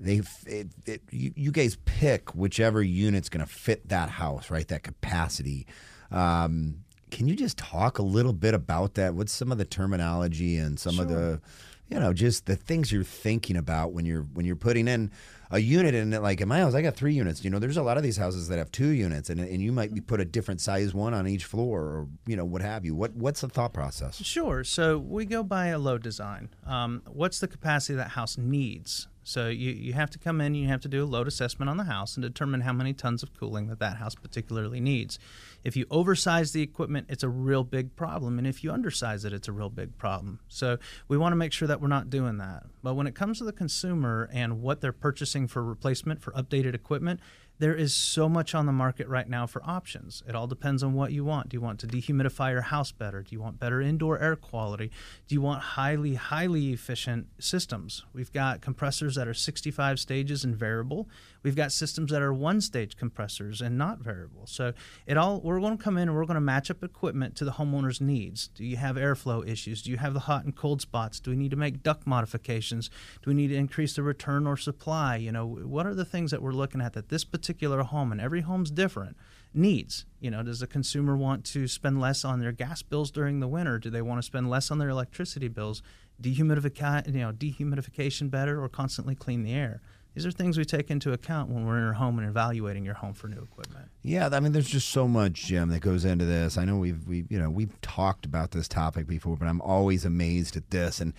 They, 0.00 0.22
it, 0.46 0.68
it, 0.86 1.02
you, 1.10 1.32
you, 1.36 1.52
guys 1.52 1.76
pick 1.84 2.34
whichever 2.34 2.82
unit's 2.82 3.28
going 3.28 3.44
to 3.46 3.50
fit 3.50 3.88
that 3.88 4.10
house, 4.10 4.50
right? 4.50 4.66
That 4.68 4.82
capacity. 4.82 5.66
Um, 6.10 6.83
can 7.14 7.28
you 7.28 7.36
just 7.36 7.56
talk 7.56 7.98
a 8.00 8.02
little 8.02 8.32
bit 8.32 8.54
about 8.54 8.94
that? 8.94 9.14
What's 9.14 9.30
some 9.30 9.52
of 9.52 9.58
the 9.58 9.64
terminology 9.64 10.56
and 10.56 10.80
some 10.80 10.94
sure. 10.94 11.04
of 11.04 11.08
the, 11.08 11.40
you 11.88 12.00
know, 12.00 12.12
just 12.12 12.46
the 12.46 12.56
things 12.56 12.90
you're 12.90 13.04
thinking 13.04 13.56
about 13.56 13.92
when 13.92 14.04
you're 14.04 14.22
when 14.22 14.44
you're 14.44 14.56
putting 14.56 14.88
in 14.88 15.12
a 15.52 15.60
unit 15.60 15.94
in 15.94 16.12
it? 16.12 16.22
Like 16.22 16.40
in 16.40 16.48
my 16.48 16.58
house, 16.58 16.74
I 16.74 16.82
got 16.82 16.96
three 16.96 17.14
units. 17.14 17.44
You 17.44 17.50
know, 17.50 17.60
there's 17.60 17.76
a 17.76 17.84
lot 17.84 17.96
of 17.96 18.02
these 18.02 18.16
houses 18.16 18.48
that 18.48 18.58
have 18.58 18.72
two 18.72 18.88
units, 18.88 19.30
and 19.30 19.38
and 19.38 19.62
you 19.62 19.70
might 19.70 19.94
be 19.94 20.00
put 20.00 20.20
a 20.20 20.24
different 20.24 20.60
size 20.60 20.92
one 20.92 21.14
on 21.14 21.28
each 21.28 21.44
floor, 21.44 21.82
or 21.82 22.08
you 22.26 22.34
know, 22.34 22.44
what 22.44 22.62
have 22.62 22.84
you. 22.84 22.96
What 22.96 23.14
what's 23.14 23.42
the 23.42 23.48
thought 23.48 23.72
process? 23.72 24.16
Sure. 24.16 24.64
So 24.64 24.98
we 24.98 25.24
go 25.24 25.44
by 25.44 25.68
a 25.68 25.78
load 25.78 26.02
design. 26.02 26.48
Um, 26.66 27.02
what's 27.06 27.38
the 27.38 27.46
capacity 27.46 27.94
that 27.94 28.08
house 28.08 28.36
needs? 28.36 29.06
So 29.24 29.48
you, 29.48 29.70
you 29.70 29.94
have 29.94 30.10
to 30.10 30.18
come 30.18 30.40
in, 30.42 30.54
you 30.54 30.68
have 30.68 30.82
to 30.82 30.88
do 30.88 31.02
a 31.02 31.06
load 31.06 31.26
assessment 31.26 31.70
on 31.70 31.78
the 31.78 31.84
house 31.84 32.14
and 32.14 32.22
determine 32.22 32.60
how 32.60 32.74
many 32.74 32.92
tons 32.92 33.22
of 33.22 33.32
cooling 33.32 33.68
that 33.68 33.78
that 33.78 33.96
house 33.96 34.14
particularly 34.14 34.80
needs. 34.80 35.18
If 35.64 35.76
you 35.76 35.86
oversize 35.90 36.52
the 36.52 36.62
equipment, 36.62 37.06
it's 37.08 37.22
a 37.22 37.28
real 37.28 37.64
big 37.64 37.96
problem. 37.96 38.38
And 38.38 38.46
if 38.46 38.62
you 38.62 38.70
undersize 38.70 39.24
it, 39.24 39.32
it's 39.32 39.48
a 39.48 39.52
real 39.52 39.70
big 39.70 39.96
problem. 39.96 40.40
So 40.46 40.78
we 41.08 41.16
want 41.16 41.32
to 41.32 41.36
make 41.36 41.52
sure 41.52 41.66
that 41.66 41.80
we're 41.80 41.88
not 41.88 42.10
doing 42.10 42.36
that. 42.38 42.64
But 42.82 42.94
when 42.94 43.06
it 43.06 43.14
comes 43.14 43.38
to 43.38 43.44
the 43.44 43.52
consumer 43.52 44.28
and 44.32 44.60
what 44.60 44.82
they're 44.82 44.92
purchasing 44.92 45.48
for 45.48 45.64
replacement 45.64 46.22
for 46.22 46.32
updated 46.32 46.74
equipment, 46.74 47.20
there 47.58 47.74
is 47.74 47.94
so 47.94 48.28
much 48.28 48.54
on 48.54 48.66
the 48.66 48.72
market 48.72 49.06
right 49.06 49.28
now 49.28 49.46
for 49.46 49.62
options. 49.64 50.22
It 50.28 50.34
all 50.34 50.48
depends 50.48 50.82
on 50.82 50.94
what 50.94 51.12
you 51.12 51.24
want. 51.24 51.50
Do 51.50 51.56
you 51.56 51.60
want 51.60 51.78
to 51.80 51.86
dehumidify 51.86 52.50
your 52.50 52.62
house 52.62 52.90
better? 52.90 53.22
Do 53.22 53.28
you 53.34 53.40
want 53.40 53.60
better 53.60 53.80
indoor 53.80 54.18
air 54.18 54.34
quality? 54.34 54.90
Do 55.28 55.34
you 55.34 55.40
want 55.40 55.62
highly, 55.62 56.14
highly 56.14 56.72
efficient 56.72 57.28
systems? 57.38 58.04
We've 58.12 58.32
got 58.32 58.60
compressors 58.60 59.14
that 59.14 59.28
are 59.28 59.34
65 59.34 60.00
stages 60.00 60.42
and 60.42 60.56
variable. 60.56 61.08
We've 61.44 61.54
got 61.54 61.70
systems 61.70 62.10
that 62.10 62.22
are 62.22 62.32
one 62.32 62.60
stage 62.60 62.96
compressors 62.96 63.60
and 63.60 63.78
not 63.78 63.98
variable. 64.00 64.46
So 64.46 64.72
it 65.06 65.16
all 65.16 65.40
we're 65.40 65.60
going 65.60 65.76
to 65.76 65.82
come 65.82 65.96
in 65.96 66.08
and 66.08 66.16
we're 66.16 66.24
going 66.24 66.34
to 66.34 66.40
match 66.40 66.70
up 66.70 66.82
equipment 66.82 67.36
to 67.36 67.44
the 67.44 67.52
homeowner's 67.52 68.00
needs. 68.00 68.48
Do 68.48 68.64
you 68.64 68.78
have 68.78 68.96
airflow 68.96 69.46
issues? 69.46 69.82
Do 69.82 69.92
you 69.92 69.98
have 69.98 70.14
the 70.14 70.20
hot 70.20 70.44
and 70.44 70.56
cold 70.56 70.80
spots? 70.80 71.20
Do 71.20 71.30
we 71.30 71.36
need 71.36 71.52
to 71.52 71.56
make 71.56 71.82
duct 71.84 72.06
modifications? 72.06 72.90
Do 73.22 73.30
we 73.30 73.34
need 73.34 73.48
to 73.48 73.56
increase 73.56 73.94
the 73.94 74.02
return 74.02 74.46
or 74.46 74.56
supply? 74.56 75.16
You 75.16 75.30
know, 75.30 75.46
what 75.46 75.86
are 75.86 75.94
the 75.94 76.04
things 76.04 76.32
that 76.32 76.42
we're 76.42 76.52
looking 76.52 76.80
at 76.80 76.94
that 76.94 77.10
this 77.10 77.24
particular 77.24 77.43
home 77.52 78.12
and 78.12 78.20
every 78.20 78.42
home's 78.42 78.70
different 78.70 79.16
needs. 79.52 80.04
You 80.20 80.30
know, 80.30 80.42
does 80.42 80.60
the 80.60 80.66
consumer 80.66 81.16
want 81.16 81.44
to 81.46 81.68
spend 81.68 82.00
less 82.00 82.24
on 82.24 82.40
their 82.40 82.52
gas 82.52 82.82
bills 82.82 83.10
during 83.10 83.40
the 83.40 83.48
winter? 83.48 83.78
Do 83.78 83.90
they 83.90 84.02
want 84.02 84.18
to 84.18 84.22
spend 84.22 84.50
less 84.50 84.70
on 84.70 84.78
their 84.78 84.88
electricity 84.88 85.48
bills? 85.48 85.82
Dehumidification, 86.20 87.06
you 87.14 87.20
know, 87.20 87.32
dehumidification 87.32 88.30
better 88.30 88.62
or 88.62 88.68
constantly 88.68 89.14
clean 89.14 89.42
the 89.42 89.52
air? 89.52 89.80
These 90.14 90.26
are 90.26 90.30
things 90.30 90.56
we 90.56 90.64
take 90.64 90.92
into 90.92 91.12
account 91.12 91.50
when 91.50 91.66
we're 91.66 91.78
in 91.78 91.84
our 91.84 91.94
home 91.94 92.20
and 92.20 92.28
evaluating 92.28 92.84
your 92.84 92.94
home 92.94 93.14
for 93.14 93.26
new 93.26 93.42
equipment. 93.42 93.90
Yeah, 94.02 94.28
I 94.30 94.38
mean, 94.38 94.52
there's 94.52 94.68
just 94.68 94.90
so 94.90 95.08
much, 95.08 95.46
Jim, 95.46 95.70
that 95.70 95.80
goes 95.80 96.04
into 96.04 96.24
this. 96.24 96.56
I 96.56 96.64
know 96.64 96.76
we've 96.76 97.04
we 97.08 97.24
you 97.28 97.38
know 97.38 97.50
we've 97.50 97.80
talked 97.80 98.24
about 98.24 98.52
this 98.52 98.68
topic 98.68 99.08
before, 99.08 99.36
but 99.36 99.48
I'm 99.48 99.60
always 99.60 100.04
amazed 100.04 100.56
at 100.56 100.70
this 100.70 101.00
and 101.00 101.14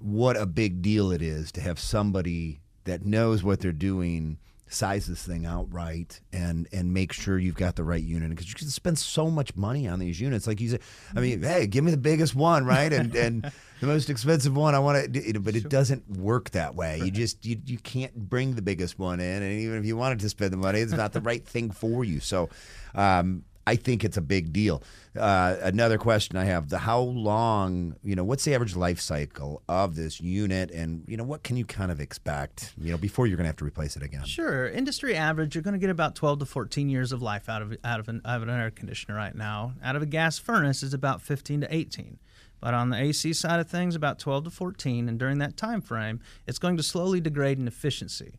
what 0.00 0.36
a 0.36 0.46
big 0.46 0.82
deal 0.82 1.12
it 1.12 1.22
is 1.22 1.52
to 1.52 1.60
have 1.60 1.78
somebody 1.78 2.60
that 2.84 3.04
knows 3.04 3.44
what 3.44 3.60
they're 3.60 3.72
doing 3.72 4.38
size 4.70 5.06
this 5.06 5.22
thing 5.22 5.44
out 5.44 5.66
right 5.72 6.20
and 6.32 6.68
and 6.72 6.94
make 6.94 7.12
sure 7.12 7.38
you've 7.38 7.56
got 7.56 7.74
the 7.76 7.82
right 7.82 8.02
unit 8.02 8.30
because 8.30 8.48
you 8.48 8.54
can 8.54 8.68
spend 8.68 8.98
so 8.98 9.28
much 9.30 9.54
money 9.56 9.88
on 9.88 9.98
these 9.98 10.20
units. 10.20 10.46
Like 10.46 10.60
you 10.60 10.68
said 10.70 10.80
i 11.14 11.20
mean 11.20 11.42
hey 11.42 11.66
give 11.66 11.84
me 11.84 11.90
the 11.90 11.96
biggest 11.96 12.34
one 12.34 12.64
right? 12.64 12.92
And 12.92 13.14
and 13.14 13.52
the 13.80 13.86
most 13.86 14.08
expensive 14.08 14.56
one 14.56 14.74
i 14.74 14.78
want 14.78 15.12
to 15.12 15.40
but 15.40 15.56
it 15.56 15.68
doesn't 15.68 16.08
work 16.08 16.50
that 16.50 16.74
way. 16.74 16.98
You 16.98 17.10
just 17.10 17.44
you, 17.44 17.60
you 17.66 17.78
can't 17.78 18.14
bring 18.14 18.54
the 18.54 18.62
biggest 18.62 18.98
one 18.98 19.20
in 19.20 19.42
and 19.42 19.60
even 19.60 19.78
if 19.78 19.84
you 19.84 19.96
wanted 19.96 20.20
to 20.20 20.28
spend 20.28 20.52
the 20.52 20.56
money 20.56 20.80
it's 20.80 20.92
not 20.92 21.12
the 21.12 21.20
right 21.30 21.44
thing 21.44 21.70
for 21.70 22.04
you. 22.04 22.20
So 22.20 22.48
um, 22.94 23.44
I 23.66 23.76
think 23.76 24.04
it's 24.04 24.16
a 24.16 24.22
big 24.22 24.52
deal. 24.52 24.82
Uh, 25.16 25.56
another 25.62 25.98
question 25.98 26.36
I 26.36 26.44
have: 26.44 26.68
the 26.68 26.78
how 26.78 27.00
long, 27.00 27.96
you 28.02 28.14
know, 28.14 28.22
what's 28.22 28.44
the 28.44 28.54
average 28.54 28.76
life 28.76 29.00
cycle 29.00 29.62
of 29.68 29.96
this 29.96 30.20
unit, 30.20 30.70
and 30.70 31.04
you 31.08 31.16
know, 31.16 31.24
what 31.24 31.42
can 31.42 31.56
you 31.56 31.64
kind 31.64 31.90
of 31.90 32.00
expect, 32.00 32.72
you 32.80 32.92
know, 32.92 32.96
before 32.96 33.26
you're 33.26 33.36
going 33.36 33.44
to 33.44 33.48
have 33.48 33.56
to 33.56 33.64
replace 33.64 33.96
it 33.96 34.02
again? 34.02 34.24
Sure, 34.24 34.68
industry 34.68 35.16
average, 35.16 35.54
you're 35.54 35.62
going 35.62 35.74
to 35.74 35.80
get 35.80 35.90
about 35.90 36.14
12 36.14 36.40
to 36.40 36.46
14 36.46 36.88
years 36.88 37.10
of 37.10 37.22
life 37.22 37.48
out 37.48 37.60
of 37.60 37.76
out 37.84 37.98
of 37.98 38.08
an, 38.08 38.20
out 38.24 38.42
of 38.42 38.48
an 38.48 38.50
air 38.50 38.70
conditioner 38.70 39.16
right 39.16 39.34
now. 39.34 39.74
Out 39.82 39.96
of 39.96 40.02
a 40.02 40.06
gas 40.06 40.38
furnace 40.38 40.82
is 40.82 40.94
about 40.94 41.22
15 41.22 41.62
to 41.62 41.74
18. 41.74 42.18
But 42.60 42.74
on 42.74 42.90
the 42.90 42.98
AC 42.98 43.32
side 43.32 43.58
of 43.58 43.68
things, 43.68 43.96
about 43.96 44.18
12 44.18 44.44
to 44.44 44.50
14, 44.50 45.08
and 45.08 45.18
during 45.18 45.38
that 45.38 45.56
time 45.56 45.80
frame, 45.80 46.20
it's 46.46 46.58
going 46.58 46.76
to 46.76 46.82
slowly 46.82 47.18
degrade 47.18 47.58
in 47.58 47.66
efficiency 47.66 48.34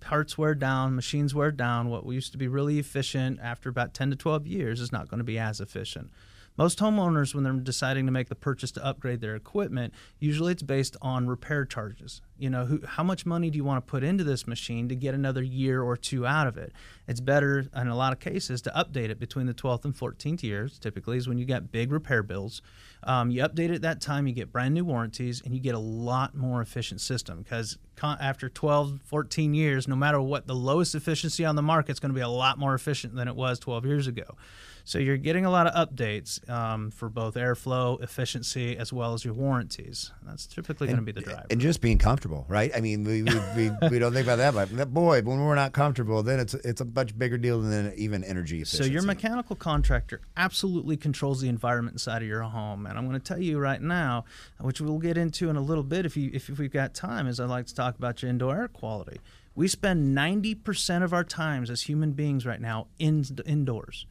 parts 0.00 0.36
wear 0.36 0.54
down, 0.54 0.94
machines 0.94 1.34
wear 1.34 1.50
down. 1.50 1.88
What 1.88 2.06
used 2.06 2.32
to 2.32 2.38
be 2.38 2.48
really 2.48 2.78
efficient 2.78 3.40
after 3.42 3.68
about 3.68 3.94
10 3.94 4.10
to 4.10 4.16
12 4.16 4.46
years 4.46 4.80
is 4.80 4.92
not 4.92 5.08
going 5.08 5.18
to 5.18 5.24
be 5.24 5.38
as 5.38 5.60
efficient. 5.60 6.10
Most 6.58 6.78
homeowners, 6.78 7.34
when 7.34 7.44
they're 7.44 7.52
deciding 7.54 8.04
to 8.06 8.12
make 8.12 8.28
the 8.28 8.34
purchase 8.34 8.70
to 8.72 8.84
upgrade 8.84 9.20
their 9.20 9.34
equipment, 9.34 9.94
usually 10.18 10.52
it's 10.52 10.62
based 10.62 10.96
on 11.00 11.26
repair 11.26 11.64
charges. 11.64 12.20
You 12.38 12.50
know, 12.50 12.66
who, 12.66 12.80
how 12.86 13.02
much 13.02 13.24
money 13.24 13.48
do 13.48 13.56
you 13.56 13.64
want 13.64 13.84
to 13.84 13.90
put 13.90 14.04
into 14.04 14.22
this 14.22 14.46
machine 14.46 14.88
to 14.88 14.94
get 14.94 15.14
another 15.14 15.42
year 15.42 15.82
or 15.82 15.96
two 15.96 16.26
out 16.26 16.46
of 16.46 16.58
it? 16.58 16.72
It's 17.08 17.20
better 17.20 17.66
in 17.74 17.88
a 17.88 17.96
lot 17.96 18.12
of 18.12 18.20
cases 18.20 18.60
to 18.62 18.70
update 18.70 19.08
it 19.08 19.18
between 19.18 19.46
the 19.46 19.54
12th 19.54 19.84
and 19.86 19.96
14th 19.96 20.42
years. 20.42 20.78
Typically, 20.78 21.16
is 21.16 21.26
when 21.26 21.38
you 21.38 21.46
get 21.46 21.72
big 21.72 21.90
repair 21.90 22.22
bills. 22.22 22.60
Um, 23.04 23.30
you 23.30 23.42
update 23.42 23.70
it 23.70 23.76
at 23.76 23.82
that 23.82 24.00
time, 24.00 24.26
you 24.26 24.34
get 24.34 24.52
brand 24.52 24.74
new 24.74 24.84
warranties, 24.84 25.40
and 25.44 25.54
you 25.54 25.60
get 25.60 25.74
a 25.74 25.80
lot 25.80 26.34
more 26.36 26.60
efficient 26.60 27.00
system 27.00 27.42
because 27.42 27.78
con- 27.96 28.18
after 28.20 28.48
12, 28.48 29.00
14 29.04 29.54
years, 29.54 29.88
no 29.88 29.96
matter 29.96 30.20
what 30.20 30.46
the 30.46 30.54
lowest 30.54 30.94
efficiency 30.94 31.44
on 31.44 31.56
the 31.56 31.62
market, 31.62 31.92
is 31.92 32.00
going 32.00 32.10
to 32.10 32.14
be 32.14 32.20
a 32.20 32.28
lot 32.28 32.58
more 32.58 32.74
efficient 32.74 33.14
than 33.14 33.26
it 33.26 33.34
was 33.34 33.58
12 33.58 33.86
years 33.86 34.06
ago. 34.06 34.36
So 34.84 34.98
you're 34.98 35.16
getting 35.16 35.44
a 35.44 35.50
lot 35.50 35.66
of 35.66 35.88
updates 35.88 36.48
um, 36.50 36.90
for 36.90 37.08
both 37.08 37.34
airflow 37.34 38.02
efficiency 38.02 38.76
as 38.76 38.92
well 38.92 39.14
as 39.14 39.24
your 39.24 39.34
warranties. 39.34 40.10
That's 40.24 40.46
typically 40.46 40.88
going 40.88 40.96
to 40.96 41.02
be 41.02 41.12
the 41.12 41.20
driver. 41.20 41.46
And 41.50 41.60
just 41.60 41.80
being 41.80 41.98
comfortable, 41.98 42.44
right? 42.48 42.70
I 42.74 42.80
mean, 42.80 43.04
we, 43.04 43.22
we, 43.22 43.40
we, 43.56 43.70
we 43.90 43.98
don't 43.98 44.12
think 44.12 44.26
about 44.26 44.38
that, 44.38 44.54
but 44.54 44.92
boy, 44.92 45.22
when 45.22 45.40
we're 45.40 45.54
not 45.54 45.72
comfortable, 45.72 46.22
then 46.22 46.40
it's 46.40 46.54
it's 46.54 46.80
a 46.80 46.84
much 46.84 47.16
bigger 47.16 47.38
deal 47.38 47.60
than 47.60 47.92
even 47.96 48.24
energy 48.24 48.56
efficiency. 48.56 48.84
So 48.84 48.90
your 48.90 49.02
mechanical 49.02 49.56
contractor 49.56 50.20
absolutely 50.36 50.96
controls 50.96 51.40
the 51.40 51.48
environment 51.48 51.94
inside 51.94 52.22
of 52.22 52.28
your 52.28 52.42
home, 52.42 52.86
and 52.86 52.98
I'm 52.98 53.08
going 53.08 53.20
to 53.20 53.24
tell 53.24 53.40
you 53.40 53.58
right 53.58 53.80
now, 53.80 54.24
which 54.60 54.80
we'll 54.80 54.98
get 54.98 55.16
into 55.16 55.50
in 55.50 55.56
a 55.56 55.60
little 55.60 55.84
bit 55.84 56.06
if 56.06 56.16
you 56.16 56.30
if, 56.32 56.48
if 56.48 56.58
we've 56.58 56.72
got 56.72 56.94
time, 56.94 57.26
is 57.26 57.38
I'd 57.40 57.48
like 57.48 57.66
to 57.66 57.74
talk 57.74 57.96
about 57.96 58.22
your 58.22 58.30
indoor 58.30 58.56
air 58.56 58.68
quality. 58.68 59.20
We 59.54 59.68
spend 59.68 60.16
90% 60.16 61.02
of 61.02 61.12
our 61.12 61.24
times 61.24 61.68
as 61.68 61.82
human 61.82 62.12
beings 62.12 62.46
right 62.46 62.60
now 62.60 62.86
in, 62.98 63.22
indoors 63.44 64.06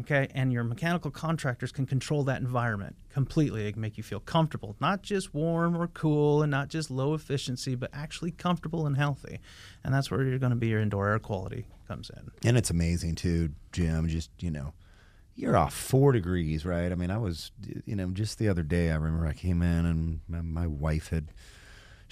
okay? 0.00 0.28
And 0.34 0.52
your 0.52 0.64
mechanical 0.64 1.10
contractors 1.10 1.72
can 1.72 1.86
control 1.86 2.24
that 2.24 2.40
environment 2.40 2.96
completely. 3.10 3.62
They 3.62 3.72
can 3.72 3.80
make 3.80 3.96
you 3.96 4.02
feel 4.02 4.20
comfortable 4.20 4.76
not 4.80 5.02
just 5.02 5.34
warm 5.34 5.76
or 5.76 5.86
cool 5.88 6.42
and 6.42 6.50
not 6.50 6.68
just 6.68 6.90
low 6.90 7.14
efficiency 7.14 7.74
but 7.74 7.90
actually 7.92 8.30
comfortable 8.30 8.86
and 8.86 8.96
healthy. 8.96 9.40
And 9.84 9.94
that's 9.94 10.10
where 10.10 10.22
you're 10.22 10.38
going 10.38 10.50
to 10.50 10.56
be 10.56 10.68
your 10.68 10.80
indoor 10.80 11.08
air 11.08 11.18
quality 11.18 11.66
comes 11.88 12.10
in. 12.10 12.30
And 12.48 12.56
it's 12.56 12.70
amazing 12.70 13.14
too 13.16 13.50
jim 13.72 14.08
just 14.08 14.30
you 14.38 14.50
know 14.50 14.72
you're 15.34 15.56
off 15.56 15.74
four 15.74 16.12
degrees 16.12 16.64
right? 16.64 16.92
I 16.92 16.94
mean 16.94 17.10
i 17.10 17.18
was 17.18 17.52
you 17.84 17.96
know 17.96 18.10
just 18.10 18.38
the 18.38 18.48
other 18.48 18.62
day 18.62 18.90
i 18.90 18.94
remember 18.94 19.26
i 19.26 19.32
came 19.32 19.62
in 19.62 19.86
and 19.86 20.20
my, 20.28 20.40
my 20.40 20.66
wife 20.66 21.08
had 21.08 21.28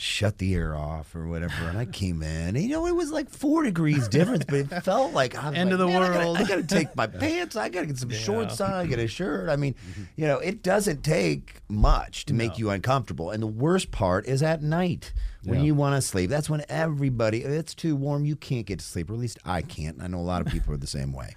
shut 0.00 0.38
the 0.38 0.54
air 0.54 0.74
off 0.74 1.14
or 1.14 1.26
whatever. 1.26 1.68
And 1.68 1.76
I 1.76 1.84
came 1.84 2.22
in, 2.22 2.56
and, 2.56 2.62
you 2.62 2.70
know, 2.70 2.86
it 2.86 2.96
was 2.96 3.12
like 3.12 3.28
four 3.28 3.64
degrees 3.64 4.08
difference, 4.08 4.44
but 4.46 4.54
it 4.54 4.68
felt 4.82 5.12
like 5.12 5.36
I 5.36 5.50
was 5.50 5.58
end 5.58 5.70
like, 5.70 5.74
of 5.74 5.78
the 5.78 5.88
world. 5.88 6.38
I 6.38 6.44
gotta, 6.44 6.62
take 6.62 6.96
my 6.96 7.06
pants. 7.20 7.54
I 7.54 7.68
gotta 7.68 7.86
get 7.86 7.98
some 7.98 8.10
yeah. 8.10 8.18
shorts 8.18 8.62
on. 8.62 8.72
I 8.72 8.86
get 8.86 8.98
a 8.98 9.06
shirt. 9.06 9.50
I 9.50 9.56
mean, 9.56 9.74
you 10.16 10.26
know, 10.26 10.38
it 10.38 10.62
doesn't 10.62 11.02
take 11.02 11.56
much 11.68 12.24
to 12.26 12.34
make 12.34 12.52
no. 12.52 12.56
you 12.56 12.70
uncomfortable. 12.70 13.30
And 13.30 13.42
the 13.42 13.46
worst 13.46 13.90
part 13.90 14.26
is 14.26 14.42
at 14.42 14.62
night 14.62 15.12
when 15.44 15.58
yeah. 15.58 15.66
you 15.66 15.74
want 15.74 15.96
to 15.96 16.02
sleep. 16.02 16.30
That's 16.30 16.48
when 16.48 16.64
everybody. 16.70 17.42
It's 17.42 17.74
too 17.74 17.94
warm. 17.94 18.24
You 18.24 18.36
can't 18.36 18.64
get 18.64 18.78
to 18.78 18.84
sleep, 18.84 19.10
or 19.10 19.14
at 19.14 19.18
least 19.18 19.38
I 19.44 19.60
can't. 19.60 20.00
I 20.02 20.06
know 20.06 20.18
a 20.18 20.22
lot 20.22 20.40
of 20.40 20.50
people 20.50 20.72
are 20.72 20.78
the 20.78 20.86
same 20.86 21.12
way. 21.12 21.36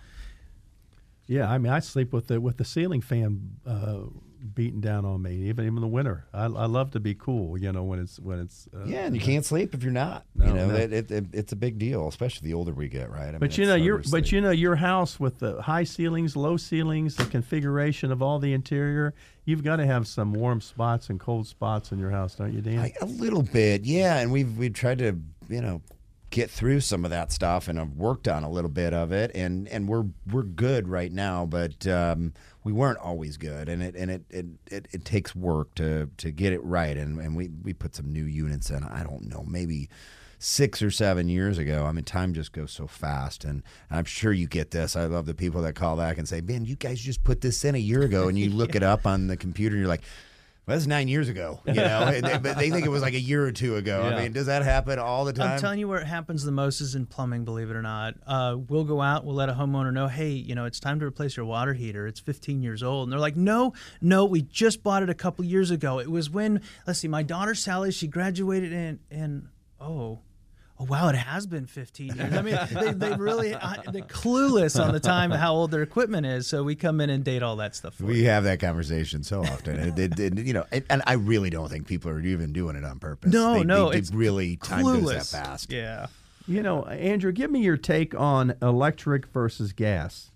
Yeah, 1.27 1.51
I 1.51 1.57
mean, 1.57 1.71
I 1.71 1.79
sleep 1.79 2.13
with 2.13 2.27
the 2.27 2.39
with 2.39 2.57
the 2.57 2.65
ceiling 2.65 3.01
fan. 3.01 3.57
Uh, 3.65 4.03
beating 4.43 4.81
down 4.81 5.05
on 5.05 5.21
me, 5.21 5.35
even 5.49 5.65
even 5.65 5.77
in 5.77 5.81
the 5.81 5.87
winter. 5.87 6.25
I, 6.33 6.43
I 6.43 6.65
love 6.65 6.91
to 6.91 6.99
be 6.99 7.15
cool, 7.15 7.57
you 7.57 7.71
know, 7.71 7.83
when 7.83 7.99
it's 7.99 8.19
when 8.19 8.39
it's. 8.39 8.67
Uh, 8.75 8.85
yeah, 8.85 9.05
and 9.05 9.15
you 9.15 9.21
can't 9.21 9.45
sleep 9.45 9.73
if 9.73 9.83
you're 9.83 9.91
not. 9.91 10.25
No, 10.35 10.45
you 10.45 10.53
know, 10.53 10.67
no. 10.67 10.75
it, 10.75 11.11
it, 11.11 11.25
it's 11.31 11.51
a 11.53 11.55
big 11.55 11.77
deal, 11.77 12.07
especially 12.07 12.47
the 12.47 12.53
older 12.53 12.73
we 12.73 12.89
get, 12.89 13.09
right? 13.09 13.33
I 13.33 13.37
but 13.37 13.51
mean, 13.51 13.61
you 13.61 13.65
know, 13.67 13.75
your 13.75 14.01
but 14.11 14.31
you 14.31 14.41
know, 14.41 14.51
your 14.51 14.75
house 14.75 15.19
with 15.19 15.39
the 15.39 15.61
high 15.61 15.85
ceilings, 15.85 16.35
low 16.35 16.57
ceilings, 16.57 17.15
the 17.15 17.25
configuration 17.25 18.11
of 18.11 18.21
all 18.21 18.39
the 18.39 18.53
interior, 18.53 19.13
you've 19.45 19.63
got 19.63 19.77
to 19.77 19.85
have 19.85 20.07
some 20.07 20.33
warm 20.33 20.61
spots 20.61 21.09
and 21.09 21.19
cold 21.19 21.47
spots 21.47 21.91
in 21.91 21.99
your 21.99 22.11
house, 22.11 22.35
don't 22.35 22.53
you, 22.53 22.61
Dan? 22.61 22.79
I, 22.79 22.93
a 23.01 23.05
little 23.05 23.43
bit, 23.43 23.85
yeah. 23.85 24.19
And 24.19 24.31
we've 24.31 24.57
we've 24.57 24.73
tried 24.73 24.99
to, 24.99 25.19
you 25.49 25.61
know, 25.61 25.81
get 26.33 26.49
through 26.49 26.79
some 26.79 27.05
of 27.05 27.11
that 27.11 27.31
stuff 27.31 27.67
and 27.67 27.79
I've 27.79 27.91
worked 27.91 28.27
on 28.27 28.43
a 28.43 28.49
little 28.49 28.69
bit 28.69 28.91
of 28.91 29.11
it 29.11 29.29
and 29.35 29.67
and 29.67 29.87
we're 29.87 30.05
we're 30.31 30.41
good 30.41 30.87
right 30.87 31.11
now 31.11 31.45
but 31.45 31.85
um, 31.85 32.33
we 32.63 32.71
weren't 32.71 32.99
always 32.99 33.37
good 33.37 33.67
and 33.69 33.83
it 33.83 33.95
and 33.95 34.09
it, 34.09 34.23
it, 34.29 34.45
it, 34.71 34.87
it, 34.91 35.05
takes 35.05 35.35
work 35.35 35.73
to 35.75 36.09
to 36.17 36.31
get 36.31 36.53
it 36.53 36.63
right 36.63 36.97
and, 36.97 37.19
and 37.19 37.35
we, 37.35 37.49
we 37.63 37.73
put 37.73 37.95
some 37.95 38.11
new 38.11 38.25
units 38.25 38.69
in 38.69 38.83
I 38.83 39.03
don't 39.03 39.29
know 39.29 39.43
maybe 39.47 39.89
six 40.39 40.81
or 40.81 40.91
seven 40.91 41.29
years 41.29 41.57
ago 41.57 41.85
I 41.85 41.91
mean 41.91 42.05
time 42.05 42.33
just 42.33 42.51
goes 42.51 42.71
so 42.71 42.87
fast 42.87 43.43
and 43.43 43.63
I'm 43.89 44.05
sure 44.05 44.31
you 44.31 44.47
get 44.47 44.71
this 44.71 44.95
I 44.95 45.05
love 45.05 45.25
the 45.25 45.33
people 45.33 45.61
that 45.63 45.75
call 45.75 45.97
back 45.97 46.17
and 46.17 46.27
say 46.27 46.41
man 46.41 46.65
you 46.65 46.75
guys 46.75 46.99
just 46.99 47.23
put 47.23 47.41
this 47.41 47.63
in 47.65 47.75
a 47.75 47.79
year 47.79 48.01
ago 48.01 48.27
and 48.27 48.37
you 48.37 48.49
look 48.51 48.71
yeah. 48.71 48.77
it 48.77 48.83
up 48.83 49.05
on 49.05 49.27
the 49.27 49.37
computer 49.37 49.75
and 49.75 49.81
you're 49.81 49.89
like 49.89 50.03
well, 50.65 50.77
that's 50.77 50.87
nine 50.87 51.09
years 51.09 51.27
ago, 51.27 51.59
you 51.65 51.73
know, 51.73 52.09
they, 52.21 52.37
but 52.37 52.57
they 52.57 52.69
think 52.69 52.85
it 52.85 52.89
was 52.89 53.01
like 53.01 53.15
a 53.15 53.19
year 53.19 53.45
or 53.45 53.51
two 53.51 53.75
ago. 53.75 54.07
Yeah. 54.07 54.15
I 54.15 54.21
mean, 54.21 54.31
does 54.31 54.45
that 54.45 54.63
happen 54.63 54.97
all 54.97 55.25
the 55.25 55.33
time? 55.33 55.51
I'm 55.51 55.59
telling 55.59 55.79
you 55.79 55.89
where 55.89 55.99
it 55.99 56.07
happens 56.07 56.45
the 56.45 56.53
most 56.53 56.79
is 56.79 56.95
in 56.95 57.05
plumbing, 57.05 57.43
believe 57.43 57.69
it 57.69 57.75
or 57.75 57.81
not. 57.81 58.15
Uh, 58.25 58.55
we'll 58.69 58.85
go 58.85 59.01
out, 59.01 59.25
we'll 59.25 59.35
let 59.35 59.49
a 59.49 59.53
homeowner 59.53 59.91
know, 59.91 60.07
hey, 60.07 60.29
you 60.29 60.55
know, 60.55 60.63
it's 60.63 60.79
time 60.79 61.01
to 61.01 61.05
replace 61.05 61.35
your 61.35 61.45
water 61.45 61.73
heater. 61.73 62.07
It's 62.07 62.21
15 62.21 62.63
years 62.63 62.81
old. 62.81 63.07
And 63.07 63.11
they're 63.11 63.19
like, 63.19 63.35
no, 63.35 63.73
no, 63.99 64.23
we 64.23 64.41
just 64.41 64.83
bought 64.83 65.03
it 65.03 65.09
a 65.09 65.13
couple 65.13 65.43
years 65.43 65.69
ago. 65.69 65.99
It 65.99 66.09
was 66.09 66.29
when, 66.29 66.61
let's 66.87 66.99
see, 66.99 67.09
my 67.09 67.23
daughter 67.23 67.55
Sally, 67.55 67.91
she 67.91 68.07
graduated 68.07 68.71
in, 68.71 68.99
in 69.11 69.49
oh, 69.81 70.19
oh 70.83 70.87
wow, 70.89 71.09
it 71.09 71.15
has 71.15 71.45
been 71.45 71.65
15 71.65 72.15
years. 72.15 72.33
I 72.33 72.41
mean, 72.41 72.57
they, 72.71 72.93
they 72.93 73.15
really 73.17 73.53
uh, 73.53 73.75
they're 73.91 74.01
clueless 74.03 74.83
on 74.83 74.93
the 74.93 74.99
time 74.99 75.31
and 75.31 75.39
how 75.39 75.53
old 75.53 75.71
their 75.71 75.81
equipment 75.81 76.25
is. 76.25 76.47
So 76.47 76.63
we 76.63 76.75
come 76.75 77.01
in 77.01 77.09
and 77.09 77.23
date 77.23 77.43
all 77.43 77.55
that 77.57 77.75
stuff. 77.75 77.99
we 77.99 78.21
you. 78.21 78.25
have 78.27 78.43
that 78.43 78.59
conversation 78.59 79.23
so 79.23 79.41
often, 79.41 79.79
and, 79.79 79.99
it, 79.99 80.19
it, 80.19 80.37
you 80.39 80.53
know, 80.53 80.65
and, 80.71 80.83
and, 80.89 81.03
I 81.05 81.13
really 81.13 81.49
don't 81.49 81.69
think 81.69 81.87
people 81.87 82.11
are 82.11 82.19
even 82.19 82.53
doing 82.53 82.75
it 82.75 82.83
on 82.83 82.99
purpose. 82.99 83.31
No, 83.31 83.55
they, 83.55 83.63
no, 83.63 83.91
they, 83.91 83.97
it's 83.97 84.11
really 84.11 84.57
time 84.57 84.85
clueless. 84.85 85.03
goes 85.03 85.31
that 85.31 85.45
fast. 85.45 85.71
Yeah. 85.71 86.07
You 86.47 86.61
know, 86.61 86.83
Andrew, 86.85 87.31
give 87.31 87.49
me 87.49 87.61
your 87.61 87.77
take 87.77 88.13
on 88.15 88.55
electric 88.61 89.27
versus 89.27 89.71
gas. 89.71 90.29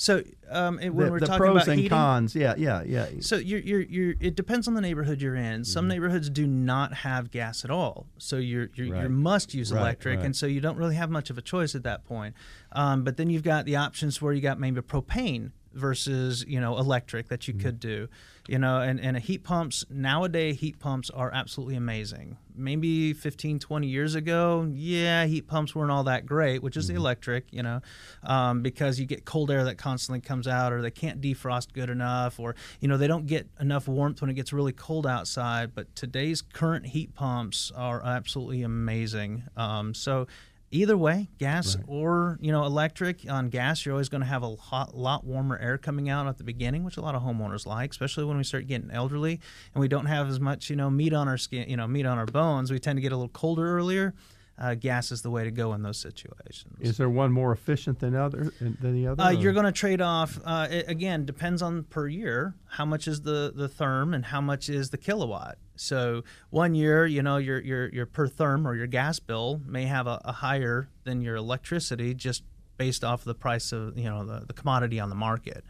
So 0.00 0.22
um, 0.48 0.78
it, 0.78 0.94
when 0.94 1.06
the, 1.06 1.12
we're 1.12 1.18
the 1.18 1.26
talking 1.26 1.38
pros 1.38 1.56
about 1.56 1.68
and 1.68 1.80
heating, 1.80 1.90
cons, 1.90 2.36
yeah, 2.36 2.54
yeah, 2.56 2.84
yeah. 2.86 3.08
So 3.18 3.34
you're, 3.34 3.58
you're, 3.58 3.80
you're, 3.80 4.14
it 4.20 4.36
depends 4.36 4.68
on 4.68 4.74
the 4.74 4.80
neighborhood 4.80 5.20
you're 5.20 5.34
in. 5.34 5.64
Some 5.64 5.82
mm-hmm. 5.82 5.88
neighborhoods 5.88 6.30
do 6.30 6.46
not 6.46 6.94
have 6.94 7.32
gas 7.32 7.64
at 7.64 7.70
all, 7.72 8.06
so 8.16 8.36
you're, 8.36 8.70
you're 8.74 8.94
right. 8.94 9.02
you 9.02 9.08
must 9.08 9.54
use 9.54 9.72
right, 9.72 9.80
electric, 9.80 10.18
right. 10.18 10.24
and 10.24 10.36
so 10.36 10.46
you 10.46 10.60
don't 10.60 10.76
really 10.76 10.94
have 10.94 11.10
much 11.10 11.30
of 11.30 11.36
a 11.36 11.42
choice 11.42 11.74
at 11.74 11.82
that 11.82 12.04
point. 12.06 12.36
Um, 12.70 13.02
but 13.02 13.16
then 13.16 13.28
you've 13.28 13.42
got 13.42 13.64
the 13.64 13.74
options 13.74 14.22
where 14.22 14.32
you 14.32 14.40
got 14.40 14.60
maybe 14.60 14.80
propane 14.82 15.50
versus 15.74 16.44
you 16.46 16.60
know 16.60 16.78
electric 16.78 17.28
that 17.28 17.48
you 17.48 17.54
mm-hmm. 17.54 17.64
could 17.64 17.80
do 17.80 18.08
you 18.48 18.58
know 18.58 18.80
and, 18.80 19.00
and 19.00 19.16
heat 19.18 19.44
pumps 19.44 19.84
nowadays 19.90 20.58
heat 20.58 20.78
pumps 20.80 21.10
are 21.10 21.30
absolutely 21.32 21.76
amazing. 21.76 22.36
Maybe 22.56 23.12
15 23.12 23.60
20 23.60 23.86
years 23.86 24.16
ago 24.16 24.68
yeah 24.74 25.26
heat 25.26 25.46
pumps 25.46 25.76
weren't 25.76 25.92
all 25.92 26.04
that 26.04 26.26
great 26.26 26.60
which 26.60 26.76
is 26.76 26.86
mm-hmm. 26.86 26.94
the 26.94 27.00
electric 27.00 27.52
you 27.52 27.62
know 27.62 27.80
um, 28.24 28.62
because 28.62 28.98
you 28.98 29.06
get 29.06 29.24
cold 29.24 29.52
air 29.52 29.62
that 29.62 29.78
constantly 29.78 30.20
comes 30.20 30.48
out 30.48 30.72
or 30.72 30.82
they 30.82 30.90
can't 30.90 31.20
defrost 31.20 31.72
good 31.72 31.88
enough 31.88 32.40
or 32.40 32.56
you 32.80 32.88
know 32.88 32.96
they 32.96 33.06
don't 33.06 33.26
get 33.26 33.46
enough 33.60 33.86
warmth 33.86 34.20
when 34.20 34.30
it 34.30 34.34
gets 34.34 34.52
really 34.52 34.72
cold 34.72 35.06
outside. 35.06 35.74
But 35.74 35.94
today's 35.94 36.42
current 36.42 36.86
heat 36.86 37.14
pumps 37.14 37.70
are 37.76 38.02
absolutely 38.04 38.62
amazing. 38.62 39.44
Um, 39.56 39.94
so 39.94 40.26
either 40.70 40.96
way, 40.96 41.28
gas 41.38 41.76
right. 41.76 41.84
or 41.88 42.38
you 42.40 42.52
know 42.52 42.64
electric. 42.64 43.28
On 43.28 43.48
gas, 43.48 43.84
you're 43.84 43.94
always 43.94 44.08
going 44.08 44.20
to 44.20 44.26
have 44.26 44.42
a 44.42 44.56
hot, 44.56 44.96
lot 44.96 45.24
warmer 45.24 45.58
air 45.58 45.78
coming 45.78 46.08
out 46.08 46.26
at 46.26 46.38
the 46.38 46.44
beginning, 46.44 46.84
which 46.84 46.96
a 46.96 47.00
lot 47.00 47.14
of 47.14 47.22
homeowners 47.22 47.66
like, 47.66 47.90
especially 47.90 48.24
when 48.24 48.36
we 48.36 48.44
start 48.44 48.66
getting 48.66 48.90
elderly 48.90 49.40
and 49.74 49.80
we 49.80 49.88
don't 49.88 50.06
have 50.06 50.28
as 50.28 50.40
much 50.40 50.70
you 50.70 50.76
know 50.76 50.90
meat 50.90 51.12
on 51.12 51.28
our 51.28 51.38
skin, 51.38 51.68
you 51.68 51.76
know 51.76 51.86
meat 51.86 52.06
on 52.06 52.18
our 52.18 52.26
bones. 52.26 52.70
We 52.70 52.78
tend 52.78 52.96
to 52.96 53.00
get 53.00 53.12
a 53.12 53.16
little 53.16 53.28
colder 53.28 53.76
earlier. 53.76 54.14
Uh, 54.60 54.74
gas 54.74 55.12
is 55.12 55.22
the 55.22 55.30
way 55.30 55.44
to 55.44 55.52
go 55.52 55.72
in 55.74 55.82
those 55.82 55.98
situations. 55.98 56.74
Is 56.80 56.96
there 56.96 57.08
one 57.08 57.30
more 57.30 57.52
efficient 57.52 58.00
than 58.00 58.16
other 58.16 58.52
than 58.60 58.76
the 58.80 59.06
other? 59.06 59.22
Uh, 59.22 59.30
you're 59.30 59.52
going 59.52 59.66
to 59.66 59.72
trade 59.72 60.00
off. 60.00 60.40
Uh, 60.44 60.66
it, 60.68 60.88
again, 60.88 61.24
depends 61.24 61.62
on 61.62 61.84
per 61.84 62.08
year. 62.08 62.56
How 62.66 62.84
much 62.84 63.06
is 63.06 63.22
the 63.22 63.52
the 63.54 63.68
therm 63.68 64.14
and 64.14 64.24
how 64.24 64.40
much 64.40 64.68
is 64.68 64.90
the 64.90 64.98
kilowatt? 64.98 65.58
So 65.80 66.24
one 66.50 66.74
year, 66.74 67.06
you 67.06 67.22
know, 67.22 67.36
your 67.36 67.60
your 67.60 67.88
your 67.88 68.06
per 68.06 68.28
therm 68.28 68.66
or 68.66 68.74
your 68.74 68.86
gas 68.86 69.18
bill 69.18 69.60
may 69.66 69.84
have 69.84 70.06
a, 70.06 70.20
a 70.24 70.32
higher 70.32 70.88
than 71.04 71.20
your 71.20 71.36
electricity 71.36 72.14
just 72.14 72.42
based 72.76 73.04
off 73.04 73.24
the 73.24 73.34
price 73.34 73.72
of 73.72 73.98
you 73.98 74.08
know 74.08 74.24
the, 74.24 74.46
the 74.46 74.52
commodity 74.52 75.00
on 75.00 75.08
the 75.08 75.16
market. 75.16 75.64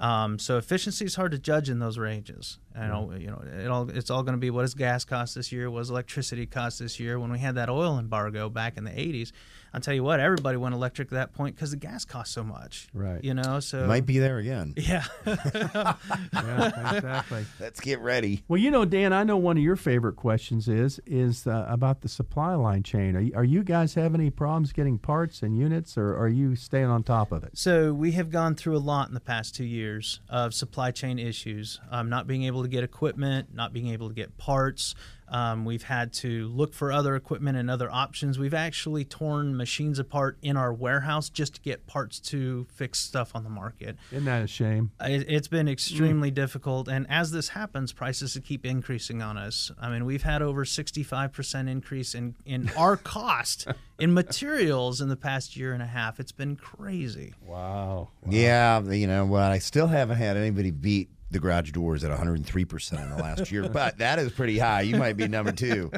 Um, 0.00 0.38
so 0.38 0.56
efficiency 0.56 1.04
is 1.04 1.14
hard 1.14 1.32
to 1.32 1.38
judge 1.38 1.68
in 1.68 1.78
those 1.78 1.98
ranges. 1.98 2.58
I 2.74 2.86
know, 2.86 3.12
you 3.12 3.26
know, 3.26 3.42
it 3.44 3.66
all 3.68 3.90
it's 3.90 4.08
all 4.08 4.22
going 4.22 4.34
to 4.34 4.40
be 4.40 4.48
what 4.48 4.62
does 4.62 4.72
gas 4.72 5.04
cost 5.04 5.34
this 5.34 5.52
year? 5.52 5.70
What 5.70 5.80
does 5.80 5.90
electricity 5.90 6.46
cost 6.46 6.78
this 6.78 6.98
year? 6.98 7.20
When 7.20 7.30
we 7.30 7.38
had 7.38 7.54
that 7.56 7.68
oil 7.68 7.98
embargo 7.98 8.48
back 8.48 8.78
in 8.78 8.84
the 8.84 8.90
80s, 8.90 9.32
I'll 9.72 9.80
tell 9.80 9.94
you 9.94 10.02
what, 10.02 10.20
everybody 10.20 10.56
went 10.56 10.74
electric 10.74 11.08
at 11.08 11.12
that 11.12 11.32
point 11.32 11.54
because 11.54 11.70
the 11.70 11.76
gas 11.76 12.04
cost 12.04 12.32
so 12.32 12.42
much. 12.42 12.88
Right. 12.92 13.22
You 13.22 13.34
know, 13.34 13.60
so 13.60 13.86
might 13.86 14.06
be 14.06 14.18
there 14.18 14.38
again. 14.38 14.74
Yeah. 14.80 15.04
yeah, 15.26 16.96
exactly. 16.96 17.46
Let's 17.60 17.80
get 17.80 18.00
ready. 18.00 18.42
Well, 18.48 18.58
you 18.58 18.70
know, 18.70 18.84
Dan, 18.84 19.12
I 19.12 19.22
know 19.22 19.36
one 19.36 19.56
of 19.56 19.62
your 19.62 19.76
favorite 19.76 20.16
questions 20.16 20.68
is 20.68 21.00
is 21.06 21.46
uh, 21.46 21.66
about 21.68 22.00
the 22.00 22.08
supply 22.08 22.54
line 22.54 22.82
chain. 22.82 23.14
Are 23.14 23.20
you, 23.20 23.32
are 23.34 23.44
you 23.44 23.62
guys 23.62 23.94
having 23.94 24.20
any 24.20 24.30
problems 24.30 24.72
getting 24.72 24.98
parts 24.98 25.42
and 25.42 25.56
units, 25.56 25.96
or 25.96 26.16
are 26.16 26.28
you 26.28 26.56
staying 26.56 26.86
on 26.86 27.02
top 27.04 27.30
of 27.30 27.44
it? 27.44 27.56
So 27.56 27.92
we 27.92 28.12
have 28.12 28.30
gone 28.30 28.54
through 28.56 28.76
a 28.76 28.78
lot 28.78 29.08
in 29.08 29.14
the 29.14 29.20
past 29.20 29.54
two 29.54 29.64
years 29.64 30.20
of 30.28 30.54
supply 30.54 30.90
chain 30.90 31.18
issues, 31.18 31.80
um, 31.90 32.08
not 32.08 32.26
being 32.26 32.44
able 32.44 32.62
to 32.62 32.68
get 32.68 32.82
equipment, 32.82 33.54
not 33.54 33.72
being 33.72 33.88
able 33.88 34.08
to 34.08 34.14
get 34.14 34.36
parts. 34.38 34.94
Um, 35.30 35.64
we've 35.64 35.84
had 35.84 36.12
to 36.14 36.48
look 36.48 36.74
for 36.74 36.92
other 36.92 37.14
equipment 37.14 37.56
and 37.56 37.70
other 37.70 37.90
options. 37.90 38.38
We've 38.38 38.54
actually 38.54 39.04
torn 39.04 39.56
machines 39.56 39.98
apart 39.98 40.38
in 40.42 40.56
our 40.56 40.72
warehouse 40.72 41.28
just 41.28 41.54
to 41.54 41.60
get 41.60 41.86
parts 41.86 42.18
to 42.20 42.66
fix 42.72 42.98
stuff 42.98 43.34
on 43.34 43.44
the 43.44 43.50
market. 43.50 43.96
Isn't 44.10 44.24
that 44.24 44.42
a 44.42 44.46
shame? 44.46 44.90
It, 45.00 45.26
it's 45.28 45.48
been 45.48 45.68
extremely 45.68 46.30
difficult, 46.30 46.88
and 46.88 47.06
as 47.08 47.30
this 47.30 47.50
happens, 47.50 47.92
prices 47.92 48.36
keep 48.44 48.66
increasing 48.66 49.22
on 49.22 49.36
us. 49.36 49.70
I 49.80 49.90
mean, 49.90 50.04
we've 50.04 50.22
had 50.22 50.42
over 50.42 50.64
65% 50.64 51.68
increase 51.68 52.14
in, 52.14 52.34
in 52.44 52.70
our 52.76 52.96
cost 52.96 53.66
in 53.98 54.12
materials 54.14 55.00
in 55.00 55.08
the 55.08 55.16
past 55.16 55.56
year 55.56 55.72
and 55.72 55.82
a 55.82 55.86
half. 55.86 56.18
It's 56.18 56.32
been 56.32 56.56
crazy. 56.56 57.34
Wow. 57.44 58.08
Yeah, 58.28 58.80
you 58.82 59.06
know 59.06 59.26
what? 59.26 59.44
I 59.44 59.58
still 59.58 59.86
haven't 59.86 60.16
had 60.16 60.36
anybody 60.36 60.70
beat 60.70 61.10
the 61.30 61.38
garage 61.38 61.70
doors 61.70 62.04
at 62.04 62.16
103% 62.16 63.02
in 63.02 63.10
the 63.10 63.16
last 63.16 63.50
year, 63.52 63.68
but 63.72 63.98
that 63.98 64.18
is 64.18 64.32
pretty 64.32 64.58
high. 64.58 64.82
You 64.82 64.96
might 64.96 65.16
be 65.16 65.28
number 65.28 65.52
two. 65.52 65.90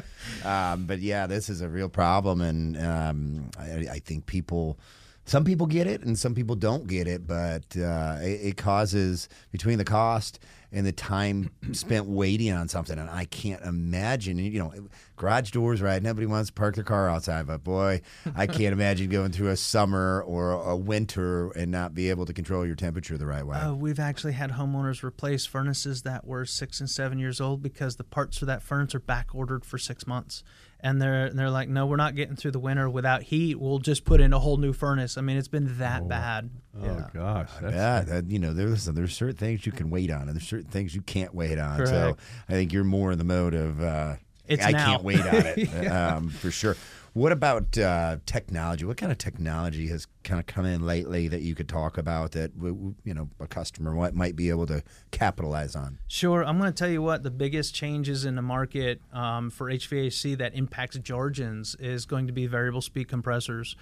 Um, 0.43 0.85
but 0.85 0.99
yeah, 0.99 1.27
this 1.27 1.49
is 1.49 1.61
a 1.61 1.69
real 1.69 1.89
problem. 1.89 2.41
And 2.41 2.77
um, 2.77 3.51
I, 3.57 3.87
I, 3.91 3.99
think 3.99 4.25
people, 4.25 4.77
some 5.25 5.43
people 5.43 5.67
get 5.67 5.87
it 5.87 6.03
and 6.03 6.17
some 6.17 6.35
people 6.35 6.55
don't 6.55 6.87
get 6.87 7.07
it, 7.07 7.25
but 7.25 7.63
uh, 7.77 8.17
it, 8.21 8.41
it 8.41 8.57
causes 8.57 9.29
between 9.51 9.77
the 9.77 9.85
cost 9.85 10.39
and 10.71 10.85
the 10.85 10.91
time 10.91 11.51
spent 11.71 12.07
waiting 12.07 12.51
on 12.51 12.67
something. 12.67 12.97
And 12.97 13.09
I 13.09 13.25
can't 13.25 13.61
imagine, 13.63 14.37
you 14.39 14.59
know, 14.59 14.73
garage 15.15 15.51
doors, 15.51 15.81
right? 15.81 16.01
Nobody 16.01 16.25
wants 16.25 16.49
to 16.49 16.53
park 16.53 16.75
their 16.75 16.83
car 16.83 17.09
outside, 17.09 17.47
but 17.47 17.63
boy, 17.63 18.01
I 18.35 18.47
can't 18.47 18.73
imagine 18.73 19.09
going 19.09 19.31
through 19.31 19.49
a 19.49 19.57
summer 19.57 20.23
or 20.25 20.51
a 20.51 20.75
winter 20.75 21.51
and 21.51 21.71
not 21.71 21.93
be 21.93 22.09
able 22.09 22.25
to 22.25 22.33
control 22.33 22.65
your 22.65 22.75
temperature 22.75 23.17
the 23.17 23.25
right 23.25 23.45
way. 23.45 23.57
Uh, 23.57 23.73
we've 23.73 23.99
actually 23.99 24.33
had 24.33 24.51
homeowners 24.51 25.03
replace 25.03 25.45
furnaces 25.45 26.03
that 26.03 26.25
were 26.25 26.45
six 26.45 26.79
and 26.79 26.89
seven 26.89 27.19
years 27.19 27.39
old 27.39 27.61
because 27.61 27.95
the 27.97 28.03
parts 28.03 28.37
for 28.37 28.45
that 28.45 28.61
furnace 28.61 28.95
are 28.95 28.99
back 28.99 29.33
ordered 29.33 29.65
for 29.65 29.77
six 29.77 30.07
months 30.07 30.43
and 30.83 31.01
they're 31.01 31.29
they're 31.29 31.49
like, 31.49 31.69
no, 31.69 31.85
we're 31.85 31.95
not 31.95 32.13
getting 32.13 32.35
through 32.35 32.51
the 32.51 32.59
winter 32.59 32.89
without 32.89 33.23
heat. 33.23 33.59
We'll 33.59 33.79
just 33.79 34.03
put 34.03 34.19
in 34.19 34.33
a 34.33 34.39
whole 34.39 34.57
new 34.57 34.73
furnace. 34.73 35.17
I 35.17 35.21
mean, 35.21 35.37
it's 35.37 35.47
been 35.47 35.77
that 35.77 36.01
oh. 36.03 36.07
bad. 36.07 36.49
Oh 36.77 36.85
yeah. 36.85 37.07
gosh, 37.13 37.49
yeah. 37.61 38.01
That, 38.01 38.29
you 38.29 38.37
know, 38.37 38.53
there's 38.53 38.85
there's 38.85 39.15
certain 39.15 39.37
things 39.37 39.65
you 39.65 39.71
can 39.71 39.89
wait 39.89 40.11
on, 40.11 40.23
and 40.23 40.33
there's 40.33 40.47
certain 40.47 40.69
things 40.69 40.93
you 40.93 41.01
can't 41.01 41.33
wait 41.33 41.57
on. 41.57 41.77
Correct. 41.77 41.89
So 41.89 42.17
I 42.49 42.51
think 42.51 42.73
you're 42.73 42.83
more 42.83 43.13
in 43.13 43.17
the 43.17 43.23
mode 43.23 43.53
of 43.53 43.81
uh, 43.81 44.15
it's 44.47 44.65
I 44.65 44.71
now. 44.71 44.85
can't 44.85 45.03
wait 45.03 45.21
on 45.21 45.35
it 45.35 45.57
yeah. 45.83 46.15
um, 46.15 46.29
for 46.29 46.51
sure. 46.51 46.75
What 47.13 47.31
about 47.31 47.77
uh, 47.77 48.17
technology? 48.25 48.85
What 48.85 48.97
kind 48.97 49.11
of 49.11 49.19
technology 49.19 49.87
has 49.89 50.07
kind 50.23 50.39
of 50.39 50.47
come 50.47 50.65
in 50.65 50.83
lately 50.83 51.27
that 51.27 51.41
you 51.41 51.53
could 51.53 51.69
talk 51.69 51.99
about 51.99 52.31
that 52.31 52.51
you 52.55 53.13
know 53.13 53.29
a 53.39 53.47
customer 53.47 53.91
might, 53.91 54.15
might 54.15 54.35
be 54.35 54.49
able 54.49 54.65
to 54.65 54.83
capitalize 55.11 55.75
on? 55.75 55.99
Sure, 56.07 56.43
I'm 56.43 56.57
going 56.57 56.71
to 56.71 56.75
tell 56.75 56.89
you 56.89 57.03
what 57.03 57.21
the 57.21 57.29
biggest 57.29 57.75
changes 57.75 58.25
in 58.25 58.35
the 58.35 58.41
market 58.41 58.99
um, 59.13 59.51
for 59.51 59.69
HVAC 59.69 60.39
that 60.39 60.55
impacts 60.55 60.97
Georgians 60.97 61.75
is 61.75 62.05
going 62.05 62.25
to 62.25 62.33
be 62.33 62.47
variable 62.47 62.81
speed 62.81 63.07
compressors. 63.07 63.75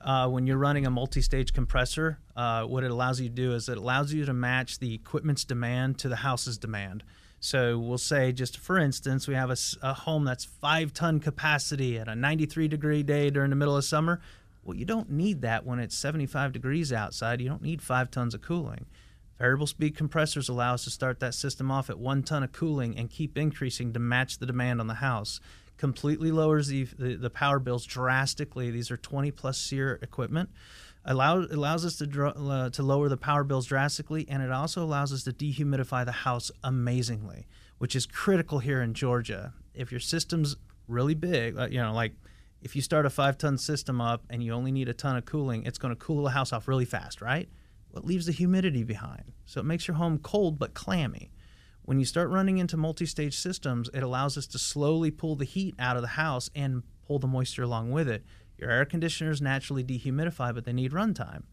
Uh, 0.00 0.28
when 0.28 0.46
you're 0.46 0.56
running 0.56 0.86
a 0.86 0.90
multi-stage 0.90 1.52
compressor, 1.52 2.20
uh, 2.36 2.62
what 2.62 2.84
it 2.84 2.90
allows 2.90 3.20
you 3.20 3.28
to 3.28 3.34
do 3.34 3.52
is 3.52 3.68
it 3.68 3.76
allows 3.76 4.12
you 4.14 4.24
to 4.24 4.32
match 4.32 4.78
the 4.78 4.94
equipment's 4.94 5.44
demand 5.44 5.98
to 5.98 6.08
the 6.08 6.16
house's 6.16 6.56
demand. 6.56 7.02
So 7.40 7.78
we'll 7.78 7.98
say, 7.98 8.32
just 8.32 8.58
for 8.58 8.78
instance, 8.78 9.28
we 9.28 9.34
have 9.34 9.50
a, 9.50 9.56
a 9.82 9.94
home 9.94 10.24
that's 10.24 10.44
five 10.44 10.92
ton 10.92 11.20
capacity 11.20 11.98
at 11.98 12.08
a 12.08 12.14
93 12.14 12.68
degree 12.68 13.02
day 13.02 13.30
during 13.30 13.50
the 13.50 13.56
middle 13.56 13.76
of 13.76 13.84
summer. 13.84 14.20
Well, 14.64 14.76
you 14.76 14.84
don't 14.84 15.10
need 15.10 15.42
that 15.42 15.64
when 15.64 15.78
it's 15.78 15.96
75 15.96 16.52
degrees 16.52 16.92
outside. 16.92 17.40
You 17.40 17.48
don't 17.48 17.62
need 17.62 17.80
five 17.80 18.10
tons 18.10 18.34
of 18.34 18.42
cooling. 18.42 18.86
Variable 19.38 19.68
speed 19.68 19.96
compressors 19.96 20.48
allow 20.48 20.74
us 20.74 20.84
to 20.84 20.90
start 20.90 21.20
that 21.20 21.32
system 21.32 21.70
off 21.70 21.88
at 21.88 21.98
one 21.98 22.24
ton 22.24 22.42
of 22.42 22.52
cooling 22.52 22.98
and 22.98 23.08
keep 23.08 23.38
increasing 23.38 23.92
to 23.92 24.00
match 24.00 24.38
the 24.38 24.46
demand 24.46 24.80
on 24.80 24.88
the 24.88 24.94
house. 24.94 25.40
Completely 25.76 26.32
lowers 26.32 26.66
the, 26.66 26.84
the, 26.98 27.14
the 27.14 27.30
power 27.30 27.60
bills 27.60 27.86
drastically. 27.86 28.72
These 28.72 28.90
are 28.90 28.96
20 28.96 29.30
plus 29.30 29.58
SEER 29.58 30.00
equipment 30.02 30.50
allow, 31.04 31.38
allows 31.38 31.84
us 31.84 31.96
to, 31.96 32.26
uh, 32.26 32.70
to 32.70 32.82
lower 32.82 33.08
the 33.08 33.16
power 33.16 33.44
bills 33.44 33.66
drastically, 33.66 34.26
and 34.28 34.42
it 34.42 34.50
also 34.50 34.82
allows 34.82 35.12
us 35.12 35.24
to 35.24 35.32
dehumidify 35.32 36.04
the 36.04 36.12
house 36.12 36.50
amazingly, 36.62 37.46
which 37.78 37.96
is 37.96 38.06
critical 38.06 38.58
here 38.58 38.82
in 38.82 38.94
Georgia. 38.94 39.54
If 39.74 39.90
your 39.90 40.00
system's 40.00 40.56
really 40.86 41.14
big, 41.14 41.58
uh, 41.58 41.68
you 41.70 41.80
know, 41.80 41.92
like 41.92 42.12
if 42.62 42.74
you 42.74 42.82
start 42.82 43.06
a 43.06 43.10
five 43.10 43.38
ton 43.38 43.58
system 43.58 44.00
up 44.00 44.24
and 44.30 44.42
you 44.42 44.52
only 44.52 44.72
need 44.72 44.88
a 44.88 44.94
ton 44.94 45.16
of 45.16 45.24
cooling, 45.24 45.64
it's 45.64 45.78
going 45.78 45.94
to 45.94 46.00
cool 46.00 46.24
the 46.24 46.30
house 46.30 46.52
off 46.52 46.68
really 46.68 46.84
fast, 46.84 47.20
right? 47.20 47.48
It 47.94 48.04
leaves 48.04 48.26
the 48.26 48.32
humidity 48.32 48.84
behind. 48.84 49.32
So 49.46 49.60
it 49.60 49.64
makes 49.64 49.88
your 49.88 49.96
home 49.96 50.18
cold 50.18 50.58
but 50.58 50.74
clammy. 50.74 51.30
When 51.82 51.98
you 51.98 52.04
start 52.04 52.28
running 52.28 52.58
into 52.58 52.76
multi 52.76 53.06
stage 53.06 53.36
systems, 53.36 53.88
it 53.94 54.02
allows 54.02 54.36
us 54.36 54.46
to 54.48 54.58
slowly 54.58 55.10
pull 55.10 55.36
the 55.36 55.46
heat 55.46 55.74
out 55.78 55.96
of 55.96 56.02
the 56.02 56.08
house 56.08 56.50
and 56.54 56.82
pull 57.06 57.18
the 57.18 57.26
moisture 57.26 57.62
along 57.62 57.92
with 57.92 58.08
it. 58.08 58.24
Your 58.58 58.70
air 58.70 58.84
conditioners 58.84 59.40
naturally 59.40 59.84
dehumidify, 59.84 60.54
but 60.54 60.64
they 60.64 60.72
need 60.72 60.92
runtime. 60.92 61.44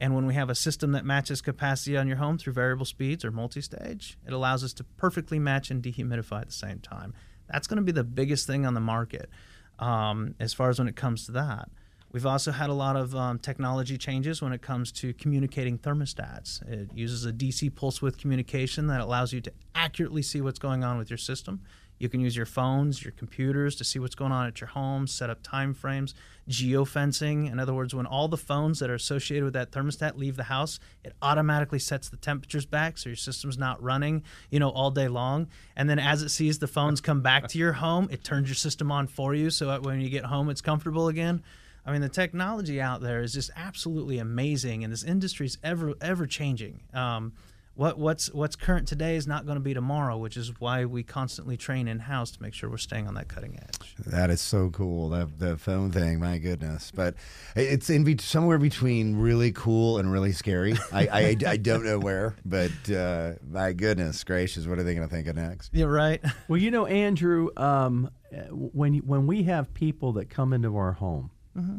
And 0.00 0.14
when 0.14 0.26
we 0.26 0.34
have 0.34 0.50
a 0.50 0.54
system 0.54 0.92
that 0.92 1.04
matches 1.04 1.40
capacity 1.40 1.96
on 1.96 2.06
your 2.06 2.18
home 2.18 2.38
through 2.38 2.52
variable 2.52 2.84
speeds 2.84 3.24
or 3.24 3.30
multi 3.30 3.60
stage, 3.60 4.18
it 4.26 4.32
allows 4.32 4.62
us 4.62 4.72
to 4.74 4.84
perfectly 4.84 5.38
match 5.38 5.70
and 5.70 5.82
dehumidify 5.82 6.42
at 6.42 6.46
the 6.48 6.52
same 6.52 6.78
time. 6.78 7.14
That's 7.48 7.66
going 7.66 7.78
to 7.78 7.82
be 7.82 7.92
the 7.92 8.04
biggest 8.04 8.46
thing 8.46 8.66
on 8.66 8.74
the 8.74 8.80
market 8.80 9.30
um, 9.78 10.34
as 10.38 10.52
far 10.52 10.70
as 10.70 10.78
when 10.78 10.88
it 10.88 10.96
comes 10.96 11.26
to 11.26 11.32
that. 11.32 11.68
We've 12.10 12.26
also 12.26 12.52
had 12.52 12.70
a 12.70 12.74
lot 12.74 12.96
of 12.96 13.14
um, 13.14 13.38
technology 13.38 13.98
changes 13.98 14.40
when 14.40 14.52
it 14.52 14.62
comes 14.62 14.92
to 14.92 15.12
communicating 15.14 15.78
thermostats. 15.78 16.66
It 16.66 16.90
uses 16.94 17.26
a 17.26 17.32
DC 17.32 17.74
pulse 17.74 18.00
width 18.00 18.16
communication 18.16 18.86
that 18.86 19.00
allows 19.00 19.32
you 19.32 19.42
to 19.42 19.52
accurately 19.74 20.22
see 20.22 20.40
what's 20.40 20.58
going 20.58 20.84
on 20.84 20.96
with 20.96 21.10
your 21.10 21.18
system. 21.18 21.60
You 21.98 22.08
can 22.08 22.20
use 22.20 22.36
your 22.36 22.46
phones, 22.46 23.02
your 23.02 23.12
computers 23.12 23.76
to 23.76 23.84
see 23.84 23.98
what's 23.98 24.14
going 24.14 24.32
on 24.32 24.46
at 24.46 24.60
your 24.60 24.68
home, 24.68 25.06
set 25.06 25.30
up 25.30 25.42
time 25.42 25.74
frames, 25.74 26.14
geofencing. 26.48 27.50
In 27.50 27.58
other 27.58 27.74
words, 27.74 27.94
when 27.94 28.06
all 28.06 28.28
the 28.28 28.36
phones 28.36 28.78
that 28.78 28.90
are 28.90 28.94
associated 28.94 29.44
with 29.44 29.54
that 29.54 29.70
thermostat 29.70 30.16
leave 30.16 30.36
the 30.36 30.44
house, 30.44 30.78
it 31.04 31.12
automatically 31.22 31.78
sets 31.78 32.08
the 32.08 32.16
temperatures 32.16 32.66
back 32.66 32.98
so 32.98 33.08
your 33.08 33.16
system's 33.16 33.58
not 33.58 33.82
running, 33.82 34.22
you 34.50 34.60
know, 34.60 34.70
all 34.70 34.90
day 34.90 35.08
long. 35.08 35.48
And 35.76 35.88
then 35.88 35.98
as 35.98 36.22
it 36.22 36.30
sees 36.30 36.58
the 36.58 36.68
phones 36.68 37.00
come 37.00 37.20
back 37.20 37.48
to 37.48 37.58
your 37.58 37.74
home, 37.74 38.08
it 38.10 38.24
turns 38.24 38.48
your 38.48 38.54
system 38.54 38.90
on 38.92 39.06
for 39.06 39.34
you 39.34 39.50
so 39.50 39.66
that 39.66 39.82
when 39.82 40.00
you 40.00 40.08
get 40.08 40.24
home 40.24 40.48
it's 40.50 40.60
comfortable 40.60 41.08
again. 41.08 41.42
I 41.84 41.92
mean, 41.92 42.02
the 42.02 42.08
technology 42.10 42.82
out 42.82 43.00
there 43.00 43.22
is 43.22 43.32
just 43.32 43.50
absolutely 43.56 44.18
amazing, 44.18 44.84
and 44.84 44.92
this 44.92 45.04
industry 45.04 45.46
is 45.46 45.56
ever 45.64 45.94
ever 46.02 46.26
changing. 46.26 46.82
Um, 46.92 47.32
what 47.78 47.96
what's 47.96 48.26
what's 48.34 48.56
current 48.56 48.88
today 48.88 49.14
is 49.14 49.28
not 49.28 49.46
going 49.46 49.54
to 49.54 49.62
be 49.62 49.72
tomorrow, 49.72 50.16
which 50.16 50.36
is 50.36 50.52
why 50.58 50.84
we 50.84 51.04
constantly 51.04 51.56
train 51.56 51.86
in 51.86 52.00
house 52.00 52.32
to 52.32 52.42
make 52.42 52.52
sure 52.52 52.68
we're 52.68 52.76
staying 52.76 53.06
on 53.06 53.14
that 53.14 53.28
cutting 53.28 53.56
edge. 53.56 53.94
That 54.04 54.30
is 54.30 54.40
so 54.40 54.68
cool. 54.70 55.10
That 55.10 55.38
the 55.38 55.56
phone 55.56 55.92
thing, 55.92 56.18
my 56.18 56.38
goodness. 56.38 56.90
But 56.92 57.14
it's 57.54 57.88
in 57.88 58.02
be- 58.02 58.18
somewhere 58.18 58.58
between 58.58 59.14
really 59.14 59.52
cool 59.52 59.98
and 59.98 60.10
really 60.10 60.32
scary. 60.32 60.74
I, 60.92 61.06
I, 61.06 61.36
I 61.46 61.56
don't 61.56 61.84
know 61.84 62.00
where, 62.00 62.34
but 62.44 62.90
uh, 62.90 63.34
my 63.48 63.72
goodness 63.74 64.24
gracious, 64.24 64.66
what 64.66 64.80
are 64.80 64.82
they 64.82 64.94
going 64.96 65.08
to 65.08 65.14
think 65.14 65.28
of 65.28 65.36
next? 65.36 65.72
You're 65.72 65.92
right. 65.92 66.20
Well, 66.48 66.58
you 66.58 66.70
know, 66.70 66.86
Andrew, 66.86 67.50
um, 67.58 68.10
when 68.50 68.96
when 68.98 69.26
we 69.26 69.42
have 69.44 69.74
people 69.74 70.14
that 70.14 70.30
come 70.30 70.52
into 70.52 70.76
our 70.76 70.92
home. 70.92 71.30
Mm-hmm 71.56 71.78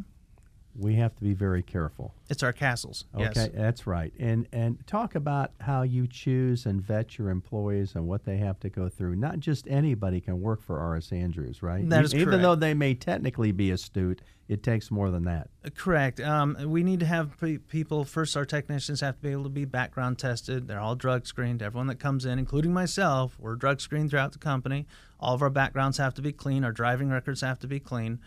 we 0.79 0.95
have 0.95 1.15
to 1.15 1.23
be 1.23 1.33
very 1.33 1.61
careful. 1.61 2.13
It's 2.29 2.41
our 2.41 2.53
castles. 2.53 3.05
Okay, 3.13 3.31
yes. 3.35 3.49
that's 3.53 3.85
right. 3.85 4.13
And 4.17 4.47
and 4.53 4.85
talk 4.87 5.15
about 5.15 5.51
how 5.59 5.81
you 5.81 6.07
choose 6.07 6.65
and 6.65 6.81
vet 6.81 7.17
your 7.17 7.29
employees 7.29 7.95
and 7.95 8.07
what 8.07 8.23
they 8.23 8.37
have 8.37 8.59
to 8.61 8.69
go 8.69 8.87
through. 8.87 9.15
Not 9.15 9.39
just 9.39 9.67
anybody 9.67 10.21
can 10.21 10.41
work 10.41 10.61
for 10.61 10.77
RS 10.95 11.11
Andrews, 11.11 11.61
right? 11.61 11.87
That 11.89 12.05
is 12.05 12.15
Even 12.15 12.29
correct. 12.29 12.41
though 12.43 12.55
they 12.55 12.73
may 12.73 12.93
technically 12.93 13.51
be 13.51 13.71
astute, 13.71 14.21
it 14.47 14.63
takes 14.63 14.89
more 14.89 15.11
than 15.11 15.23
that. 15.25 15.49
Uh, 15.65 15.69
correct. 15.75 16.19
Um, 16.21 16.57
we 16.65 16.83
need 16.83 17.01
to 17.01 17.05
have 17.05 17.37
pre- 17.37 17.57
people. 17.57 18.05
First, 18.05 18.37
our 18.37 18.45
technicians 18.45 19.01
have 19.01 19.17
to 19.17 19.21
be 19.21 19.31
able 19.31 19.43
to 19.43 19.49
be 19.49 19.65
background 19.65 20.17
tested. 20.17 20.67
They're 20.67 20.79
all 20.79 20.95
drug 20.95 21.27
screened. 21.27 21.61
Everyone 21.61 21.87
that 21.87 21.99
comes 21.99 22.25
in, 22.25 22.39
including 22.39 22.73
myself, 22.73 23.35
we're 23.37 23.55
drug 23.55 23.81
screened 23.81 24.11
throughout 24.11 24.31
the 24.31 24.39
company. 24.39 24.87
All 25.19 25.35
of 25.35 25.41
our 25.41 25.49
backgrounds 25.49 25.97
have 25.97 26.13
to 26.13 26.21
be 26.21 26.31
clean. 26.31 26.63
Our 26.63 26.71
driving 26.71 27.09
records 27.09 27.41
have 27.41 27.59
to 27.59 27.67
be 27.67 27.79
clean. 27.79 28.19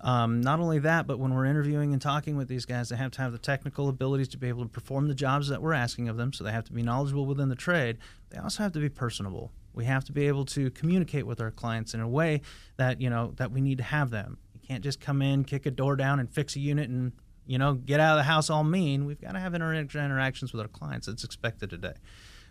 Um, 0.00 0.40
not 0.40 0.60
only 0.60 0.78
that, 0.80 1.06
but 1.06 1.18
when 1.18 1.34
we're 1.34 1.46
interviewing 1.46 1.92
and 1.92 2.00
talking 2.00 2.36
with 2.36 2.48
these 2.48 2.64
guys, 2.64 2.88
they 2.88 2.96
have 2.96 3.10
to 3.12 3.22
have 3.22 3.32
the 3.32 3.38
technical 3.38 3.88
abilities 3.88 4.28
to 4.28 4.38
be 4.38 4.48
able 4.48 4.62
to 4.62 4.68
perform 4.68 5.08
the 5.08 5.14
jobs 5.14 5.48
that 5.48 5.60
we're 5.60 5.72
asking 5.72 6.08
of 6.08 6.16
them. 6.16 6.32
So 6.32 6.44
they 6.44 6.52
have 6.52 6.64
to 6.66 6.72
be 6.72 6.82
knowledgeable 6.82 7.26
within 7.26 7.48
the 7.48 7.56
trade. 7.56 7.98
They 8.30 8.38
also 8.38 8.62
have 8.62 8.72
to 8.72 8.78
be 8.78 8.88
personable. 8.88 9.52
We 9.74 9.84
have 9.86 10.04
to 10.04 10.12
be 10.12 10.26
able 10.28 10.44
to 10.46 10.70
communicate 10.70 11.26
with 11.26 11.40
our 11.40 11.50
clients 11.50 11.94
in 11.94 12.00
a 12.00 12.08
way 12.08 12.42
that 12.76 13.00
you 13.00 13.10
know 13.10 13.32
that 13.36 13.50
we 13.50 13.60
need 13.60 13.78
to 13.78 13.84
have 13.84 14.10
them. 14.10 14.38
You 14.52 14.60
can't 14.66 14.82
just 14.82 15.00
come 15.00 15.22
in, 15.22 15.44
kick 15.44 15.66
a 15.66 15.70
door 15.70 15.96
down, 15.96 16.20
and 16.20 16.30
fix 16.30 16.56
a 16.56 16.60
unit, 16.60 16.88
and 16.88 17.12
you 17.46 17.58
know 17.58 17.74
get 17.74 18.00
out 18.00 18.12
of 18.12 18.18
the 18.18 18.24
house 18.24 18.50
all 18.50 18.64
mean. 18.64 19.04
We've 19.04 19.20
got 19.20 19.32
to 19.32 19.40
have 19.40 19.54
inter- 19.54 19.74
interactions 19.74 20.52
with 20.52 20.60
our 20.60 20.68
clients. 20.68 21.08
It's 21.08 21.24
expected 21.24 21.70
today 21.70 21.94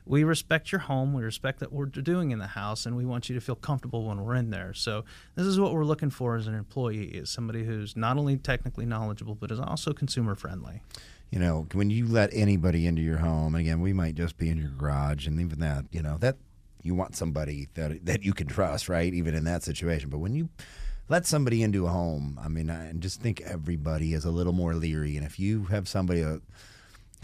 we 0.07 0.23
respect 0.23 0.71
your 0.71 0.79
home, 0.79 1.13
we 1.13 1.23
respect 1.23 1.59
that 1.59 1.71
we're 1.71 1.85
doing 1.85 2.31
in 2.31 2.39
the 2.39 2.47
house, 2.47 2.85
and 2.85 2.95
we 2.95 3.05
want 3.05 3.29
you 3.29 3.35
to 3.35 3.41
feel 3.41 3.55
comfortable 3.55 4.05
when 4.05 4.23
we're 4.23 4.35
in 4.35 4.49
there. 4.49 4.73
So 4.73 5.05
this 5.35 5.45
is 5.45 5.59
what 5.59 5.73
we're 5.73 5.85
looking 5.85 6.09
for 6.09 6.35
as 6.35 6.47
an 6.47 6.53
employee: 6.53 7.05
is 7.05 7.29
somebody 7.29 7.63
who's 7.63 7.95
not 7.95 8.17
only 8.17 8.37
technically 8.37 8.85
knowledgeable 8.85 9.35
but 9.35 9.51
is 9.51 9.59
also 9.59 9.93
consumer 9.93 10.35
friendly. 10.35 10.81
You 11.29 11.39
know, 11.39 11.67
when 11.73 11.89
you 11.89 12.07
let 12.07 12.29
anybody 12.33 12.87
into 12.87 13.01
your 13.01 13.17
home, 13.17 13.53
again, 13.53 13.81
we 13.81 13.91
might 13.91 14.15
just 14.15 14.37
be 14.37 14.49
in 14.49 14.57
your 14.57 14.69
garage, 14.69 15.27
and 15.27 15.41
even 15.41 15.59
that, 15.59 15.85
you 15.91 16.01
know, 16.01 16.17
that 16.19 16.37
you 16.83 16.95
want 16.95 17.15
somebody 17.15 17.67
that 17.73 18.05
that 18.05 18.23
you 18.23 18.33
can 18.33 18.47
trust, 18.47 18.87
right? 18.87 19.13
Even 19.13 19.35
in 19.35 19.43
that 19.43 19.63
situation. 19.63 20.09
But 20.09 20.19
when 20.19 20.33
you 20.33 20.49
let 21.09 21.25
somebody 21.25 21.63
into 21.63 21.85
a 21.85 21.89
home, 21.89 22.39
I 22.41 22.47
mean, 22.47 22.69
I 22.69 22.93
just 22.93 23.21
think 23.21 23.41
everybody 23.41 24.13
is 24.13 24.25
a 24.25 24.31
little 24.31 24.53
more 24.53 24.73
leery. 24.73 25.17
And 25.17 25.25
if 25.25 25.39
you 25.39 25.65
have 25.65 25.87
somebody 25.87 26.21
that 26.21 26.41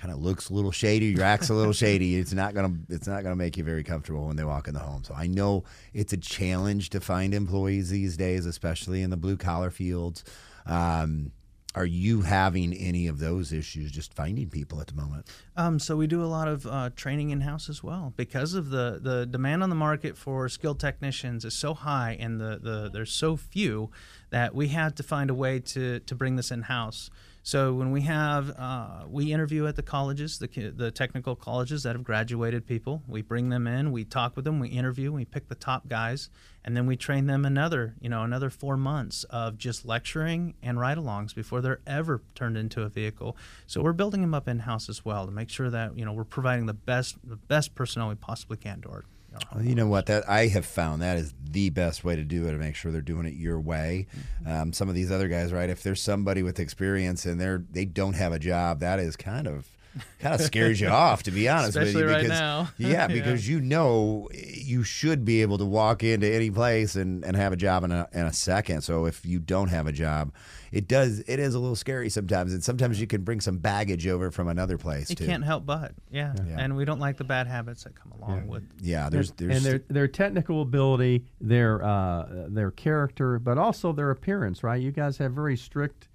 kind 0.03 0.13
of 0.13 0.21
looks 0.21 0.49
a 0.49 0.53
little 0.53 0.71
shady, 0.71 1.05
your 1.05 1.23
act's 1.23 1.49
a 1.49 1.53
little 1.53 1.71
shady, 1.71 2.17
it's 2.17 2.33
not 2.33 2.53
gonna 2.53 2.73
it's 2.89 3.07
not 3.07 3.23
gonna 3.23 3.37
make 3.37 3.55
you 3.55 3.63
very 3.63 3.85
comfortable 3.85 4.27
when 4.27 4.35
they 4.35 4.43
walk 4.43 4.67
in 4.67 4.73
the 4.73 4.79
home. 4.81 5.01
So 5.05 5.13
I 5.13 5.27
know 5.27 5.63
it's 5.93 6.11
a 6.11 6.17
challenge 6.17 6.89
to 6.89 6.99
find 6.99 7.33
employees 7.33 7.89
these 7.89 8.17
days, 8.17 8.45
especially 8.45 9.01
in 9.01 9.11
the 9.11 9.15
blue 9.15 9.37
collar 9.37 9.69
fields. 9.69 10.25
Um, 10.65 11.31
are 11.73 11.85
you 11.85 12.21
having 12.21 12.73
any 12.73 13.07
of 13.07 13.19
those 13.19 13.53
issues 13.53 13.91
just 13.91 14.13
finding 14.13 14.49
people 14.49 14.81
at 14.81 14.87
the 14.87 14.93
moment? 14.93 15.25
Um, 15.55 15.79
so 15.79 15.95
we 15.95 16.05
do 16.05 16.21
a 16.21 16.27
lot 16.27 16.49
of 16.49 16.67
uh, 16.67 16.89
training 16.97 17.29
in 17.29 17.39
house 17.39 17.69
as 17.69 17.81
well 17.81 18.13
because 18.17 18.55
of 18.55 18.71
the 18.71 18.99
the 19.01 19.25
demand 19.25 19.63
on 19.63 19.69
the 19.69 19.75
market 19.75 20.17
for 20.17 20.49
skilled 20.49 20.81
technicians 20.81 21.45
is 21.45 21.57
so 21.57 21.73
high 21.73 22.17
and 22.19 22.41
the, 22.41 22.59
the 22.61 22.89
there's 22.91 23.13
so 23.13 23.37
few 23.37 23.89
that 24.31 24.53
we 24.53 24.67
had 24.67 24.97
to 24.97 25.03
find 25.03 25.29
a 25.29 25.33
way 25.33 25.59
to 25.59 26.01
to 26.01 26.13
bring 26.13 26.35
this 26.35 26.51
in 26.51 26.63
house. 26.63 27.09
So 27.45 27.73
when 27.73 27.91
we 27.91 28.01
have, 28.01 28.51
uh, 28.57 29.03
we 29.05 29.33
interview 29.33 29.67
at 29.67 29.75
the 29.75 29.83
colleges, 29.83 30.39
the, 30.39 30.47
the 30.73 30.91
technical 30.91 31.35
colleges 31.35 31.83
that 31.83 31.93
have 31.93 32.03
graduated 32.03 32.65
people. 32.65 33.03
We 33.05 33.21
bring 33.21 33.49
them 33.49 33.67
in, 33.67 33.91
we 33.91 34.05
talk 34.05 34.37
with 34.37 34.45
them, 34.45 34.61
we 34.61 34.69
interview, 34.69 35.11
we 35.11 35.25
pick 35.25 35.49
the 35.49 35.55
top 35.55 35.89
guys, 35.89 36.29
and 36.63 36.75
then 36.75 36.87
we 36.87 36.95
train 36.95 37.27
them 37.27 37.43
another, 37.43 37.95
you 37.99 38.07
know, 38.07 38.23
another 38.23 38.49
four 38.49 38.77
months 38.77 39.25
of 39.25 39.57
just 39.57 39.85
lecturing 39.85 40.53
and 40.63 40.79
ride-alongs 40.79 41.35
before 41.35 41.59
they're 41.59 41.81
ever 41.85 42.21
turned 42.33 42.55
into 42.55 42.81
a 42.81 42.87
vehicle. 42.87 43.35
So 43.67 43.81
we're 43.81 43.91
building 43.91 44.21
them 44.21 44.33
up 44.33 44.47
in 44.47 44.59
house 44.59 44.87
as 44.87 45.03
well 45.03 45.25
to 45.25 45.31
make 45.31 45.49
sure 45.49 45.69
that 45.69 45.97
you 45.97 46.05
know 46.05 46.13
we're 46.13 46.23
providing 46.23 46.65
the 46.65 46.73
best, 46.73 47.17
the 47.25 47.35
best 47.35 47.75
personnel 47.75 48.07
we 48.07 48.15
possibly 48.15 48.55
can 48.55 48.79
to 48.83 48.89
our 48.89 49.03
you 49.61 49.75
know 49.75 49.87
what? 49.87 50.07
That 50.07 50.29
I 50.29 50.47
have 50.47 50.65
found 50.65 51.01
that 51.01 51.17
is 51.17 51.33
the 51.43 51.69
best 51.69 52.03
way 52.03 52.15
to 52.15 52.23
do 52.23 52.47
it 52.47 52.51
to 52.51 52.57
make 52.57 52.75
sure 52.75 52.91
they're 52.91 53.01
doing 53.01 53.25
it 53.25 53.33
your 53.33 53.59
way. 53.59 54.07
Mm-hmm. 54.15 54.51
Um, 54.51 54.73
some 54.73 54.89
of 54.89 54.95
these 54.95 55.11
other 55.11 55.27
guys, 55.27 55.53
right? 55.53 55.69
If 55.69 55.83
there's 55.83 56.01
somebody 56.01 56.43
with 56.43 56.59
experience 56.59 57.25
and 57.25 57.39
they're 57.39 57.63
they 57.71 57.85
don't 57.85 58.13
have 58.13 58.33
a 58.33 58.39
job, 58.39 58.79
that 58.79 58.99
is 58.99 59.15
kind 59.15 59.47
of 59.47 59.67
kind 60.19 60.35
of 60.35 60.41
scares 60.41 60.79
you 60.79 60.87
off, 60.87 61.23
to 61.23 61.31
be 61.31 61.47
honest 61.47 61.69
Especially 61.69 62.03
with 62.03 62.11
you. 62.11 62.17
Because, 62.17 62.29
right 62.29 62.39
now. 62.39 62.69
yeah, 62.77 63.07
because 63.07 63.47
yeah. 63.47 63.55
you 63.55 63.61
know 63.61 64.29
you 64.33 64.83
should 64.83 65.25
be 65.25 65.41
able 65.41 65.57
to 65.57 65.65
walk 65.65 66.03
into 66.03 66.27
any 66.27 66.49
place 66.49 66.95
and, 66.95 67.23
and 67.23 67.35
have 67.35 67.53
a 67.53 67.55
job 67.55 67.83
in 67.83 67.91
a, 67.91 68.07
in 68.13 68.25
a 68.25 68.33
second. 68.33 68.81
So 68.81 69.05
if 69.05 69.25
you 69.25 69.39
don't 69.39 69.69
have 69.69 69.87
a 69.87 69.91
job, 69.91 70.31
it 70.71 70.87
does 70.87 71.19
it 71.27 71.39
is 71.39 71.53
a 71.53 71.59
little 71.59 71.75
scary 71.75 72.09
sometimes, 72.09 72.53
and 72.53 72.63
sometimes 72.63 72.99
you 72.99 73.05
can 73.05 73.21
bring 73.21 73.39
some 73.39 73.57
baggage 73.57 74.07
over 74.07 74.31
from 74.31 74.47
another 74.47 74.77
place. 74.77 75.09
You 75.09 75.15
too. 75.15 75.25
can't 75.25 75.43
help 75.43 75.65
but 75.65 75.93
yeah. 76.11 76.33
yeah. 76.47 76.55
and 76.57 76.75
we 76.75 76.83
don't 76.83 76.99
like 76.99 77.17
the 77.17 77.23
bad 77.23 77.47
habits 77.47 77.83
that 77.83 77.95
come 77.95 78.11
along 78.13 78.39
yeah. 78.39 78.45
with. 78.45 78.63
Yeah, 78.81 79.09
there's, 79.09 79.31
there's 79.31 79.57
and 79.57 79.65
their 79.65 79.83
their 79.89 80.07
technical 80.07 80.61
ability, 80.61 81.25
their 81.39 81.83
uh, 81.83 82.47
their 82.47 82.71
character, 82.71 83.37
but 83.37 83.57
also 83.57 83.93
their 83.93 84.09
appearance. 84.09 84.63
Right, 84.63 84.81
you 84.81 84.91
guys 84.91 85.17
have 85.17 85.33
very 85.33 85.55
strict 85.55 86.07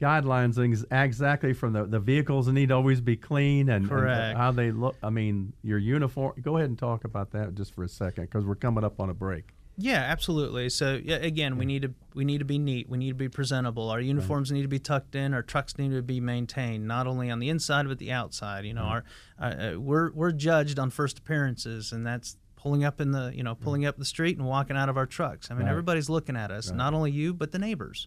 guidelines 0.00 0.84
exactly 0.90 1.52
from 1.52 1.72
the, 1.72 1.84
the 1.84 2.00
vehicles 2.00 2.48
need 2.48 2.68
to 2.68 2.74
always 2.74 3.00
be 3.00 3.16
clean 3.16 3.68
and, 3.68 3.90
and, 3.90 4.36
how 4.36 4.50
they 4.50 4.70
look. 4.70 4.96
I 5.02 5.10
mean, 5.10 5.52
your 5.62 5.78
uniform. 5.78 6.34
Go 6.42 6.56
ahead 6.56 6.68
and 6.68 6.78
talk 6.78 7.04
about 7.04 7.30
that 7.32 7.54
just 7.54 7.74
for 7.74 7.84
a 7.84 7.88
second 7.88 8.24
because 8.24 8.44
we're 8.44 8.54
coming 8.56 8.84
up 8.84 9.00
on 9.00 9.10
a 9.10 9.14
break. 9.14 9.54
Yeah, 9.76 9.98
absolutely. 9.98 10.68
So 10.68 11.00
yeah, 11.02 11.16
again, 11.16 11.56
we 11.56 11.64
need 11.64 11.82
to 11.82 11.94
we 12.14 12.24
need 12.24 12.38
to 12.38 12.44
be 12.44 12.58
neat. 12.58 12.88
We 12.88 12.96
need 12.96 13.08
to 13.08 13.14
be 13.14 13.28
presentable. 13.28 13.90
Our 13.90 14.00
uniforms 14.00 14.50
right. 14.50 14.56
need 14.56 14.62
to 14.62 14.68
be 14.68 14.78
tucked 14.78 15.16
in. 15.16 15.34
Our 15.34 15.42
trucks 15.42 15.78
need 15.78 15.90
to 15.92 16.02
be 16.02 16.20
maintained, 16.20 16.86
not 16.86 17.06
only 17.06 17.28
on 17.30 17.40
the 17.40 17.48
inside 17.48 17.88
but 17.88 17.98
the 17.98 18.12
outside. 18.12 18.64
You 18.64 18.74
know, 18.74 18.82
right. 18.82 19.02
our 19.40 19.50
uh, 19.50 19.74
uh, 19.74 19.80
we're 19.80 20.12
we're 20.12 20.30
judged 20.30 20.78
on 20.78 20.90
first 20.90 21.18
appearances, 21.18 21.90
and 21.90 22.06
that's 22.06 22.36
pulling 22.54 22.84
up 22.84 23.00
in 23.00 23.10
the 23.10 23.32
you 23.34 23.42
know 23.42 23.56
pulling 23.56 23.84
up 23.84 23.98
the 23.98 24.04
street 24.04 24.38
and 24.38 24.46
walking 24.46 24.76
out 24.76 24.88
of 24.88 24.96
our 24.96 25.06
trucks. 25.06 25.50
I 25.50 25.54
mean, 25.54 25.64
right. 25.64 25.70
everybody's 25.70 26.08
looking 26.08 26.36
at 26.36 26.52
us, 26.52 26.70
not 26.70 26.94
only 26.94 27.10
you 27.10 27.34
but 27.34 27.50
the 27.50 27.58
neighbors 27.58 28.06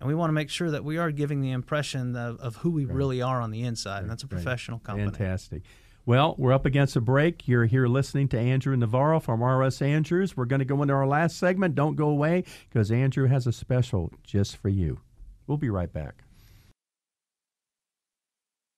and 0.00 0.08
we 0.08 0.14
want 0.14 0.28
to 0.28 0.32
make 0.32 0.50
sure 0.50 0.70
that 0.70 0.84
we 0.84 0.98
are 0.98 1.10
giving 1.10 1.40
the 1.40 1.52
impression 1.52 2.16
of, 2.16 2.38
of 2.40 2.56
who 2.56 2.70
we 2.70 2.84
right. 2.84 2.94
really 2.94 3.22
are 3.22 3.40
on 3.40 3.50
the 3.50 3.62
inside, 3.62 4.02
and 4.02 4.10
that's 4.10 4.22
a 4.22 4.28
professional 4.28 4.78
right. 4.78 4.84
company. 4.84 5.10
Fantastic. 5.10 5.62
Well, 6.04 6.36
we're 6.38 6.52
up 6.52 6.66
against 6.66 6.94
a 6.94 7.00
break. 7.00 7.48
You're 7.48 7.64
here 7.64 7.88
listening 7.88 8.28
to 8.28 8.38
Andrew 8.38 8.76
Navarro 8.76 9.18
from 9.18 9.42
RS 9.42 9.82
Andrews. 9.82 10.36
We're 10.36 10.44
going 10.44 10.60
to 10.60 10.64
go 10.64 10.80
into 10.82 10.94
our 10.94 11.06
last 11.06 11.36
segment. 11.36 11.74
Don't 11.74 11.96
go 11.96 12.08
away 12.08 12.44
because 12.68 12.92
Andrew 12.92 13.26
has 13.26 13.46
a 13.48 13.52
special 13.52 14.12
just 14.22 14.56
for 14.56 14.68
you. 14.68 15.00
We'll 15.48 15.58
be 15.58 15.68
right 15.70 15.92
back. 15.92 16.22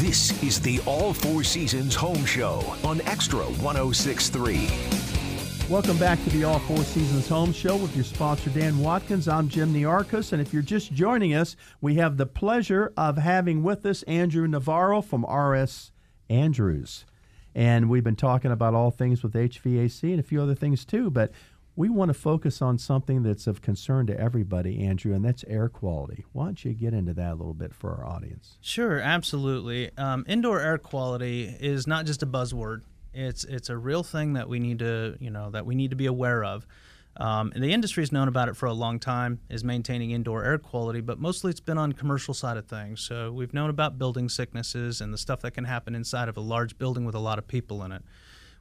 This 0.00 0.42
is 0.42 0.58
the 0.62 0.80
All 0.86 1.12
Four 1.12 1.44
Seasons 1.44 1.94
Home 1.94 2.24
Show 2.24 2.64
on 2.84 3.00
Xtra 3.00 3.44
1063. 3.62 4.66
Welcome 5.68 5.98
back 5.98 6.18
to 6.24 6.30
the 6.30 6.42
All 6.42 6.58
Four 6.60 6.82
Seasons 6.84 7.28
Home 7.28 7.52
Show 7.52 7.76
with 7.76 7.94
your 7.94 8.06
sponsor, 8.06 8.48
Dan 8.48 8.78
Watkins. 8.78 9.28
I'm 9.28 9.50
Jim 9.50 9.74
Niarchos, 9.74 10.32
and 10.32 10.40
if 10.40 10.54
you're 10.54 10.62
just 10.62 10.94
joining 10.94 11.34
us, 11.34 11.54
we 11.82 11.96
have 11.96 12.16
the 12.16 12.24
pleasure 12.24 12.94
of 12.96 13.18
having 13.18 13.62
with 13.62 13.84
us 13.84 14.02
Andrew 14.04 14.48
Navarro 14.48 15.02
from 15.02 15.26
RS 15.26 15.92
Andrews. 16.30 17.04
And 17.54 17.90
we've 17.90 18.02
been 18.02 18.16
talking 18.16 18.52
about 18.52 18.72
all 18.72 18.90
things 18.90 19.22
with 19.22 19.34
HVAC 19.34 20.12
and 20.12 20.20
a 20.20 20.22
few 20.22 20.40
other 20.40 20.54
things 20.54 20.86
too, 20.86 21.10
but 21.10 21.30
we 21.76 21.88
want 21.88 22.08
to 22.08 22.14
focus 22.14 22.60
on 22.60 22.78
something 22.78 23.22
that's 23.22 23.46
of 23.46 23.62
concern 23.62 24.06
to 24.06 24.18
everybody, 24.18 24.84
Andrew, 24.84 25.14
and 25.14 25.24
that's 25.24 25.44
air 25.48 25.68
quality. 25.68 26.24
Why 26.32 26.46
don't 26.46 26.64
you 26.64 26.72
get 26.72 26.92
into 26.92 27.14
that 27.14 27.32
a 27.32 27.34
little 27.34 27.54
bit 27.54 27.74
for 27.74 27.90
our 27.94 28.06
audience? 28.06 28.58
Sure, 28.60 28.98
absolutely. 28.98 29.90
Um, 29.96 30.24
indoor 30.28 30.60
air 30.60 30.78
quality 30.78 31.54
is 31.60 31.86
not 31.86 32.06
just 32.06 32.22
a 32.22 32.26
buzzword. 32.26 32.82
It's 33.12 33.44
it's 33.44 33.70
a 33.70 33.76
real 33.76 34.02
thing 34.02 34.34
that 34.34 34.48
we 34.48 34.60
need 34.60 34.78
to 34.80 35.16
you 35.20 35.30
know 35.30 35.50
that 35.50 35.66
we 35.66 35.74
need 35.74 35.90
to 35.90 35.96
be 35.96 36.06
aware 36.06 36.44
of. 36.44 36.66
Um, 37.16 37.50
and 37.54 37.62
the 37.62 37.72
industry 37.72 38.02
has 38.02 38.12
known 38.12 38.28
about 38.28 38.48
it 38.48 38.56
for 38.56 38.66
a 38.66 38.72
long 38.72 38.98
time, 38.98 39.40
is 39.50 39.64
maintaining 39.64 40.12
indoor 40.12 40.44
air 40.44 40.58
quality, 40.58 41.00
but 41.00 41.18
mostly 41.18 41.50
it's 41.50 41.60
been 41.60 41.76
on 41.76 41.92
commercial 41.92 42.32
side 42.32 42.56
of 42.56 42.66
things. 42.66 43.00
So 43.00 43.32
we've 43.32 43.52
known 43.52 43.68
about 43.68 43.98
building 43.98 44.28
sicknesses 44.28 45.00
and 45.00 45.12
the 45.12 45.18
stuff 45.18 45.40
that 45.40 45.50
can 45.50 45.64
happen 45.64 45.94
inside 45.94 46.28
of 46.28 46.36
a 46.36 46.40
large 46.40 46.78
building 46.78 47.04
with 47.04 47.16
a 47.16 47.18
lot 47.18 47.38
of 47.38 47.48
people 47.48 47.82
in 47.82 47.90
it. 47.92 48.02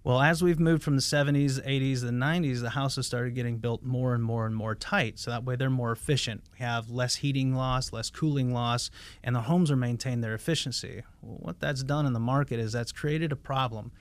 Well, 0.09 0.21
as 0.21 0.41
we've 0.41 0.59
moved 0.59 0.81
from 0.81 0.95
the 0.95 1.03
70s, 1.03 1.63
80s, 1.63 2.03
and 2.03 2.19
90s, 2.19 2.61
the 2.61 2.71
houses 2.71 3.05
started 3.05 3.35
getting 3.35 3.57
built 3.57 3.83
more 3.83 4.15
and 4.15 4.23
more 4.23 4.47
and 4.47 4.55
more 4.55 4.73
tight. 4.73 5.19
So 5.19 5.29
that 5.29 5.43
way 5.43 5.55
they're 5.55 5.69
more 5.69 5.91
efficient. 5.91 6.41
We 6.53 6.65
have 6.65 6.89
less 6.89 7.17
heating 7.17 7.53
loss, 7.53 7.93
less 7.93 8.09
cooling 8.09 8.51
loss, 8.51 8.89
and 9.23 9.35
the 9.35 9.41
homes 9.41 9.69
are 9.69 9.75
maintained 9.75 10.23
their 10.23 10.33
efficiency. 10.33 11.03
Well, 11.21 11.37
what 11.41 11.59
that's 11.59 11.83
done 11.83 12.07
in 12.07 12.13
the 12.13 12.19
market 12.19 12.59
is 12.59 12.71
that's 12.71 12.91
created 12.91 13.31
a 13.31 13.35
problem. 13.35 13.91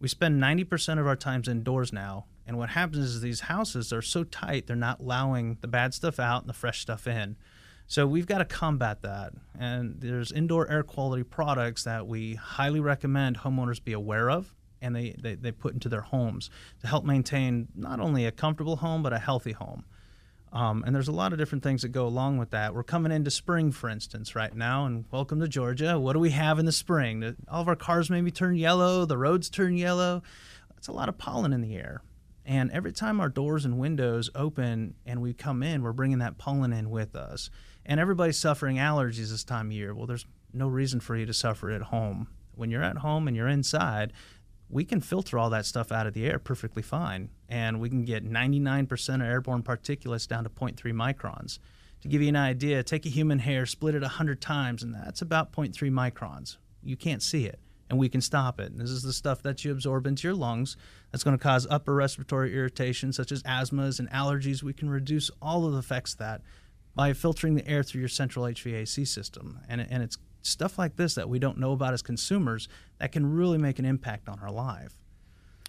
We 0.00 0.08
spend 0.08 0.42
90% 0.42 0.98
of 0.98 1.06
our 1.06 1.16
times 1.16 1.48
indoors 1.48 1.92
now, 1.92 2.24
and 2.46 2.56
what 2.56 2.70
happens 2.70 3.04
is 3.04 3.20
these 3.20 3.40
houses 3.40 3.92
are 3.92 4.00
so 4.00 4.24
tight, 4.24 4.68
they're 4.68 4.74
not 4.74 5.00
allowing 5.00 5.58
the 5.60 5.68
bad 5.68 5.92
stuff 5.92 6.18
out 6.18 6.40
and 6.40 6.48
the 6.48 6.54
fresh 6.54 6.80
stuff 6.80 7.06
in. 7.06 7.36
So 7.86 8.06
we've 8.06 8.26
got 8.26 8.38
to 8.38 8.46
combat 8.46 9.02
that. 9.02 9.34
And 9.58 10.00
there's 10.00 10.32
indoor 10.32 10.70
air 10.70 10.82
quality 10.82 11.24
products 11.24 11.84
that 11.84 12.06
we 12.06 12.36
highly 12.36 12.80
recommend 12.80 13.40
homeowners 13.40 13.84
be 13.84 13.92
aware 13.92 14.30
of 14.30 14.54
and 14.80 14.94
they, 14.94 15.14
they, 15.18 15.34
they 15.34 15.52
put 15.52 15.74
into 15.74 15.88
their 15.88 16.02
homes 16.02 16.50
to 16.80 16.86
help 16.86 17.04
maintain 17.04 17.68
not 17.74 18.00
only 18.00 18.26
a 18.26 18.32
comfortable 18.32 18.76
home 18.76 19.02
but 19.02 19.12
a 19.12 19.18
healthy 19.18 19.52
home. 19.52 19.84
Um, 20.52 20.82
and 20.86 20.94
there's 20.94 21.08
a 21.08 21.12
lot 21.12 21.32
of 21.32 21.38
different 21.38 21.62
things 21.62 21.82
that 21.82 21.88
go 21.88 22.06
along 22.06 22.38
with 22.38 22.50
that. 22.50 22.74
We're 22.74 22.82
coming 22.82 23.12
into 23.12 23.30
spring, 23.30 23.70
for 23.70 23.90
instance, 23.90 24.34
right 24.34 24.54
now, 24.54 24.86
and 24.86 25.04
welcome 25.10 25.40
to 25.40 25.48
Georgia. 25.48 26.00
What 26.00 26.14
do 26.14 26.20
we 26.20 26.30
have 26.30 26.58
in 26.58 26.64
the 26.64 26.72
spring? 26.72 27.36
All 27.48 27.60
of 27.60 27.68
our 27.68 27.76
cars 27.76 28.08
maybe 28.08 28.30
turn 28.30 28.56
yellow, 28.56 29.04
the 29.04 29.18
roads 29.18 29.50
turn 29.50 29.76
yellow. 29.76 30.22
It's 30.78 30.88
a 30.88 30.92
lot 30.92 31.10
of 31.10 31.18
pollen 31.18 31.52
in 31.52 31.60
the 31.60 31.76
air. 31.76 32.02
And 32.46 32.70
every 32.70 32.92
time 32.92 33.20
our 33.20 33.28
doors 33.28 33.66
and 33.66 33.78
windows 33.78 34.30
open 34.34 34.94
and 35.04 35.20
we 35.20 35.34
come 35.34 35.62
in, 35.62 35.82
we're 35.82 35.92
bringing 35.92 36.20
that 36.20 36.38
pollen 36.38 36.72
in 36.72 36.88
with 36.88 37.14
us. 37.14 37.50
And 37.84 38.00
everybody's 38.00 38.38
suffering 38.38 38.76
allergies 38.76 39.30
this 39.30 39.44
time 39.44 39.66
of 39.66 39.72
year. 39.72 39.94
Well, 39.94 40.06
there's 40.06 40.24
no 40.54 40.66
reason 40.66 41.00
for 41.00 41.14
you 41.14 41.26
to 41.26 41.34
suffer 41.34 41.70
at 41.70 41.82
home. 41.82 42.28
When 42.54 42.70
you're 42.70 42.82
at 42.82 42.98
home 42.98 43.28
and 43.28 43.36
you're 43.36 43.48
inside, 43.48 44.14
we 44.70 44.84
can 44.84 45.00
filter 45.00 45.38
all 45.38 45.50
that 45.50 45.66
stuff 45.66 45.90
out 45.90 46.06
of 46.06 46.14
the 46.14 46.26
air 46.26 46.38
perfectly 46.38 46.82
fine. 46.82 47.30
And 47.48 47.80
we 47.80 47.88
can 47.88 48.04
get 48.04 48.24
99% 48.24 49.14
of 49.14 49.22
airborne 49.22 49.62
particulates 49.62 50.28
down 50.28 50.44
to 50.44 50.50
0.3 50.50 50.76
microns. 50.92 51.58
To 52.02 52.08
give 52.08 52.22
you 52.22 52.28
an 52.28 52.36
idea, 52.36 52.82
take 52.82 53.06
a 53.06 53.08
human 53.08 53.40
hair, 53.40 53.66
split 53.66 53.94
it 53.94 54.02
100 54.02 54.40
times, 54.40 54.82
and 54.82 54.94
that's 54.94 55.22
about 55.22 55.52
0.3 55.52 55.72
microns. 55.90 56.58
You 56.82 56.96
can't 56.96 57.22
see 57.22 57.46
it 57.46 57.58
and 57.90 57.98
we 57.98 58.08
can 58.08 58.20
stop 58.20 58.60
it. 58.60 58.70
And 58.70 58.80
this 58.80 58.90
is 58.90 59.02
the 59.02 59.12
stuff 59.12 59.42
that 59.42 59.64
you 59.64 59.72
absorb 59.72 60.06
into 60.06 60.28
your 60.28 60.36
lungs 60.36 60.76
that's 61.10 61.24
going 61.24 61.36
to 61.36 61.42
cause 61.42 61.66
upper 61.70 61.94
respiratory 61.94 62.54
irritation, 62.54 63.12
such 63.12 63.32
as 63.32 63.42
asthmas 63.44 63.98
and 63.98 64.10
allergies. 64.10 64.62
We 64.62 64.74
can 64.74 64.90
reduce 64.90 65.30
all 65.40 65.66
of 65.66 65.72
the 65.72 65.78
effects 65.78 66.12
of 66.12 66.18
that 66.18 66.42
by 66.94 67.12
filtering 67.12 67.54
the 67.54 67.66
air 67.66 67.82
through 67.82 68.00
your 68.00 68.08
central 68.08 68.44
HVAC 68.44 69.06
system. 69.06 69.60
And, 69.68 69.86
and 69.88 70.02
it's 70.02 70.18
stuff 70.42 70.78
like 70.78 70.96
this 70.96 71.14
that 71.14 71.28
we 71.28 71.38
don't 71.38 71.58
know 71.58 71.72
about 71.72 71.94
as 71.94 72.02
consumers 72.02 72.68
that 72.98 73.12
can 73.12 73.34
really 73.34 73.58
make 73.58 73.78
an 73.78 73.84
impact 73.84 74.28
on 74.28 74.38
our 74.40 74.50
life. 74.50 74.94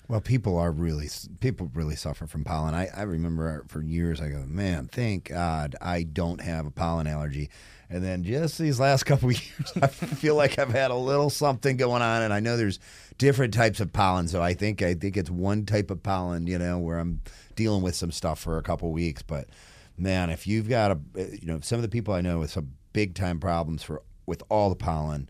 Well, 0.10 0.22
people 0.22 0.58
are 0.58 0.72
really 0.72 1.08
people 1.40 1.70
really 1.76 1.96
suffer 1.96 2.26
from 2.26 2.44
pollen. 2.44 2.74
I, 2.74 2.88
I 2.88 3.04
remember 3.04 3.64
for 3.68 3.84
years 3.84 4.20
I 4.20 4.30
go, 4.30 4.44
man, 4.48 4.90
thank 4.92 5.26
God 5.26 5.76
I 5.80 6.02
don't 6.02 6.42
have 6.42 6.66
a 6.66 6.72
pollen 6.72 7.06
allergy. 7.06 7.52
And 7.92 8.04
then 8.04 8.24
just 8.24 8.58
these 8.58 8.80
last 8.80 9.04
couple 9.06 9.32
years, 9.32 9.74
I 9.80 9.86
feel 9.86 10.34
like 10.34 10.58
I've 10.58 10.72
had 10.72 10.90
a 10.90 10.96
little 10.96 11.30
something 11.30 11.78
going 11.78 12.02
on, 12.02 12.24
and 12.24 12.34
I 12.34 12.40
know 12.40 12.58
there's 12.58 12.80
different 13.20 13.54
types 13.54 13.80
of 13.80 13.94
pollen. 13.94 14.28
So 14.28 14.42
I 14.42 14.56
think 14.56 14.82
I 14.82 14.96
think 14.96 15.16
it's 15.16 15.30
one 15.30 15.68
type 15.68 15.92
of 15.92 16.02
pollen, 16.02 16.48
you 16.48 16.58
know, 16.58 16.80
where 16.80 16.98
I'm 16.98 17.22
dealing 17.56 17.84
with 17.84 17.96
some 17.96 18.12
stuff 18.12 18.40
for 18.40 18.58
a 18.58 18.64
couple 18.64 18.92
weeks. 18.92 19.22
But 19.22 19.48
man, 19.96 20.32
if 20.32 20.48
you've 20.48 20.70
got 20.70 20.90
a, 20.90 21.00
eh, 21.18 21.38
you 21.40 21.46
know, 21.46 21.60
some 21.62 21.78
of 21.78 21.84
the 21.84 21.90
people 21.90 22.16
I 22.16 22.22
know 22.22 22.40
with 22.40 22.50
some 22.50 22.72
big 22.94 23.14
time 23.14 23.40
problems 23.40 23.84
for 23.84 24.02
with 24.30 24.44
all 24.50 24.70
the 24.70 24.76
pollen 24.76 25.30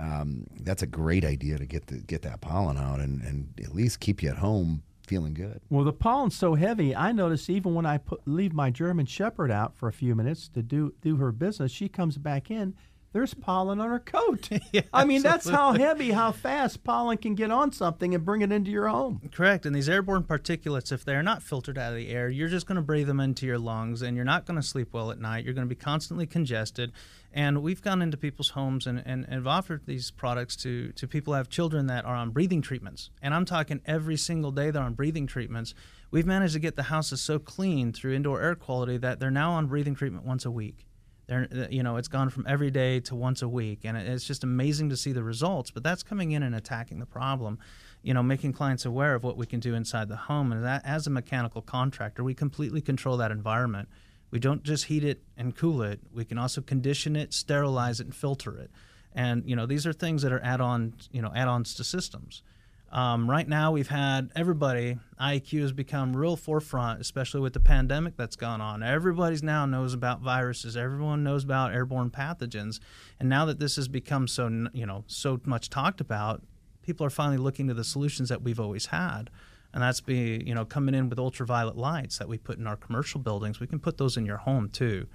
um, 0.00 0.46
that's 0.60 0.82
a 0.82 0.86
great 0.86 1.24
idea 1.24 1.58
to 1.58 1.66
get 1.66 1.86
the, 1.88 1.98
get 1.98 2.22
that 2.22 2.40
pollen 2.40 2.76
out 2.76 3.00
and, 3.00 3.20
and 3.22 3.52
at 3.62 3.74
least 3.74 4.00
keep 4.00 4.22
you 4.22 4.30
at 4.30 4.38
home 4.38 4.82
feeling 5.06 5.34
good. 5.34 5.60
Well, 5.70 5.84
the 5.84 5.92
pollen's 5.92 6.36
so 6.36 6.54
heavy. 6.54 6.94
I 6.94 7.12
notice 7.12 7.48
even 7.48 7.74
when 7.74 7.86
I 7.86 7.98
put, 7.98 8.20
leave 8.26 8.52
my 8.52 8.70
German 8.70 9.06
Shepherd 9.06 9.50
out 9.50 9.74
for 9.74 9.88
a 9.88 9.92
few 9.92 10.14
minutes 10.14 10.48
to 10.50 10.62
do 10.62 10.94
do 11.00 11.16
her 11.16 11.32
business, 11.32 11.72
she 11.72 11.88
comes 11.88 12.18
back 12.18 12.50
in 12.50 12.74
there's 13.12 13.34
pollen 13.34 13.80
on 13.80 13.88
her 13.88 13.98
coat. 13.98 14.48
yeah, 14.72 14.82
I 14.92 15.04
mean, 15.04 15.22
that's 15.22 15.48
how 15.48 15.72
heavy, 15.72 16.10
how 16.10 16.32
fast 16.32 16.84
pollen 16.84 17.18
can 17.18 17.34
get 17.34 17.50
on 17.50 17.72
something 17.72 18.14
and 18.14 18.24
bring 18.24 18.42
it 18.42 18.52
into 18.52 18.70
your 18.70 18.88
home. 18.88 19.20
Correct. 19.32 19.64
And 19.64 19.74
these 19.74 19.88
airborne 19.88 20.24
particulates, 20.24 20.92
if 20.92 21.04
they're 21.04 21.22
not 21.22 21.42
filtered 21.42 21.78
out 21.78 21.92
of 21.92 21.96
the 21.96 22.10
air, 22.10 22.28
you're 22.28 22.48
just 22.48 22.66
going 22.66 22.76
to 22.76 22.82
breathe 22.82 23.06
them 23.06 23.20
into 23.20 23.46
your 23.46 23.58
lungs 23.58 24.02
and 24.02 24.16
you're 24.16 24.24
not 24.24 24.44
going 24.44 24.60
to 24.60 24.66
sleep 24.66 24.88
well 24.92 25.10
at 25.10 25.18
night. 25.18 25.44
You're 25.44 25.54
going 25.54 25.66
to 25.66 25.74
be 25.74 25.80
constantly 25.80 26.26
congested. 26.26 26.92
And 27.32 27.62
we've 27.62 27.82
gone 27.82 28.02
into 28.02 28.16
people's 28.16 28.50
homes 28.50 28.86
and, 28.86 28.98
and, 28.98 29.24
and 29.24 29.34
have 29.34 29.46
offered 29.46 29.82
these 29.86 30.10
products 30.10 30.56
to, 30.56 30.92
to 30.92 31.06
people 31.06 31.32
who 31.32 31.36
have 31.36 31.48
children 31.48 31.86
that 31.86 32.04
are 32.04 32.14
on 32.14 32.30
breathing 32.30 32.62
treatments. 32.62 33.10
And 33.22 33.34
I'm 33.34 33.44
talking 33.44 33.80
every 33.86 34.16
single 34.16 34.50
day 34.50 34.70
they're 34.70 34.82
on 34.82 34.94
breathing 34.94 35.26
treatments. 35.26 35.74
We've 36.10 36.26
managed 36.26 36.54
to 36.54 36.60
get 36.60 36.76
the 36.76 36.84
houses 36.84 37.20
so 37.20 37.38
clean 37.38 37.92
through 37.92 38.14
indoor 38.14 38.40
air 38.40 38.54
quality 38.54 38.96
that 38.98 39.20
they're 39.20 39.30
now 39.30 39.52
on 39.52 39.66
breathing 39.66 39.94
treatment 39.94 40.24
once 40.24 40.46
a 40.46 40.50
week. 40.50 40.87
They're, 41.28 41.46
uh, 41.54 41.66
you 41.70 41.82
know, 41.82 41.96
it's 41.96 42.08
gone 42.08 42.30
from 42.30 42.46
every 42.48 42.70
day 42.70 43.00
to 43.00 43.14
once 43.14 43.42
a 43.42 43.48
week, 43.48 43.80
and 43.84 43.96
it's 43.96 44.24
just 44.24 44.42
amazing 44.42 44.88
to 44.88 44.96
see 44.96 45.12
the 45.12 45.22
results. 45.22 45.70
But 45.70 45.82
that's 45.82 46.02
coming 46.02 46.32
in 46.32 46.42
and 46.42 46.54
attacking 46.54 46.98
the 46.98 47.06
problem, 47.06 47.58
you 48.02 48.14
know, 48.14 48.22
making 48.22 48.54
clients 48.54 48.84
aware 48.86 49.14
of 49.14 49.22
what 49.22 49.36
we 49.36 49.46
can 49.46 49.60
do 49.60 49.74
inside 49.74 50.08
the 50.08 50.16
home. 50.16 50.50
And 50.50 50.64
that, 50.64 50.82
as 50.84 51.06
a 51.06 51.10
mechanical 51.10 51.62
contractor, 51.62 52.24
we 52.24 52.34
completely 52.34 52.80
control 52.80 53.18
that 53.18 53.30
environment. 53.30 53.88
We 54.30 54.38
don't 54.38 54.62
just 54.62 54.86
heat 54.86 55.04
it 55.04 55.22
and 55.36 55.54
cool 55.54 55.82
it. 55.82 56.00
We 56.12 56.24
can 56.24 56.38
also 56.38 56.60
condition 56.60 57.14
it, 57.14 57.32
sterilize 57.32 58.00
it, 58.00 58.06
and 58.06 58.14
filter 58.14 58.56
it. 58.56 58.70
And 59.14 59.44
you 59.46 59.54
know, 59.54 59.66
these 59.66 59.86
are 59.86 59.92
things 59.92 60.22
that 60.22 60.32
are 60.32 60.42
add-on, 60.42 60.94
you 61.12 61.22
know, 61.22 61.32
add-ons 61.34 61.74
to 61.74 61.84
systems. 61.84 62.42
Um, 62.90 63.28
right 63.28 63.46
now, 63.46 63.70
we've 63.72 63.88
had 63.88 64.30
everybody, 64.34 64.98
IAQ 65.20 65.60
has 65.60 65.72
become 65.72 66.16
real 66.16 66.36
forefront, 66.36 67.00
especially 67.00 67.40
with 67.40 67.52
the 67.52 67.60
pandemic 67.60 68.16
that's 68.16 68.36
gone 68.36 68.60
on. 68.60 68.82
Everybody's 68.82 69.42
now 69.42 69.66
knows 69.66 69.92
about 69.92 70.20
viruses. 70.20 70.76
Everyone 70.76 71.22
knows 71.22 71.44
about 71.44 71.74
airborne 71.74 72.10
pathogens. 72.10 72.80
And 73.20 73.28
now 73.28 73.44
that 73.44 73.58
this 73.58 73.76
has 73.76 73.88
become 73.88 74.26
so, 74.26 74.68
you 74.72 74.86
know, 74.86 75.04
so 75.06 75.40
much 75.44 75.68
talked 75.68 76.00
about, 76.00 76.42
people 76.80 77.04
are 77.04 77.10
finally 77.10 77.36
looking 77.36 77.68
to 77.68 77.74
the 77.74 77.84
solutions 77.84 78.30
that 78.30 78.42
we've 78.42 78.60
always 78.60 78.86
had. 78.86 79.28
And 79.74 79.82
that's 79.82 80.00
be, 80.00 80.42
you 80.46 80.54
know, 80.54 80.64
coming 80.64 80.94
in 80.94 81.10
with 81.10 81.18
ultraviolet 81.18 81.76
lights 81.76 82.16
that 82.16 82.28
we 82.28 82.38
put 82.38 82.58
in 82.58 82.66
our 82.66 82.76
commercial 82.76 83.20
buildings. 83.20 83.60
We 83.60 83.66
can 83.66 83.80
put 83.80 83.98
those 83.98 84.16
in 84.16 84.24
your 84.24 84.38
home 84.38 84.70
too. 84.70 85.06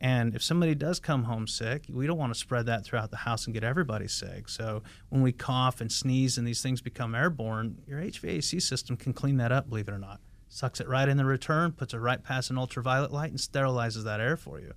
And 0.00 0.34
if 0.34 0.42
somebody 0.42 0.74
does 0.74 1.00
come 1.00 1.24
home 1.24 1.46
sick, 1.46 1.84
we 1.88 2.06
don't 2.06 2.18
want 2.18 2.32
to 2.32 2.38
spread 2.38 2.66
that 2.66 2.84
throughout 2.84 3.10
the 3.10 3.16
house 3.18 3.46
and 3.46 3.54
get 3.54 3.64
everybody 3.64 4.06
sick. 4.06 4.48
So 4.48 4.82
when 5.08 5.22
we 5.22 5.32
cough 5.32 5.80
and 5.80 5.90
sneeze 5.90 6.38
and 6.38 6.46
these 6.46 6.62
things 6.62 6.80
become 6.80 7.14
airborne, 7.14 7.78
your 7.86 8.00
HVAC 8.00 8.62
system 8.62 8.96
can 8.96 9.12
clean 9.12 9.38
that 9.38 9.50
up, 9.50 9.68
believe 9.68 9.88
it 9.88 9.92
or 9.92 9.98
not. 9.98 10.20
Sucks 10.48 10.80
it 10.80 10.88
right 10.88 11.08
in 11.08 11.16
the 11.16 11.24
return, 11.24 11.72
puts 11.72 11.94
it 11.94 11.98
right 11.98 12.22
past 12.22 12.50
an 12.50 12.58
ultraviolet 12.58 13.12
light, 13.12 13.30
and 13.30 13.38
sterilizes 13.38 14.04
that 14.04 14.20
air 14.20 14.36
for 14.36 14.60
you. 14.60 14.72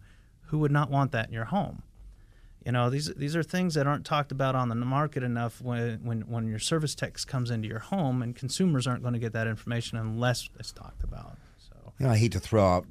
Who 0.47 0.57
would 0.59 0.72
not 0.72 0.89
want 0.89 1.11
that 1.11 1.28
in 1.28 1.34
your 1.34 1.45
home? 1.45 1.84
You 2.65 2.72
know, 2.72 2.89
these 2.89 3.11
these 3.15 3.36
are 3.36 3.41
things 3.41 3.74
that 3.74 3.88
aren't 3.88 4.05
talked 4.05 4.32
about 4.32 4.53
on 4.53 4.69
the 4.69 4.76
market 4.76 5.24
enough 5.24 5.61
when 5.61 6.03
when, 6.03 6.22
when 6.22 6.47
your 6.47 6.59
service 6.59 6.93
tech 6.93 7.17
comes 7.26 7.49
into 7.49 7.67
your 7.67 7.80
home, 7.80 8.22
and 8.22 8.36
consumers 8.36 8.86
aren't 8.86 9.01
going 9.01 9.13
to 9.13 9.19
get 9.19 9.34
that 9.34 9.47
information 9.47 9.97
unless 9.97 10.49
it's 10.59 10.72
talked 10.72 11.03
about. 11.03 11.38
So, 11.57 11.93
you 11.97 12.05
know, 12.05 12.11
I 12.11 12.17
hate 12.17 12.34
to 12.34 12.39
throw 12.39 12.63
out 12.63 12.86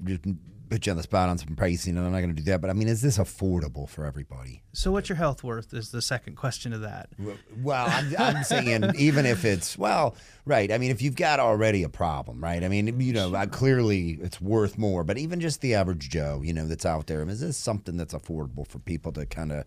put 0.71 0.87
you 0.87 0.93
on 0.93 0.97
the 0.97 1.03
spot 1.03 1.29
on 1.29 1.37
some 1.37 1.57
pricing, 1.57 1.97
and 1.97 2.07
I'm 2.07 2.13
not 2.13 2.21
going 2.21 2.35
to 2.35 2.43
do 2.43 2.51
that. 2.51 2.61
But 2.61 2.71
I 2.71 2.73
mean, 2.73 2.89
is 2.89 3.03
this 3.03 3.19
affordable 3.19 3.89
for 3.89 4.07
everybody? 4.07 4.63
So, 4.73 4.93
what's 4.93 5.09
your 5.09 5.17
health 5.17 5.43
worth? 5.43 5.75
Is 5.75 5.91
the 5.91 6.01
second 6.01 6.37
question 6.37 6.73
to 6.73 6.79
that. 6.79 7.11
Well, 7.59 7.87
I'm, 7.89 8.15
I'm 8.19 8.45
saying 8.45 8.85
even 8.97 9.27
if 9.27 9.45
it's 9.45 9.77
well, 9.77 10.15
right. 10.47 10.73
I 10.73 10.79
mean, 10.79 10.91
if 10.91 11.03
you've 11.03 11.17
got 11.17 11.41
already 11.41 11.83
a 11.83 11.89
problem, 11.89 12.43
right? 12.43 12.63
I 12.63 12.69
mean, 12.69 13.01
you 13.01 13.13
know, 13.13 13.47
clearly 13.49 14.19
it's 14.23 14.41
worth 14.41 14.79
more. 14.79 15.05
But 15.05 15.19
even 15.19 15.41
just 15.41 15.61
the 15.61 15.75
average 15.75 16.09
Joe, 16.09 16.41
you 16.43 16.53
know, 16.53 16.67
that's 16.67 16.87
out 16.87 17.09
there, 17.09 17.29
is 17.29 17.41
this 17.41 17.57
something 17.57 17.97
that's 17.97 18.15
affordable 18.15 18.67
for 18.67 18.79
people 18.79 19.13
to 19.13 19.27
kind 19.27 19.53
of 19.53 19.65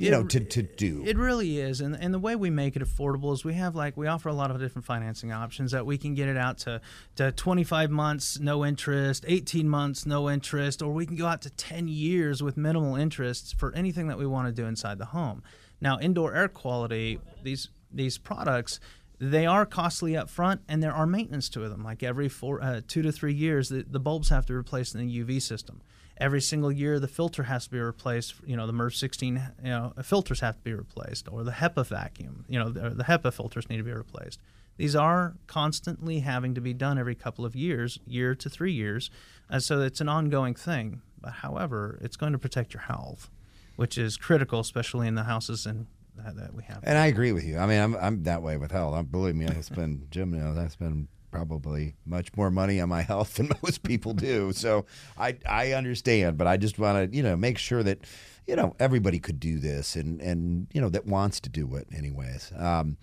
you 0.00 0.08
it, 0.08 0.10
know 0.12 0.24
to, 0.24 0.40
to 0.40 0.62
do. 0.62 1.04
it 1.06 1.16
really 1.16 1.58
is 1.58 1.80
and, 1.80 1.94
and 1.94 2.14
the 2.14 2.18
way 2.18 2.34
we 2.34 2.48
make 2.50 2.74
it 2.74 2.82
affordable 2.82 3.32
is 3.32 3.44
we 3.44 3.54
have 3.54 3.76
like 3.76 3.96
we 3.96 4.06
offer 4.06 4.28
a 4.28 4.32
lot 4.32 4.50
of 4.50 4.58
different 4.58 4.86
financing 4.86 5.30
options 5.30 5.72
that 5.72 5.84
we 5.84 5.98
can 5.98 6.14
get 6.14 6.28
it 6.28 6.36
out 6.36 6.58
to 6.58 6.80
to 7.16 7.30
25 7.32 7.90
months 7.90 8.40
no 8.40 8.64
interest 8.64 9.24
18 9.28 9.68
months 9.68 10.06
no 10.06 10.30
interest 10.30 10.82
or 10.82 10.92
we 10.92 11.04
can 11.04 11.16
go 11.16 11.26
out 11.26 11.42
to 11.42 11.50
10 11.50 11.88
years 11.88 12.42
with 12.42 12.56
minimal 12.56 12.96
interest 12.96 13.58
for 13.58 13.74
anything 13.74 14.08
that 14.08 14.18
we 14.18 14.26
want 14.26 14.46
to 14.48 14.52
do 14.52 14.66
inside 14.66 14.98
the 14.98 15.06
home. 15.06 15.42
Now 15.80 15.98
indoor 15.98 16.34
air 16.34 16.48
quality 16.48 17.20
these 17.42 17.68
these 17.92 18.18
products 18.18 18.80
they 19.18 19.44
are 19.44 19.66
costly 19.66 20.16
up 20.16 20.30
front 20.30 20.62
and 20.66 20.82
there 20.82 20.94
are 20.94 21.06
maintenance 21.06 21.50
to 21.50 21.68
them. 21.68 21.84
Like 21.84 22.02
every 22.02 22.30
four 22.30 22.62
uh, 22.62 22.80
two 22.86 23.02
to 23.02 23.12
three 23.12 23.34
years 23.34 23.68
the, 23.68 23.84
the 23.88 24.00
bulbs 24.00 24.30
have 24.30 24.46
to 24.46 24.54
replace 24.54 24.94
in 24.94 25.06
the 25.06 25.24
uv 25.24 25.42
system 25.42 25.82
every 26.20 26.40
single 26.40 26.70
year 26.70 27.00
the 27.00 27.08
filter 27.08 27.44
has 27.44 27.64
to 27.64 27.70
be 27.70 27.80
replaced. 27.80 28.34
You 28.44 28.56
know, 28.56 28.66
the 28.66 28.72
MERV 28.72 28.94
16 28.94 29.42
you 29.64 29.70
know, 29.70 29.92
filters 30.02 30.40
have 30.40 30.56
to 30.56 30.62
be 30.62 30.74
replaced, 30.74 31.28
or 31.30 31.42
the 31.42 31.52
HEPA 31.52 31.86
vacuum, 31.86 32.44
you 32.48 32.58
know, 32.58 32.68
the, 32.68 32.90
the 32.90 33.04
HEPA 33.04 33.32
filters 33.32 33.68
need 33.68 33.78
to 33.78 33.82
be 33.82 33.92
replaced. 33.92 34.40
These 34.76 34.96
are 34.96 35.34
constantly 35.46 36.20
having 36.20 36.54
to 36.54 36.60
be 36.60 36.72
done 36.72 36.98
every 36.98 37.14
couple 37.14 37.44
of 37.44 37.54
years, 37.54 37.98
year 38.06 38.34
to 38.34 38.48
three 38.48 38.72
years. 38.72 39.10
And 39.50 39.62
so 39.62 39.80
it's 39.82 40.00
an 40.00 40.08
ongoing 40.08 40.54
thing. 40.54 41.02
But 41.20 41.32
however, 41.32 41.98
it's 42.00 42.16
going 42.16 42.32
to 42.32 42.38
protect 42.38 42.72
your 42.72 42.82
health, 42.82 43.28
which 43.76 43.98
is 43.98 44.16
critical, 44.16 44.60
especially 44.60 45.06
in 45.06 45.16
the 45.16 45.24
houses 45.24 45.66
and 45.66 45.86
that, 46.16 46.36
that 46.36 46.54
we 46.54 46.62
have. 46.64 46.80
And 46.82 46.96
I 46.96 47.06
agree 47.06 47.32
with 47.32 47.44
you. 47.44 47.58
I 47.58 47.66
mean, 47.66 47.78
I'm, 47.78 47.94
I'm 47.96 48.22
that 48.22 48.42
way 48.42 48.56
with 48.56 48.70
health. 48.70 48.94
I, 48.94 49.02
believe 49.02 49.34
me, 49.34 49.46
I 49.46 49.60
spend, 49.60 50.06
Jim 50.10 50.32
knows, 50.32 50.56
I 50.56 50.68
spend 50.68 51.08
probably 51.30 51.94
much 52.04 52.36
more 52.36 52.50
money 52.50 52.80
on 52.80 52.88
my 52.88 53.02
health 53.12 53.34
than 53.34 53.50
most 53.62 53.82
people 53.82 54.12
do. 54.12 54.52
So 54.52 54.86
I 55.18 55.36
I 55.48 55.72
understand, 55.72 56.38
but 56.38 56.46
I 56.46 56.56
just 56.56 56.78
want 56.78 57.10
to 57.10 57.16
you 57.16 57.22
know 57.22 57.36
make 57.36 57.58
sure 57.58 57.82
that 57.82 58.00
you 58.46 58.56
know 58.56 58.74
everybody 58.78 59.18
could 59.18 59.40
do 59.40 59.58
this 59.58 59.96
and 59.96 60.20
and 60.20 60.66
you 60.72 60.80
know 60.80 60.88
that 60.88 61.06
wants 61.06 61.40
to 61.40 61.48
do 61.48 61.74
it 61.76 61.88
anyways. 61.96 62.52
Um, 62.56 62.96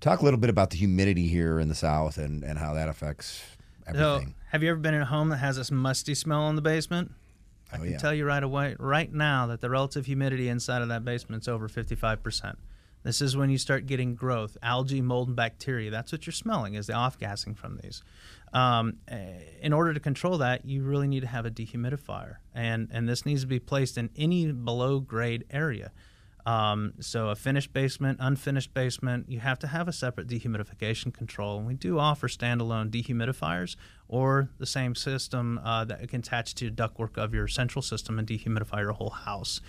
talk 0.00 0.20
a 0.20 0.24
little 0.24 0.40
bit 0.40 0.50
about 0.50 0.70
the 0.70 0.76
humidity 0.76 1.28
here 1.28 1.58
in 1.58 1.68
the 1.68 1.74
south 1.74 2.18
and 2.18 2.42
and 2.42 2.58
how 2.58 2.74
that 2.74 2.88
affects 2.88 3.42
everything. 3.86 4.26
So, 4.28 4.34
have 4.50 4.62
you 4.62 4.70
ever 4.70 4.78
been 4.78 4.94
in 4.94 5.02
a 5.02 5.06
home 5.06 5.28
that 5.30 5.38
has 5.38 5.56
this 5.56 5.70
musty 5.70 6.14
smell 6.14 6.48
in 6.48 6.56
the 6.56 6.62
basement? 6.62 7.12
I 7.72 7.76
oh, 7.76 7.80
can 7.80 7.90
yeah. 7.90 7.98
tell 7.98 8.14
you 8.14 8.24
right 8.24 8.42
away, 8.42 8.76
right 8.78 9.12
now, 9.12 9.46
that 9.48 9.60
the 9.60 9.68
relative 9.68 10.06
humidity 10.06 10.48
inside 10.48 10.82
of 10.82 10.88
that 10.88 11.04
basement 11.04 11.42
is 11.42 11.48
over 11.48 11.68
55%. 11.68 12.56
This 13.02 13.20
is 13.22 13.36
when 13.36 13.50
you 13.50 13.58
start 13.58 13.86
getting 13.86 14.14
growth, 14.14 14.56
algae, 14.62 15.00
mold, 15.00 15.28
and 15.28 15.36
bacteria. 15.36 15.90
That's 15.90 16.12
what 16.12 16.26
you're 16.26 16.32
smelling 16.32 16.74
is 16.74 16.88
the 16.88 16.94
off 16.94 17.18
gassing 17.18 17.54
from 17.54 17.78
these. 17.82 18.02
Um, 18.52 18.98
eh, 19.08 19.40
in 19.62 19.72
order 19.72 19.94
to 19.94 20.00
control 20.00 20.38
that, 20.38 20.64
you 20.64 20.82
really 20.82 21.08
need 21.08 21.20
to 21.20 21.26
have 21.26 21.46
a 21.46 21.50
dehumidifier, 21.50 22.36
and 22.54 22.88
and 22.90 23.08
this 23.08 23.26
needs 23.26 23.42
to 23.42 23.46
be 23.46 23.60
placed 23.60 23.98
in 23.98 24.10
any 24.16 24.50
below 24.52 25.00
grade 25.00 25.44
area. 25.50 25.92
Um, 26.48 26.94
so 27.00 27.28
a 27.28 27.36
finished 27.36 27.74
basement, 27.74 28.16
unfinished 28.22 28.72
basement, 28.72 29.28
you 29.28 29.38
have 29.40 29.58
to 29.58 29.66
have 29.66 29.86
a 29.86 29.92
separate 29.92 30.28
dehumidification 30.28 31.12
control. 31.12 31.58
And 31.58 31.66
we 31.66 31.74
do 31.74 31.98
offer 31.98 32.26
standalone 32.26 32.88
dehumidifiers 32.90 33.76
or 34.08 34.48
the 34.56 34.64
same 34.64 34.94
system 34.94 35.60
uh, 35.62 35.84
that 35.84 36.08
can 36.08 36.20
attach 36.20 36.54
to 36.54 36.64
your 36.64 36.72
ductwork 36.72 37.18
of 37.18 37.34
your 37.34 37.48
central 37.48 37.82
system 37.82 38.18
and 38.18 38.26
dehumidify 38.26 38.80
your 38.80 38.92
whole 38.92 39.10
house. 39.10 39.60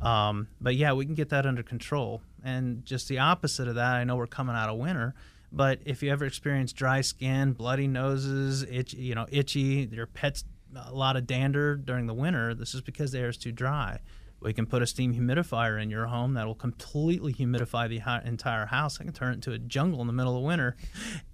Um, 0.00 0.48
but 0.60 0.76
yeah, 0.76 0.92
we 0.92 1.04
can 1.04 1.14
get 1.14 1.30
that 1.30 1.46
under 1.46 1.62
control. 1.62 2.22
And 2.44 2.84
just 2.84 3.08
the 3.08 3.18
opposite 3.18 3.68
of 3.68 3.74
that, 3.74 3.94
I 3.94 4.04
know 4.04 4.16
we're 4.16 4.26
coming 4.26 4.56
out 4.56 4.68
of 4.68 4.78
winter. 4.78 5.14
But 5.50 5.80
if 5.84 6.02
you 6.02 6.10
ever 6.12 6.24
experience 6.24 6.72
dry 6.72 7.00
skin, 7.00 7.52
bloody 7.52 7.86
noses, 7.86 8.62
itch, 8.62 8.94
you 8.94 9.14
know, 9.14 9.26
itchy, 9.30 9.88
your 9.90 10.06
pets 10.06 10.44
a 10.76 10.92
lot 10.92 11.16
of 11.16 11.26
dander 11.26 11.74
during 11.76 12.06
the 12.06 12.14
winter, 12.14 12.54
this 12.54 12.74
is 12.74 12.82
because 12.82 13.12
the 13.12 13.18
air 13.18 13.28
is 13.28 13.38
too 13.38 13.52
dry. 13.52 14.00
We 14.40 14.52
can 14.52 14.66
put 14.66 14.82
a 14.82 14.86
steam 14.86 15.14
humidifier 15.14 15.82
in 15.82 15.90
your 15.90 16.06
home 16.06 16.34
that 16.34 16.46
will 16.46 16.54
completely 16.54 17.32
humidify 17.32 17.88
the 17.88 18.00
entire 18.24 18.66
house. 18.66 19.00
I 19.00 19.04
can 19.04 19.12
turn 19.12 19.32
it 19.32 19.36
into 19.36 19.52
a 19.52 19.58
jungle 19.58 20.00
in 20.00 20.06
the 20.06 20.12
middle 20.12 20.36
of 20.36 20.44
winter. 20.44 20.76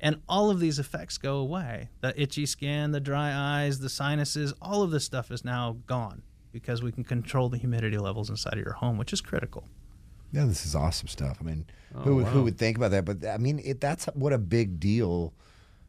And 0.01 0.23
all 0.27 0.49
of 0.49 0.59
these 0.59 0.79
effects 0.79 1.19
go 1.19 1.37
away. 1.37 1.91
The 2.01 2.19
itchy 2.19 2.47
skin, 2.47 2.93
the 2.93 3.01
dry 3.01 3.35
eyes, 3.35 3.81
the 3.81 3.91
sinuses, 3.91 4.55
all 4.63 4.83
of 4.83 4.91
this 4.91 5.05
stuff 5.05 5.31
is 5.31 5.45
now 5.45 5.77
gone 5.87 6.23
because 6.55 6.83
we 6.83 6.93
can 6.93 7.03
control 7.05 7.49
the 7.51 7.59
humidity 7.59 7.99
levels 7.99 8.31
inside 8.31 8.55
of 8.55 8.61
your 8.61 8.75
home, 8.75 8.97
which 8.97 9.13
is 9.13 9.21
critical. 9.21 9.69
Yeah, 10.33 10.45
this 10.47 10.65
is 10.65 10.75
awesome 10.75 11.09
stuff. 11.09 11.39
I 11.41 11.45
mean, 11.45 11.67
Oh, 11.95 12.01
who 12.03 12.17
would 12.17 12.25
wow. 12.25 12.31
who 12.31 12.43
would 12.45 12.57
think 12.59 12.77
about 12.77 12.93
that? 12.93 13.05
But 13.05 13.27
I 13.27 13.37
mean, 13.39 13.61
it, 13.65 13.81
that's 13.81 14.07
what 14.15 14.33
a 14.33 14.39
big 14.39 14.81
deal 14.81 15.35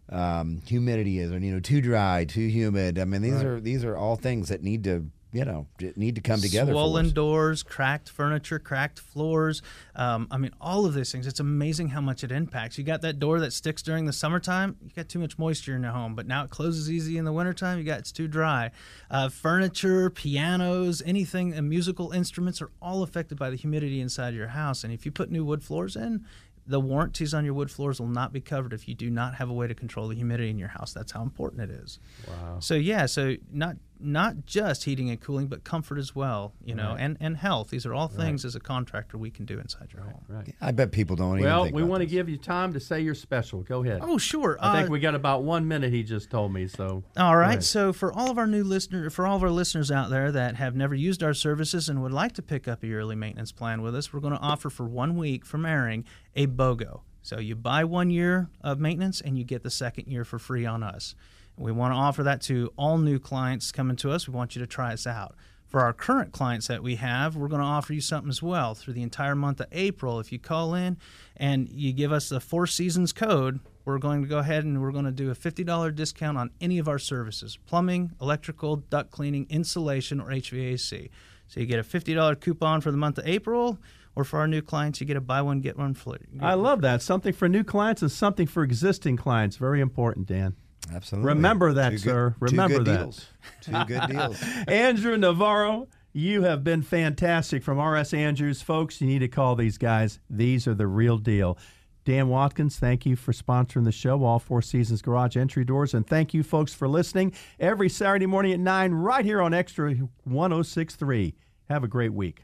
um, 0.09 0.61
humidity 0.65 1.19
is, 1.19 1.31
or 1.31 1.37
you 1.39 1.51
know, 1.53 1.59
too 1.59 1.81
dry, 1.81 2.25
too 2.25 2.47
humid. 2.47 2.99
I 2.99 3.05
mean, 3.05 3.21
these 3.21 3.41
are 3.43 3.59
these 3.61 3.83
are 3.85 3.95
all 3.95 4.15
things 4.15 4.49
that 4.49 4.61
need 4.61 4.83
to 4.83 5.05
you 5.35 5.43
know 5.43 5.67
need 5.97 6.15
to 6.15 6.21
come 6.21 6.39
together. 6.39 6.71
for 6.71 6.75
Swollen 6.75 7.07
us. 7.07 7.11
doors, 7.11 7.61
cracked 7.61 8.09
furniture, 8.09 8.57
cracked 8.57 8.99
floors. 8.99 9.61
Um, 9.93 10.27
I 10.31 10.37
mean, 10.37 10.51
all 10.61 10.85
of 10.85 10.93
these 10.93 11.11
things. 11.11 11.27
It's 11.27 11.41
amazing 11.41 11.89
how 11.89 11.99
much 11.99 12.23
it 12.23 12.31
impacts. 12.31 12.77
You 12.77 12.85
got 12.85 13.01
that 13.01 13.19
door 13.19 13.41
that 13.41 13.51
sticks 13.51 13.81
during 13.81 14.05
the 14.05 14.13
summertime. 14.13 14.77
You 14.81 14.91
got 14.95 15.09
too 15.09 15.19
much 15.19 15.37
moisture 15.37 15.75
in 15.75 15.83
your 15.83 15.91
home, 15.91 16.15
but 16.15 16.25
now 16.25 16.45
it 16.45 16.51
closes 16.51 16.89
easy 16.89 17.17
in 17.17 17.25
the 17.25 17.33
wintertime. 17.33 17.77
You 17.77 17.83
got 17.83 17.99
it's 17.99 18.13
too 18.13 18.29
dry. 18.29 18.71
Uh, 19.11 19.27
furniture, 19.27 20.09
pianos, 20.09 21.03
anything, 21.05 21.53
and 21.53 21.69
musical 21.69 22.11
instruments 22.11 22.61
are 22.61 22.71
all 22.81 23.03
affected 23.03 23.37
by 23.37 23.49
the 23.49 23.57
humidity 23.57 23.99
inside 23.99 24.33
your 24.33 24.47
house. 24.47 24.85
And 24.85 24.93
if 24.93 25.05
you 25.05 25.11
put 25.11 25.29
new 25.29 25.43
wood 25.43 25.65
floors 25.65 25.97
in, 25.97 26.23
the 26.67 26.79
warranties 26.79 27.33
on 27.33 27.45
your 27.45 27.53
wood 27.53 27.69
floors 27.69 27.99
will 27.99 28.07
not 28.07 28.33
be 28.33 28.41
covered 28.41 28.73
if 28.73 28.87
you 28.87 28.95
do 28.95 29.09
not 29.09 29.35
have 29.35 29.49
a 29.49 29.53
way 29.53 29.67
to 29.67 29.75
control 29.75 30.07
the 30.07 30.15
humidity 30.15 30.49
in 30.49 30.57
your 30.57 30.69
house. 30.69 30.93
That's 30.93 31.11
how 31.11 31.21
important 31.21 31.69
it 31.69 31.69
is. 31.69 31.99
Wow. 32.27 32.57
So 32.59 32.73
yeah, 32.73 33.05
so 33.05 33.35
not 33.51 33.75
not 33.99 34.45
just 34.45 34.83
heating 34.83 35.09
and 35.09 35.19
cooling, 35.19 35.47
but 35.47 35.63
comfort 35.63 35.97
as 35.97 36.15
well, 36.15 36.53
you 36.63 36.75
know, 36.75 36.95
and 36.97 37.17
and 37.19 37.37
health. 37.37 37.69
These 37.69 37.85
are 37.85 37.93
all 37.93 38.07
things 38.07 38.43
as 38.45 38.55
a 38.55 38.59
contractor 38.59 39.17
we 39.17 39.31
can 39.31 39.45
do 39.45 39.59
inside 39.59 39.93
your 39.93 40.03
home. 40.03 40.21
Right. 40.27 40.53
I 40.61 40.71
bet 40.71 40.91
people 40.91 41.15
don't 41.15 41.39
even. 41.39 41.45
Well, 41.45 41.63
think 41.63 41.75
we 41.75 41.81
about 41.81 41.89
want 41.91 42.01
to 42.01 42.05
give 42.07 42.27
you 42.29 42.37
time 42.37 42.73
to 42.73 42.79
say 42.79 43.01
you're 43.01 43.15
special. 43.15 43.61
Go 43.61 43.83
ahead. 43.83 44.01
Oh 44.03 44.17
sure. 44.17 44.57
I 44.59 44.77
think 44.77 44.89
Uh, 44.89 44.91
we 44.91 44.99
got 44.99 45.15
about 45.15 45.43
one 45.43 45.67
minute. 45.67 45.91
He 45.93 46.03
just 46.03 46.29
told 46.29 46.53
me 46.53 46.67
so. 46.67 47.03
All 47.17 47.37
right. 47.37 47.63
So 47.63 47.93
for 47.93 48.11
all 48.13 48.29
of 48.29 48.37
our 48.37 48.47
new 48.47 48.63
listeners, 48.63 49.13
for 49.13 49.25
all 49.25 49.37
of 49.37 49.43
our 49.43 49.49
listeners 49.49 49.91
out 49.91 50.09
there 50.09 50.31
that 50.31 50.55
have 50.55 50.75
never 50.75 50.95
used 50.95 51.23
our 51.23 51.33
services 51.33 51.89
and 51.89 52.01
would 52.03 52.13
like 52.13 52.33
to 52.33 52.41
pick 52.41 52.67
up 52.67 52.83
a 52.83 52.87
yearly 52.87 53.15
maintenance 53.15 53.51
plan 53.51 53.81
with 53.81 53.95
us, 53.95 54.11
we're 54.13 54.19
going 54.19 54.33
to 54.33 54.39
offer 54.39 54.69
for 54.69 54.85
one 54.85 55.15
week 55.17 55.45
from 55.45 55.65
airing 55.65 56.05
a 56.35 56.47
BOGO. 56.47 57.01
So 57.21 57.39
you 57.39 57.55
buy 57.55 57.83
one 57.83 58.11
year 58.11 58.49
of 58.61 58.79
maintenance 58.79 59.19
and 59.19 59.35
you 59.37 59.43
get 59.43 59.63
the 59.63 59.71
second 59.71 60.07
year 60.07 60.23
for 60.23 60.37
free 60.37 60.65
on 60.65 60.83
us. 60.83 61.15
We 61.57 61.71
want 61.71 61.93
to 61.93 61.97
offer 61.97 62.23
that 62.23 62.41
to 62.43 62.71
all 62.77 62.97
new 62.97 63.19
clients 63.19 63.71
coming 63.71 63.95
to 63.97 64.11
us. 64.11 64.27
We 64.27 64.33
want 64.33 64.55
you 64.55 64.61
to 64.61 64.67
try 64.67 64.93
us 64.93 65.07
out. 65.07 65.35
For 65.67 65.81
our 65.81 65.93
current 65.93 66.31
clients 66.31 66.67
that 66.67 66.83
we 66.83 66.95
have, 66.95 67.35
we're 67.35 67.47
going 67.47 67.61
to 67.61 67.67
offer 67.67 67.93
you 67.93 68.01
something 68.01 68.29
as 68.29 68.41
well 68.41 68.75
through 68.75 68.93
the 68.93 69.01
entire 69.01 69.35
month 69.35 69.59
of 69.59 69.67
April. 69.71 70.19
If 70.19 70.31
you 70.31 70.39
call 70.39 70.73
in 70.73 70.97
and 71.35 71.67
you 71.69 71.91
give 71.91 72.11
us 72.11 72.29
the 72.29 72.39
Four 72.39 72.67
Seasons 72.67 73.11
code, 73.11 73.59
we're 73.83 73.97
going 73.97 74.21
to 74.21 74.27
go 74.27 74.37
ahead 74.37 74.63
and 74.63 74.81
we're 74.81 74.91
going 74.91 75.05
to 75.05 75.11
do 75.11 75.31
a 75.31 75.35
$50 75.35 75.95
discount 75.95 76.37
on 76.37 76.51
any 76.61 76.77
of 76.77 76.87
our 76.87 76.99
services 76.99 77.57
plumbing, 77.65 78.11
electrical, 78.21 78.77
duct 78.77 79.11
cleaning, 79.11 79.47
insulation, 79.49 80.21
or 80.21 80.27
HVAC. 80.27 81.09
So 81.47 81.59
you 81.59 81.65
get 81.65 81.79
a 81.79 81.83
$50 81.83 82.39
coupon 82.39 82.81
for 82.81 82.91
the 82.91 82.97
month 82.97 83.17
of 83.17 83.27
April, 83.27 83.79
or 84.15 84.23
for 84.23 84.39
our 84.39 84.47
new 84.47 84.61
clients, 84.61 85.01
you 85.01 85.07
get 85.07 85.17
a 85.17 85.21
buy 85.21 85.41
one, 85.41 85.59
get 85.59 85.77
one 85.77 85.93
free. 85.93 86.17
I 86.39 86.53
love 86.53 86.81
that. 86.81 87.01
Something 87.01 87.33
for 87.33 87.49
new 87.49 87.63
clients 87.63 88.01
and 88.01 88.11
something 88.11 88.47
for 88.47 88.63
existing 88.63 89.17
clients. 89.17 89.57
Very 89.57 89.81
important, 89.81 90.27
Dan. 90.27 90.55
Absolutely. 90.93 91.27
Remember 91.29 91.73
that, 91.73 91.91
Two 91.91 91.97
sir. 91.97 92.35
Good, 92.39 92.51
Remember 92.51 92.77
two 92.79 92.83
good 92.83 92.93
that. 92.93 92.99
deals. 92.99 93.25
Two 93.61 93.85
good 93.85 94.07
deals. 94.09 94.43
Andrew 94.67 95.17
Navarro, 95.17 95.87
you 96.13 96.43
have 96.43 96.63
been 96.63 96.81
fantastic 96.83 97.63
from 97.63 97.79
RS 97.79 98.13
Andrews. 98.13 98.61
Folks, 98.61 99.01
you 99.01 99.07
need 99.07 99.19
to 99.19 99.27
call 99.27 99.55
these 99.55 99.77
guys. 99.77 100.19
These 100.29 100.67
are 100.67 100.73
the 100.75 100.87
real 100.87 101.17
deal. 101.17 101.57
Dan 102.05 102.29
Watkins, 102.29 102.77
thank 102.77 103.03
you 103.07 103.15
for 103.15 103.31
sponsoring 103.31 103.83
the 103.83 103.91
show, 103.91 104.23
All 104.23 104.37
Four 104.37 104.61
Seasons 104.61 105.01
Garage 105.01 105.35
Entry 105.35 105.65
Doors. 105.65 105.95
And 105.95 106.05
thank 106.05 106.35
you, 106.35 106.43
folks, 106.43 106.71
for 106.71 106.87
listening 106.87 107.33
every 107.59 107.89
Saturday 107.89 108.27
morning 108.27 108.53
at 108.53 108.59
9 108.59 108.91
right 108.93 109.25
here 109.25 109.41
on 109.41 109.53
Xtra 109.53 110.07
1063. 110.25 111.33
Have 111.67 111.83
a 111.83 111.87
great 111.87 112.13
week. 112.13 112.43